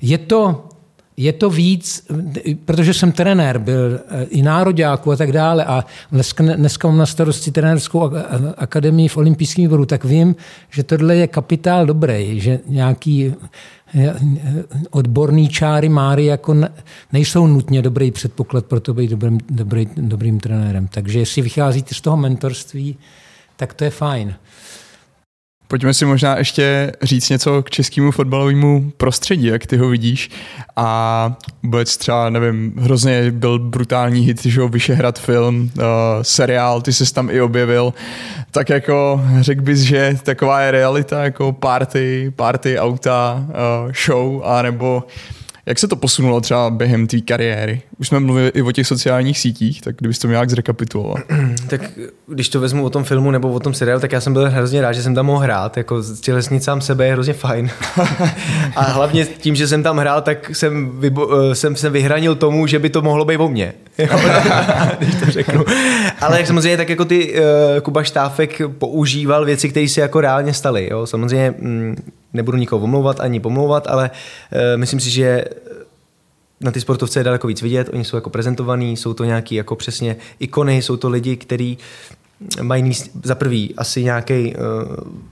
je 0.00 0.18
to, 0.18 0.68
je 1.16 1.32
to 1.32 1.50
víc, 1.50 2.06
protože 2.64 2.94
jsem 2.94 3.12
trenér, 3.12 3.58
byl 3.58 4.00
i 4.28 4.42
nároďáků 4.42 5.12
a 5.12 5.16
tak 5.16 5.32
dále 5.32 5.64
a 5.64 5.84
dneska, 6.12 6.44
dneska 6.44 6.88
mám 6.88 6.98
na 6.98 7.06
starosti 7.06 7.50
trenérskou 7.50 8.10
akademii 8.56 9.08
v 9.08 9.16
olympijském 9.16 9.64
výboru, 9.64 9.86
tak 9.86 10.04
vím, 10.04 10.36
že 10.70 10.82
tohle 10.82 11.16
je 11.16 11.26
kapitál 11.26 11.86
dobrý, 11.86 12.40
že 12.40 12.60
nějaký 12.66 13.34
odborný 14.90 15.48
čáry 15.48 15.88
Máry 15.88 16.24
jako 16.24 16.56
nejsou 17.12 17.46
nutně 17.46 17.82
dobrý 17.82 18.10
předpoklad 18.10 18.66
pro 18.66 18.80
to 18.80 18.94
být 18.94 19.10
dobrým, 19.10 19.38
dobrý, 19.50 19.88
dobrým 19.96 20.40
trenérem. 20.40 20.88
Takže 20.88 21.18
jestli 21.18 21.42
vycházíte 21.42 21.94
z 21.94 22.00
toho 22.00 22.16
mentorství, 22.16 22.96
tak 23.56 23.74
to 23.74 23.84
je 23.84 23.90
fajn. 23.90 24.34
Pojďme 25.68 25.94
si 25.94 26.04
možná 26.04 26.38
ještě 26.38 26.92
říct 27.02 27.30
něco 27.30 27.62
k 27.62 27.70
českému 27.70 28.10
fotbalovému 28.10 28.92
prostředí, 28.96 29.46
jak 29.46 29.66
ty 29.66 29.76
ho 29.76 29.88
vidíš. 29.88 30.30
A 30.76 31.32
vůbec 31.62 31.96
třeba, 31.96 32.30
nevím, 32.30 32.72
hrozně 32.78 33.30
byl 33.30 33.58
brutální 33.58 34.20
hit, 34.20 34.44
že 34.44 34.60
ho 34.60 34.68
Vyšehrad 34.68 35.18
film, 35.18 35.70
uh, 35.78 35.82
seriál, 36.22 36.82
ty 36.82 36.92
jsi 36.92 37.14
tam 37.14 37.30
i 37.30 37.40
objevil. 37.40 37.94
Tak 38.50 38.68
jako 38.68 39.24
řekl 39.40 39.62
bys, 39.62 39.80
že 39.80 40.18
taková 40.22 40.60
je 40.60 40.70
realita, 40.70 41.24
jako 41.24 41.52
party, 41.52 42.32
party, 42.36 42.78
auta, 42.78 43.46
uh, 43.48 43.92
show, 43.92 44.42
anebo 44.44 45.04
jak 45.66 45.78
se 45.78 45.88
to 45.88 45.96
posunulo 45.96 46.40
třeba 46.40 46.70
během 46.70 47.06
té 47.06 47.20
kariéry? 47.20 47.82
Už 47.98 48.08
jsme 48.08 48.20
mluvili 48.20 48.48
i 48.54 48.62
o 48.62 48.72
těch 48.72 48.86
sociálních 48.86 49.38
sítích, 49.38 49.80
tak 49.80 49.96
kdybys 49.96 50.18
to 50.18 50.28
nějak 50.28 50.50
zrekapituloval. 50.50 51.16
tak 51.68 51.80
když 52.26 52.48
to 52.48 52.60
vezmu 52.60 52.84
o 52.84 52.90
tom 52.90 53.04
filmu 53.04 53.30
nebo 53.30 53.52
o 53.52 53.60
tom 53.60 53.74
seriálu, 53.74 54.00
tak 54.00 54.12
já 54.12 54.20
jsem 54.20 54.32
byl 54.32 54.50
hrozně 54.50 54.80
rád, 54.80 54.92
že 54.92 55.02
jsem 55.02 55.14
tam 55.14 55.26
mohl 55.26 55.38
hrát. 55.38 55.76
Jako 55.76 56.02
tělesnit 56.20 56.64
sám 56.64 56.80
sebe 56.80 57.06
je 57.06 57.12
hrozně 57.12 57.32
fajn. 57.32 57.70
a 58.76 58.82
hlavně 58.82 59.26
tím, 59.26 59.54
že 59.54 59.68
jsem 59.68 59.82
tam 59.82 59.98
hrál, 59.98 60.22
tak 60.22 60.56
jsem, 60.56 61.00
vybo- 61.00 61.52
jsem 61.52 61.76
se 61.76 61.90
vyhranil 61.90 62.34
tomu, 62.34 62.66
že 62.66 62.78
by 62.78 62.90
to 62.90 63.02
mohlo 63.02 63.24
být 63.24 63.36
o 63.36 63.48
mně. 63.48 63.72
když 64.98 65.14
to 65.14 65.30
řeknu. 65.30 65.64
Ale 66.20 66.38
jak 66.38 66.46
samozřejmě 66.46 66.76
tak 66.76 66.88
jako 66.88 67.04
ty 67.04 67.34
uh, 67.34 67.80
Kuba 67.80 68.02
Štáfek 68.02 68.60
používal 68.78 69.44
věci, 69.44 69.68
které 69.68 69.88
se 69.88 70.00
jako 70.00 70.20
reálně 70.20 70.54
staly. 70.54 70.88
Jo? 70.90 71.06
Samozřejmě 71.06 71.54
mm, 71.58 71.96
nebudu 72.32 72.58
nikoho 72.58 72.84
omlouvat 72.84 73.20
ani 73.20 73.40
pomlouvat, 73.40 73.86
ale 73.86 74.10
uh, 74.10 74.58
myslím 74.76 75.00
si, 75.00 75.10
že 75.10 75.44
na 76.60 76.70
ty 76.70 76.80
sportovce 76.80 77.20
je 77.20 77.24
daleko 77.24 77.46
víc 77.46 77.62
vidět, 77.62 77.90
oni 77.92 78.04
jsou 78.04 78.16
jako 78.16 78.30
prezentovaní, 78.30 78.96
jsou 78.96 79.14
to 79.14 79.24
nějaký 79.24 79.54
jako 79.54 79.76
přesně 79.76 80.16
ikony, 80.38 80.82
jsou 80.82 80.96
to 80.96 81.08
lidi, 81.08 81.36
kteří 81.36 81.78
mají 82.62 82.92
za 83.22 83.34
prvý 83.34 83.74
asi 83.76 84.04
nějaký 84.04 84.54
uh, 84.54 84.62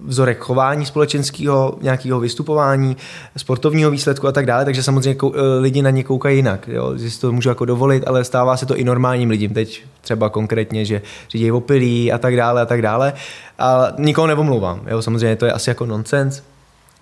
vzorek 0.01 0.39
chování 0.39 0.87
společenského, 0.87 1.79
nějakého 1.81 2.21
vystupování, 2.21 2.97
sportovního 3.37 3.91
výsledku 3.91 4.27
a 4.27 4.33
tak 4.33 4.47
dále, 4.47 4.65
takže 4.65 4.83
samozřejmě 4.83 5.15
kou, 5.15 5.29
uh, 5.29 5.37
lidi 5.61 5.83
na 5.83 5.91
ně 5.91 6.05
koukají 6.05 6.37
jinak, 6.37 6.69
jo? 6.69 6.97
že 6.97 7.11
si 7.11 7.21
to 7.21 7.33
můžu 7.33 7.49
jako 7.49 7.65
dovolit, 7.65 8.05
ale 8.07 8.25
stává 8.25 8.57
se 8.57 8.67
to 8.67 8.77
i 8.77 8.85
normálním 8.85 9.31
lidem, 9.31 9.55
teď 9.55 9.85
třeba 10.01 10.29
konkrétně, 10.29 10.85
že 10.85 11.03
řídějí 11.31 11.53
opilí 11.53 12.13
a 12.13 12.19
tak 12.19 12.37
dále 12.37 12.63
a 12.63 12.67
tak 12.67 12.83
dále 12.83 13.13
a 13.59 13.93
nikoho 13.99 14.27
nevomlouvám, 14.27 14.81
jo? 14.87 15.03
samozřejmě 15.03 15.37
to 15.37 15.47
je 15.47 15.53
asi 15.53 15.71
jako 15.71 15.87
nonsens, 15.87 16.43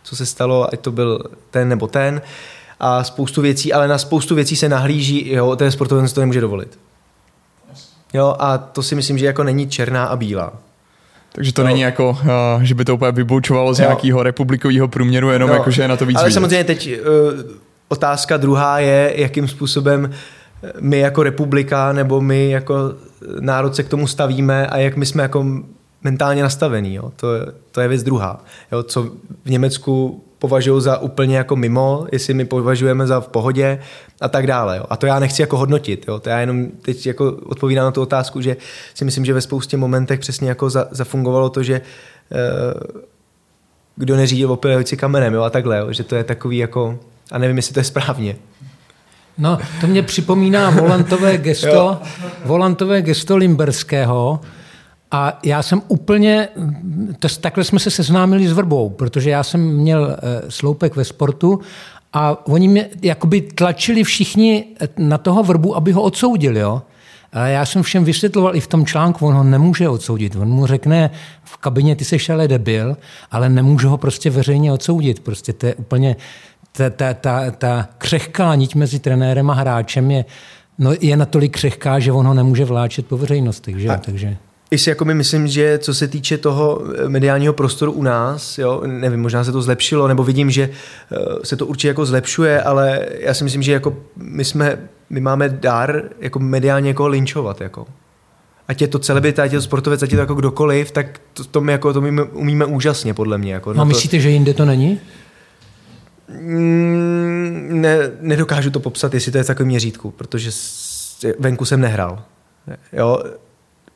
co 0.02 0.16
se 0.16 0.26
stalo, 0.26 0.74
ať 0.74 0.80
to 0.80 0.92
byl 0.92 1.24
ten 1.50 1.68
nebo 1.68 1.86
ten 1.86 2.22
a 2.80 3.04
spoustu 3.04 3.42
věcí, 3.42 3.72
ale 3.72 3.88
na 3.88 3.98
spoustu 3.98 4.34
věcí 4.34 4.56
se 4.56 4.68
nahlíží, 4.68 5.32
jo, 5.32 5.56
ten 5.56 5.70
sportovec 5.70 6.12
to 6.12 6.20
nemůže 6.20 6.40
dovolit. 6.40 6.78
Jo, 8.14 8.36
a 8.38 8.58
to 8.58 8.82
si 8.82 8.94
myslím, 8.94 9.18
že 9.18 9.26
jako 9.26 9.44
není 9.44 9.68
černá 9.68 10.04
a 10.04 10.16
bílá. 10.16 10.52
Takže 11.32 11.52
to 11.52 11.62
no. 11.62 11.68
není 11.68 11.80
jako, 11.80 12.10
uh, 12.10 12.62
že 12.62 12.74
by 12.74 12.84
to 12.84 12.94
úplně 12.94 13.12
vyboučovalo 13.12 13.74
z 13.74 13.78
jo. 13.78 13.82
nějakého 13.84 14.22
republikového 14.22 14.88
průměru, 14.88 15.30
jenom 15.30 15.48
no. 15.48 15.54
jako, 15.54 15.70
že 15.70 15.82
je 15.82 15.88
na 15.88 15.96
to 15.96 16.06
víc 16.06 16.16
Ale 16.16 16.24
vidět. 16.24 16.34
samozřejmě 16.34 16.64
teď 16.64 16.90
uh, 17.00 17.06
otázka 17.88 18.36
druhá 18.36 18.78
je, 18.78 19.12
jakým 19.16 19.48
způsobem 19.48 20.10
my 20.80 20.98
jako 20.98 21.22
republika 21.22 21.92
nebo 21.92 22.20
my 22.20 22.50
jako 22.50 22.74
národ 23.40 23.76
se 23.76 23.82
k 23.82 23.88
tomu 23.88 24.06
stavíme 24.06 24.66
a 24.66 24.78
jak 24.78 24.96
my 24.96 25.06
jsme 25.06 25.22
jako 25.22 25.46
mentálně 26.04 26.42
nastavení. 26.42 26.94
Jo? 26.94 27.12
To, 27.16 27.34
je, 27.34 27.42
to 27.70 27.80
je 27.80 27.88
věc 27.88 28.02
druhá. 28.02 28.44
Jo? 28.72 28.82
Co 28.82 29.02
v 29.44 29.50
Německu 29.50 30.24
považují 30.38 30.82
za 30.82 30.98
úplně 30.98 31.36
jako 31.36 31.56
mimo, 31.56 32.06
jestli 32.12 32.34
my 32.34 32.44
považujeme 32.44 33.06
za 33.06 33.20
v 33.20 33.28
pohodě 33.28 33.78
a 34.20 34.28
tak 34.28 34.46
dále. 34.46 34.76
Jo. 34.76 34.84
A 34.90 34.96
to 34.96 35.06
já 35.06 35.18
nechci 35.18 35.42
jako 35.42 35.56
hodnotit. 35.56 36.04
Jo. 36.08 36.20
To 36.20 36.28
já 36.28 36.40
jenom 36.40 36.66
teď 36.82 37.06
jako 37.06 37.32
odpovídám 37.46 37.84
na 37.84 37.90
tu 37.90 38.02
otázku, 38.02 38.40
že 38.40 38.56
si 38.94 39.04
myslím, 39.04 39.24
že 39.24 39.34
ve 39.34 39.40
spoustě 39.40 39.76
momentech 39.76 40.20
přesně 40.20 40.48
jako 40.48 40.70
za, 40.70 40.88
zafungovalo 40.90 41.50
to, 41.50 41.62
že 41.62 41.80
uh, 41.80 43.02
kdo 43.96 44.16
neřídil 44.16 44.52
opilujúci 44.52 44.96
kamenem 44.96 45.34
jo, 45.34 45.42
a 45.42 45.50
takhle, 45.50 45.78
jo, 45.78 45.92
že 45.92 46.04
to 46.04 46.16
je 46.16 46.24
takový 46.24 46.58
jako, 46.58 46.98
a 47.32 47.38
nevím, 47.38 47.56
jestli 47.56 47.74
to 47.74 47.80
je 47.80 47.84
správně. 47.84 48.36
No, 49.38 49.58
to 49.80 49.86
mě 49.86 50.02
připomíná 50.02 50.70
volantové 50.70 51.38
gesto, 51.38 52.00
volantové 52.44 53.02
gesto 53.02 53.36
Limberského, 53.36 54.40
A 55.12 55.38
já 55.44 55.62
jsem 55.62 55.82
úplně, 55.88 56.48
to, 57.18 57.28
takhle 57.40 57.64
jsme 57.64 57.78
se 57.78 57.90
seznámili 57.90 58.48
s 58.48 58.52
Vrbou, 58.52 58.90
protože 58.90 59.30
já 59.30 59.42
jsem 59.42 59.60
měl 59.60 60.16
eh, 60.16 60.50
sloupek 60.50 60.96
ve 60.96 61.04
sportu 61.04 61.60
a 62.12 62.46
oni 62.46 62.68
mě 62.68 62.88
jakoby 63.02 63.40
tlačili 63.40 64.04
všichni 64.04 64.64
na 64.98 65.18
toho 65.18 65.42
Vrbu, 65.42 65.76
aby 65.76 65.92
ho 65.92 66.02
odsoudili. 66.02 66.60
Jo? 66.60 66.82
A 67.32 67.46
já 67.46 67.66
jsem 67.66 67.82
všem 67.82 68.04
vysvětloval 68.04 68.56
i 68.56 68.60
v 68.60 68.66
tom 68.66 68.86
článku, 68.86 69.26
on 69.26 69.34
ho 69.34 69.44
nemůže 69.44 69.88
odsoudit. 69.88 70.36
On 70.36 70.48
mu 70.48 70.66
řekne 70.66 71.10
v 71.44 71.56
kabině, 71.56 71.96
ty 71.96 72.04
jsi 72.04 72.32
ale 72.32 72.48
debil, 72.48 72.96
ale 73.30 73.48
nemůže 73.48 73.86
ho 73.86 73.98
prostě 73.98 74.30
veřejně 74.30 74.72
odsoudit. 74.72 75.20
Prostě 75.20 75.52
to 75.52 75.66
je 75.66 75.74
úplně, 75.74 76.16
ta, 76.72 76.90
ta, 76.90 77.14
ta, 77.14 77.50
ta 77.50 77.88
křehká 77.98 78.54
niť 78.54 78.74
mezi 78.74 78.98
trenérem 78.98 79.50
a 79.50 79.54
hráčem 79.54 80.10
je, 80.10 80.24
no, 80.78 80.92
je 81.00 81.16
natolik 81.16 81.52
křehká, 81.52 81.98
že 81.98 82.12
on 82.12 82.26
ho 82.26 82.34
nemůže 82.34 82.64
vláčet 82.64 83.06
po 83.06 83.16
veřejnosti. 83.16 83.74
Že? 83.76 83.88
A, 83.88 83.96
Takže... 83.96 84.36
I 84.72 84.78
si 84.78 84.90
jako 84.90 85.04
my 85.04 85.14
myslím, 85.14 85.48
že 85.48 85.78
co 85.78 85.94
se 85.94 86.08
týče 86.08 86.38
toho 86.38 86.82
eh, 86.84 87.08
mediálního 87.08 87.52
prostoru 87.52 87.92
u 87.92 88.02
nás, 88.02 88.58
jo, 88.58 88.82
nevím, 88.86 89.20
možná 89.20 89.44
se 89.44 89.52
to 89.52 89.62
zlepšilo, 89.62 90.08
nebo 90.08 90.24
vidím, 90.24 90.50
že 90.50 90.70
eh, 91.12 91.16
se 91.42 91.56
to 91.56 91.66
určitě 91.66 91.88
jako 91.88 92.06
zlepšuje, 92.06 92.62
ale 92.62 93.06
já 93.18 93.34
si 93.34 93.44
myslím, 93.44 93.62
že 93.62 93.72
jako 93.72 93.96
my 94.16 94.44
jsme, 94.44 94.78
my 95.10 95.20
máme 95.20 95.48
dar 95.48 96.02
jako 96.20 96.38
mediálně 96.38 96.90
jako 96.90 97.08
linčovat, 97.08 97.60
jako. 97.60 97.86
Ať 98.68 98.80
je 98.80 98.88
to 98.88 98.98
celebrita, 98.98 99.42
ať 99.42 99.52
je 99.52 99.58
to 99.58 99.62
sportovec, 99.62 100.02
ať 100.02 100.10
je 100.10 100.16
to 100.16 100.20
jako 100.20 100.34
kdokoliv, 100.34 100.90
tak 100.90 101.20
to, 101.32 101.44
to 101.44 101.60
my 101.60 101.72
jako 101.72 101.92
to 101.92 101.98
umíme, 101.98 102.22
umíme 102.22 102.64
úžasně, 102.64 103.14
podle 103.14 103.38
mě. 103.38 103.52
Jako, 103.52 103.72
no, 103.72 103.84
myslíte, 103.84 104.20
že 104.20 104.30
jinde 104.30 104.54
to 104.54 104.64
není? 104.64 105.00
Mm, 106.40 107.68
ne, 107.70 107.98
nedokážu 108.20 108.70
to 108.70 108.80
popsat, 108.80 109.14
jestli 109.14 109.32
to 109.32 109.38
je 109.38 109.44
v 109.44 109.46
takovém 109.46 109.68
měřítku, 109.68 110.10
protože 110.10 110.50
venku 111.38 111.64
jsem 111.64 111.80
nehrál. 111.80 112.22
Jo, 112.92 113.18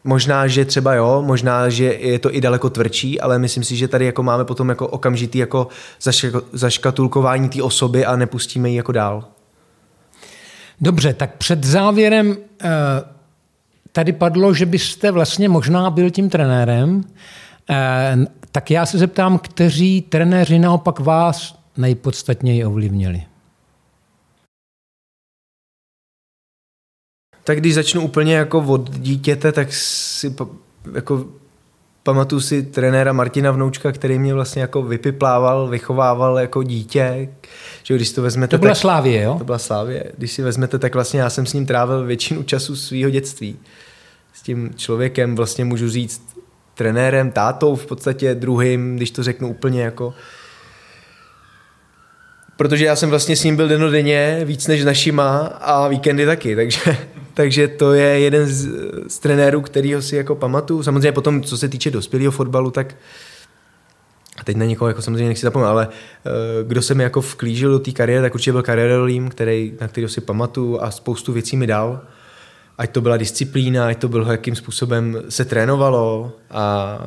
Možná, 0.06 0.46
že 0.46 0.64
třeba 0.64 0.94
jo, 0.94 1.22
možná, 1.26 1.68
že 1.68 1.84
je 1.84 2.18
to 2.18 2.34
i 2.34 2.40
daleko 2.40 2.70
tvrdší, 2.70 3.20
ale 3.20 3.38
myslím 3.38 3.64
si, 3.64 3.76
že 3.76 3.88
tady 3.88 4.04
jako 4.04 4.22
máme 4.22 4.44
potom 4.44 4.68
jako 4.68 4.88
okamžitý 4.88 5.38
jako 5.38 5.68
zaškatulkování 6.52 7.48
té 7.48 7.62
osoby 7.62 8.06
a 8.06 8.16
nepustíme 8.16 8.70
ji 8.70 8.76
jako 8.76 8.92
dál. 8.92 9.24
Dobře, 10.80 11.14
tak 11.14 11.36
před 11.36 11.64
závěrem 11.64 12.36
eh, 12.62 12.68
tady 13.92 14.12
padlo, 14.12 14.54
že 14.54 14.66
byste 14.66 15.10
vlastně 15.10 15.48
možná 15.48 15.90
byl 15.90 16.10
tím 16.10 16.30
trenérem, 16.30 17.04
eh, 17.70 18.16
tak 18.52 18.70
já 18.70 18.86
se 18.86 18.98
zeptám, 18.98 19.38
kteří 19.38 20.02
trenéři 20.02 20.58
naopak 20.58 21.00
vás 21.00 21.58
nejpodstatněji 21.76 22.64
ovlivnili? 22.64 23.22
Tak 27.46 27.60
když 27.60 27.74
začnu 27.74 28.00
úplně 28.02 28.34
jako 28.34 28.58
od 28.58 28.90
dítěte, 28.90 29.52
tak 29.52 29.68
si 29.70 30.34
jako 30.94 31.24
pamatuju 32.02 32.40
si 32.40 32.62
trenéra 32.62 33.12
Martina 33.12 33.50
Vnoučka, 33.50 33.92
který 33.92 34.18
mě 34.18 34.34
vlastně 34.34 34.62
jako 34.62 34.82
vypiplával, 34.82 35.68
vychovával 35.68 36.38
jako 36.38 36.62
dítě. 36.62 37.28
Že 37.82 37.96
když 37.96 38.12
to 38.12 38.22
vezmete... 38.22 38.50
To 38.50 38.60
byla 38.60 38.74
tak, 38.74 38.80
Slávě, 38.80 39.22
jo? 39.22 39.34
To 39.38 39.44
byla 39.44 39.58
Slávě. 39.58 40.12
Když 40.18 40.32
si 40.32 40.42
vezmete, 40.42 40.78
tak 40.78 40.94
vlastně 40.94 41.20
já 41.20 41.30
jsem 41.30 41.46
s 41.46 41.52
ním 41.52 41.66
trávil 41.66 42.04
většinu 42.04 42.42
času 42.42 42.76
svého 42.76 43.10
dětství. 43.10 43.56
S 44.32 44.42
tím 44.42 44.70
člověkem 44.76 45.36
vlastně 45.36 45.64
můžu 45.64 45.88
říct 45.88 46.22
trenérem, 46.74 47.30
tátou 47.30 47.76
v 47.76 47.86
podstatě 47.86 48.34
druhým, 48.34 48.96
když 48.96 49.10
to 49.10 49.22
řeknu 49.22 49.48
úplně 49.48 49.82
jako 49.82 50.14
protože 52.56 52.84
já 52.84 52.96
jsem 52.96 53.10
vlastně 53.10 53.36
s 53.36 53.44
ním 53.44 53.56
byl 53.56 53.68
denodenně 53.68 54.40
víc 54.44 54.66
než 54.66 54.84
našima 54.84 55.38
a 55.46 55.88
víkendy 55.88 56.26
taky, 56.26 56.56
takže, 56.56 56.96
takže 57.36 57.68
to 57.68 57.92
je 57.92 58.20
jeden 58.20 58.46
z, 58.46 58.68
z 59.08 59.18
trenérů, 59.18 59.60
kterýho 59.60 60.02
si 60.02 60.16
jako 60.16 60.34
pamatuju. 60.34 60.82
Samozřejmě 60.82 61.12
potom, 61.12 61.42
co 61.42 61.56
se 61.56 61.68
týče 61.68 61.90
dospělého 61.90 62.32
fotbalu, 62.32 62.70
tak 62.70 62.94
a 64.38 64.44
teď 64.44 64.56
na 64.56 64.64
někoho 64.64 64.88
jako 64.88 65.02
samozřejmě 65.02 65.28
nechci 65.28 65.42
zapomenout, 65.42 65.70
ale 65.70 65.86
uh, 65.86 66.68
kdo 66.68 66.82
se 66.82 66.94
mi 66.94 67.02
jako 67.02 67.20
vklížil 67.20 67.70
do 67.70 67.78
té 67.78 67.92
kariéry, 67.92 68.22
tak 68.22 68.34
určitě 68.34 68.52
byl 68.52 68.62
kariérolím, 68.62 69.28
který, 69.28 69.74
na 69.80 69.88
kterého 69.88 70.08
si 70.08 70.20
pamatuju 70.20 70.80
a 70.80 70.90
spoustu 70.90 71.32
věcí 71.32 71.56
mi 71.56 71.66
dal. 71.66 72.00
Ať 72.78 72.90
to 72.90 73.00
byla 73.00 73.16
disciplína, 73.16 73.86
ať 73.86 73.98
to 73.98 74.08
bylo, 74.08 74.32
jakým 74.32 74.56
způsobem 74.56 75.22
se 75.28 75.44
trénovalo 75.44 76.32
a 76.50 76.98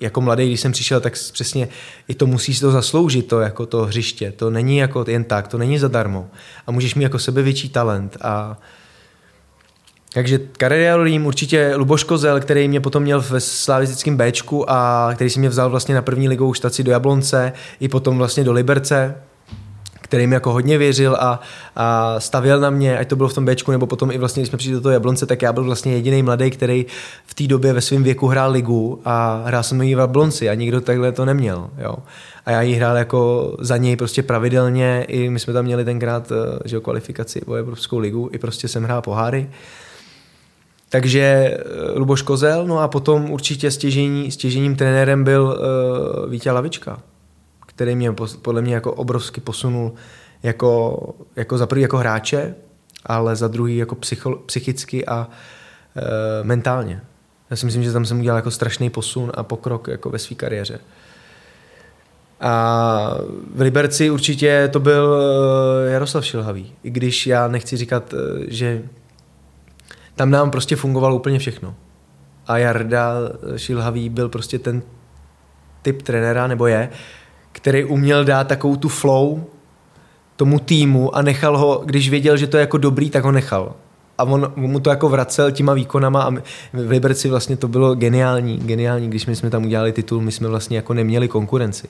jako 0.00 0.20
mladý, 0.20 0.46
když 0.46 0.60
jsem 0.60 0.72
přišel, 0.72 1.00
tak 1.00 1.12
přesně 1.32 1.68
i 2.08 2.14
to 2.14 2.26
musíš 2.26 2.60
to 2.60 2.70
zasloužit, 2.70 3.28
to 3.28 3.40
jako 3.40 3.66
to 3.66 3.84
hřiště, 3.84 4.32
to 4.32 4.50
není 4.50 4.76
jako 4.76 5.04
jen 5.08 5.24
tak, 5.24 5.48
to 5.48 5.58
není 5.58 5.78
zadarmo. 5.78 6.30
A 6.66 6.72
můžeš 6.72 6.94
mít 6.94 7.02
jako 7.02 7.18
sebevětší 7.18 7.68
talent 7.68 8.16
a 8.20 8.58
takže 10.14 10.38
kariérolím 10.38 11.26
určitě 11.26 11.72
Luboš 11.76 12.04
Kozel, 12.04 12.40
který 12.40 12.68
mě 12.68 12.80
potom 12.80 13.02
měl 13.02 13.20
ve 13.20 13.40
slavistickém 13.40 14.16
Bčku 14.16 14.70
a 14.70 15.10
který 15.14 15.30
si 15.30 15.38
mě 15.38 15.48
vzal 15.48 15.70
vlastně 15.70 15.94
na 15.94 16.02
první 16.02 16.28
ligovou 16.28 16.54
štaci 16.54 16.82
do 16.82 16.92
Jablonce 16.92 17.52
i 17.80 17.88
potom 17.88 18.18
vlastně 18.18 18.44
do 18.44 18.52
Liberce, 18.52 19.14
který 20.10 20.26
mi 20.26 20.34
jako 20.34 20.52
hodně 20.52 20.78
věřil 20.78 21.16
a, 21.20 21.40
a 21.76 22.20
stavěl 22.20 22.60
na 22.60 22.70
mě, 22.70 22.98
ať 22.98 23.08
to 23.08 23.16
bylo 23.16 23.28
v 23.28 23.34
tom 23.34 23.44
Bčku, 23.46 23.70
nebo 23.70 23.86
potom 23.86 24.10
i 24.10 24.18
vlastně, 24.18 24.40
když 24.40 24.48
jsme 24.48 24.58
přišli 24.58 24.74
do 24.74 24.80
toho 24.80 24.92
Jablonce, 24.92 25.26
tak 25.26 25.42
já 25.42 25.52
byl 25.52 25.64
vlastně 25.64 25.92
jediný 25.92 26.22
mladý, 26.22 26.50
který 26.50 26.86
v 27.26 27.34
té 27.34 27.46
době 27.46 27.72
ve 27.72 27.80
svém 27.80 28.02
věku 28.02 28.26
hrál 28.26 28.52
ligu 28.52 29.00
a 29.04 29.42
hrál 29.46 29.62
jsem 29.62 29.82
ji 29.82 29.94
v 29.94 29.98
Jablonci 29.98 30.48
a 30.48 30.54
nikdo 30.54 30.80
takhle 30.80 31.12
to 31.12 31.24
neměl. 31.24 31.70
Jo. 31.78 31.94
A 32.46 32.50
já 32.50 32.62
ji 32.62 32.74
hrál 32.74 32.96
jako 32.96 33.52
za 33.60 33.76
něj 33.76 33.96
prostě 33.96 34.22
pravidelně, 34.22 35.04
i 35.08 35.30
my 35.30 35.38
jsme 35.38 35.52
tam 35.52 35.64
měli 35.64 35.84
tenkrát 35.84 36.32
eh, 36.32 36.58
že 36.64 36.76
jo, 36.76 36.80
kvalifikaci 36.80 37.42
o 37.42 37.54
Evropskou 37.54 37.98
ligu, 37.98 38.30
i 38.32 38.38
prostě 38.38 38.68
jsem 38.68 38.84
hrál 38.84 39.02
poháry. 39.02 39.50
Takže 40.90 41.20
eh, 41.20 41.58
Luboš 41.94 42.22
Kozel, 42.22 42.66
no 42.66 42.78
a 42.78 42.88
potom 42.88 43.30
určitě 43.30 43.70
stěžení, 43.70 44.30
stěžením 44.30 44.76
trenérem 44.76 45.24
byl 45.24 45.42
uh, 46.24 46.30
Vítě 46.30 46.50
Lavička 46.50 47.02
který 47.80 47.96
mě 47.96 48.12
podle 48.42 48.62
mě 48.62 48.74
jako 48.74 48.92
obrovsky 48.92 49.40
posunul 49.40 49.92
jako, 50.42 50.98
jako 51.36 51.58
za 51.58 51.66
prvý 51.66 51.82
jako 51.82 51.96
hráče, 51.96 52.54
ale 53.06 53.36
za 53.36 53.48
druhý 53.48 53.76
jako 53.76 53.94
psycho, 53.94 54.36
psychicky 54.36 55.06
a 55.06 55.28
e, 55.96 56.44
mentálně. 56.44 57.00
Já 57.50 57.56
si 57.56 57.66
myslím, 57.66 57.82
že 57.82 57.92
tam 57.92 58.04
jsem 58.04 58.20
udělal 58.20 58.38
jako 58.38 58.50
strašný 58.50 58.90
posun 58.90 59.32
a 59.34 59.42
pokrok 59.42 59.88
jako 59.88 60.10
ve 60.10 60.18
své 60.18 60.36
kariéře. 60.36 60.78
A 62.40 63.14
v 63.54 63.60
Liberci 63.60 64.10
určitě 64.10 64.68
to 64.72 64.80
byl 64.80 65.18
Jaroslav 65.88 66.24
Šilhavý. 66.24 66.72
I 66.82 66.90
když 66.90 67.26
já 67.26 67.48
nechci 67.48 67.76
říkat, 67.76 68.14
že 68.48 68.82
tam 70.14 70.30
nám 70.30 70.50
prostě 70.50 70.76
fungovalo 70.76 71.16
úplně 71.16 71.38
všechno. 71.38 71.74
A 72.46 72.58
Jarda 72.58 73.14
Šilhavý 73.56 74.08
byl 74.08 74.28
prostě 74.28 74.58
ten 74.58 74.82
typ 75.82 76.02
trenéra, 76.02 76.46
nebo 76.46 76.66
je, 76.66 76.88
který 77.52 77.84
uměl 77.84 78.24
dát 78.24 78.48
takovou 78.48 78.76
tu 78.76 78.88
flow 78.88 79.44
tomu 80.36 80.58
týmu 80.58 81.16
a 81.16 81.22
nechal 81.22 81.58
ho, 81.58 81.82
když 81.84 82.10
věděl, 82.10 82.36
že 82.36 82.46
to 82.46 82.56
je 82.56 82.60
jako 82.60 82.78
dobrý, 82.78 83.10
tak 83.10 83.24
ho 83.24 83.32
nechal. 83.32 83.74
A 84.18 84.24
on, 84.24 84.52
mu 84.56 84.80
to 84.80 84.90
jako 84.90 85.08
vracel 85.08 85.50
těma 85.50 85.74
výkonama 85.74 86.22
a 86.22 86.30
v 86.72 86.88
Liberci 86.88 87.28
vlastně 87.28 87.56
to 87.56 87.68
bylo 87.68 87.94
geniální, 87.94 88.58
geniální, 88.58 89.08
když 89.08 89.26
my 89.26 89.36
jsme 89.36 89.50
tam 89.50 89.64
udělali 89.64 89.92
titul, 89.92 90.20
my 90.20 90.32
jsme 90.32 90.48
vlastně 90.48 90.76
jako 90.76 90.94
neměli 90.94 91.28
konkurenci 91.28 91.88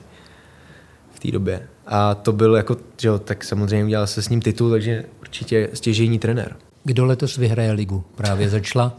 v 1.11 1.19
té 1.19 1.31
době. 1.31 1.67
A 1.87 2.15
to 2.15 2.31
bylo 2.31 2.55
jako, 2.55 2.77
že 2.97 3.07
jo, 3.07 3.19
tak 3.19 3.43
samozřejmě 3.43 3.85
udělal 3.85 4.07
se 4.07 4.21
s 4.21 4.29
ním 4.29 4.41
titul, 4.41 4.71
takže 4.71 5.05
určitě 5.21 5.69
stěžejní 5.73 6.19
trenér. 6.19 6.55
Kdo 6.83 7.05
letos 7.05 7.37
vyhraje 7.37 7.71
ligu? 7.71 8.03
Právě 8.15 8.49
začala? 8.49 8.93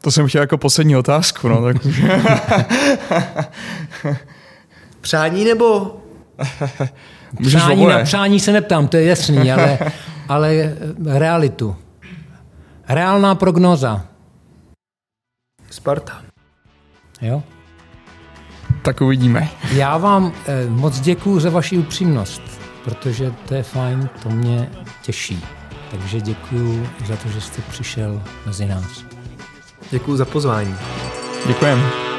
To 0.00 0.10
jsem 0.10 0.28
chtěl 0.28 0.40
jako 0.40 0.58
poslední 0.58 0.96
otázku, 0.96 1.48
no 1.48 1.62
tak 1.62 1.76
Přání 5.00 5.44
nebo? 5.44 5.96
přání 7.46 7.86
na 7.86 8.02
přání 8.04 8.40
se 8.40 8.52
neptám, 8.52 8.88
to 8.88 8.96
je 8.96 9.04
jasný, 9.04 9.52
ale, 9.52 9.78
ale 10.28 10.76
realitu. 11.04 11.76
Reálná 12.88 13.34
prognoza. 13.34 14.06
Sparta. 15.70 16.22
Jo? 17.20 17.42
Tak 18.82 19.00
uvidíme. 19.00 19.48
Já 19.72 19.96
vám 19.96 20.32
eh, 20.46 20.66
moc 20.70 21.00
děkuji 21.00 21.40
za 21.40 21.50
vaši 21.50 21.78
upřímnost, 21.78 22.42
protože 22.84 23.32
to 23.48 23.54
je 23.54 23.62
fajn, 23.62 24.08
to 24.22 24.28
mě 24.30 24.70
těší. 25.02 25.44
Takže 25.90 26.20
děkuji 26.20 26.88
za 27.06 27.16
to, 27.16 27.28
že 27.28 27.40
jste 27.40 27.62
přišel 27.62 28.22
mezi 28.46 28.66
nás. 28.66 29.04
Děkuji 29.90 30.16
za 30.16 30.24
pozvání. 30.24 30.76
Děkujeme. 31.46 32.15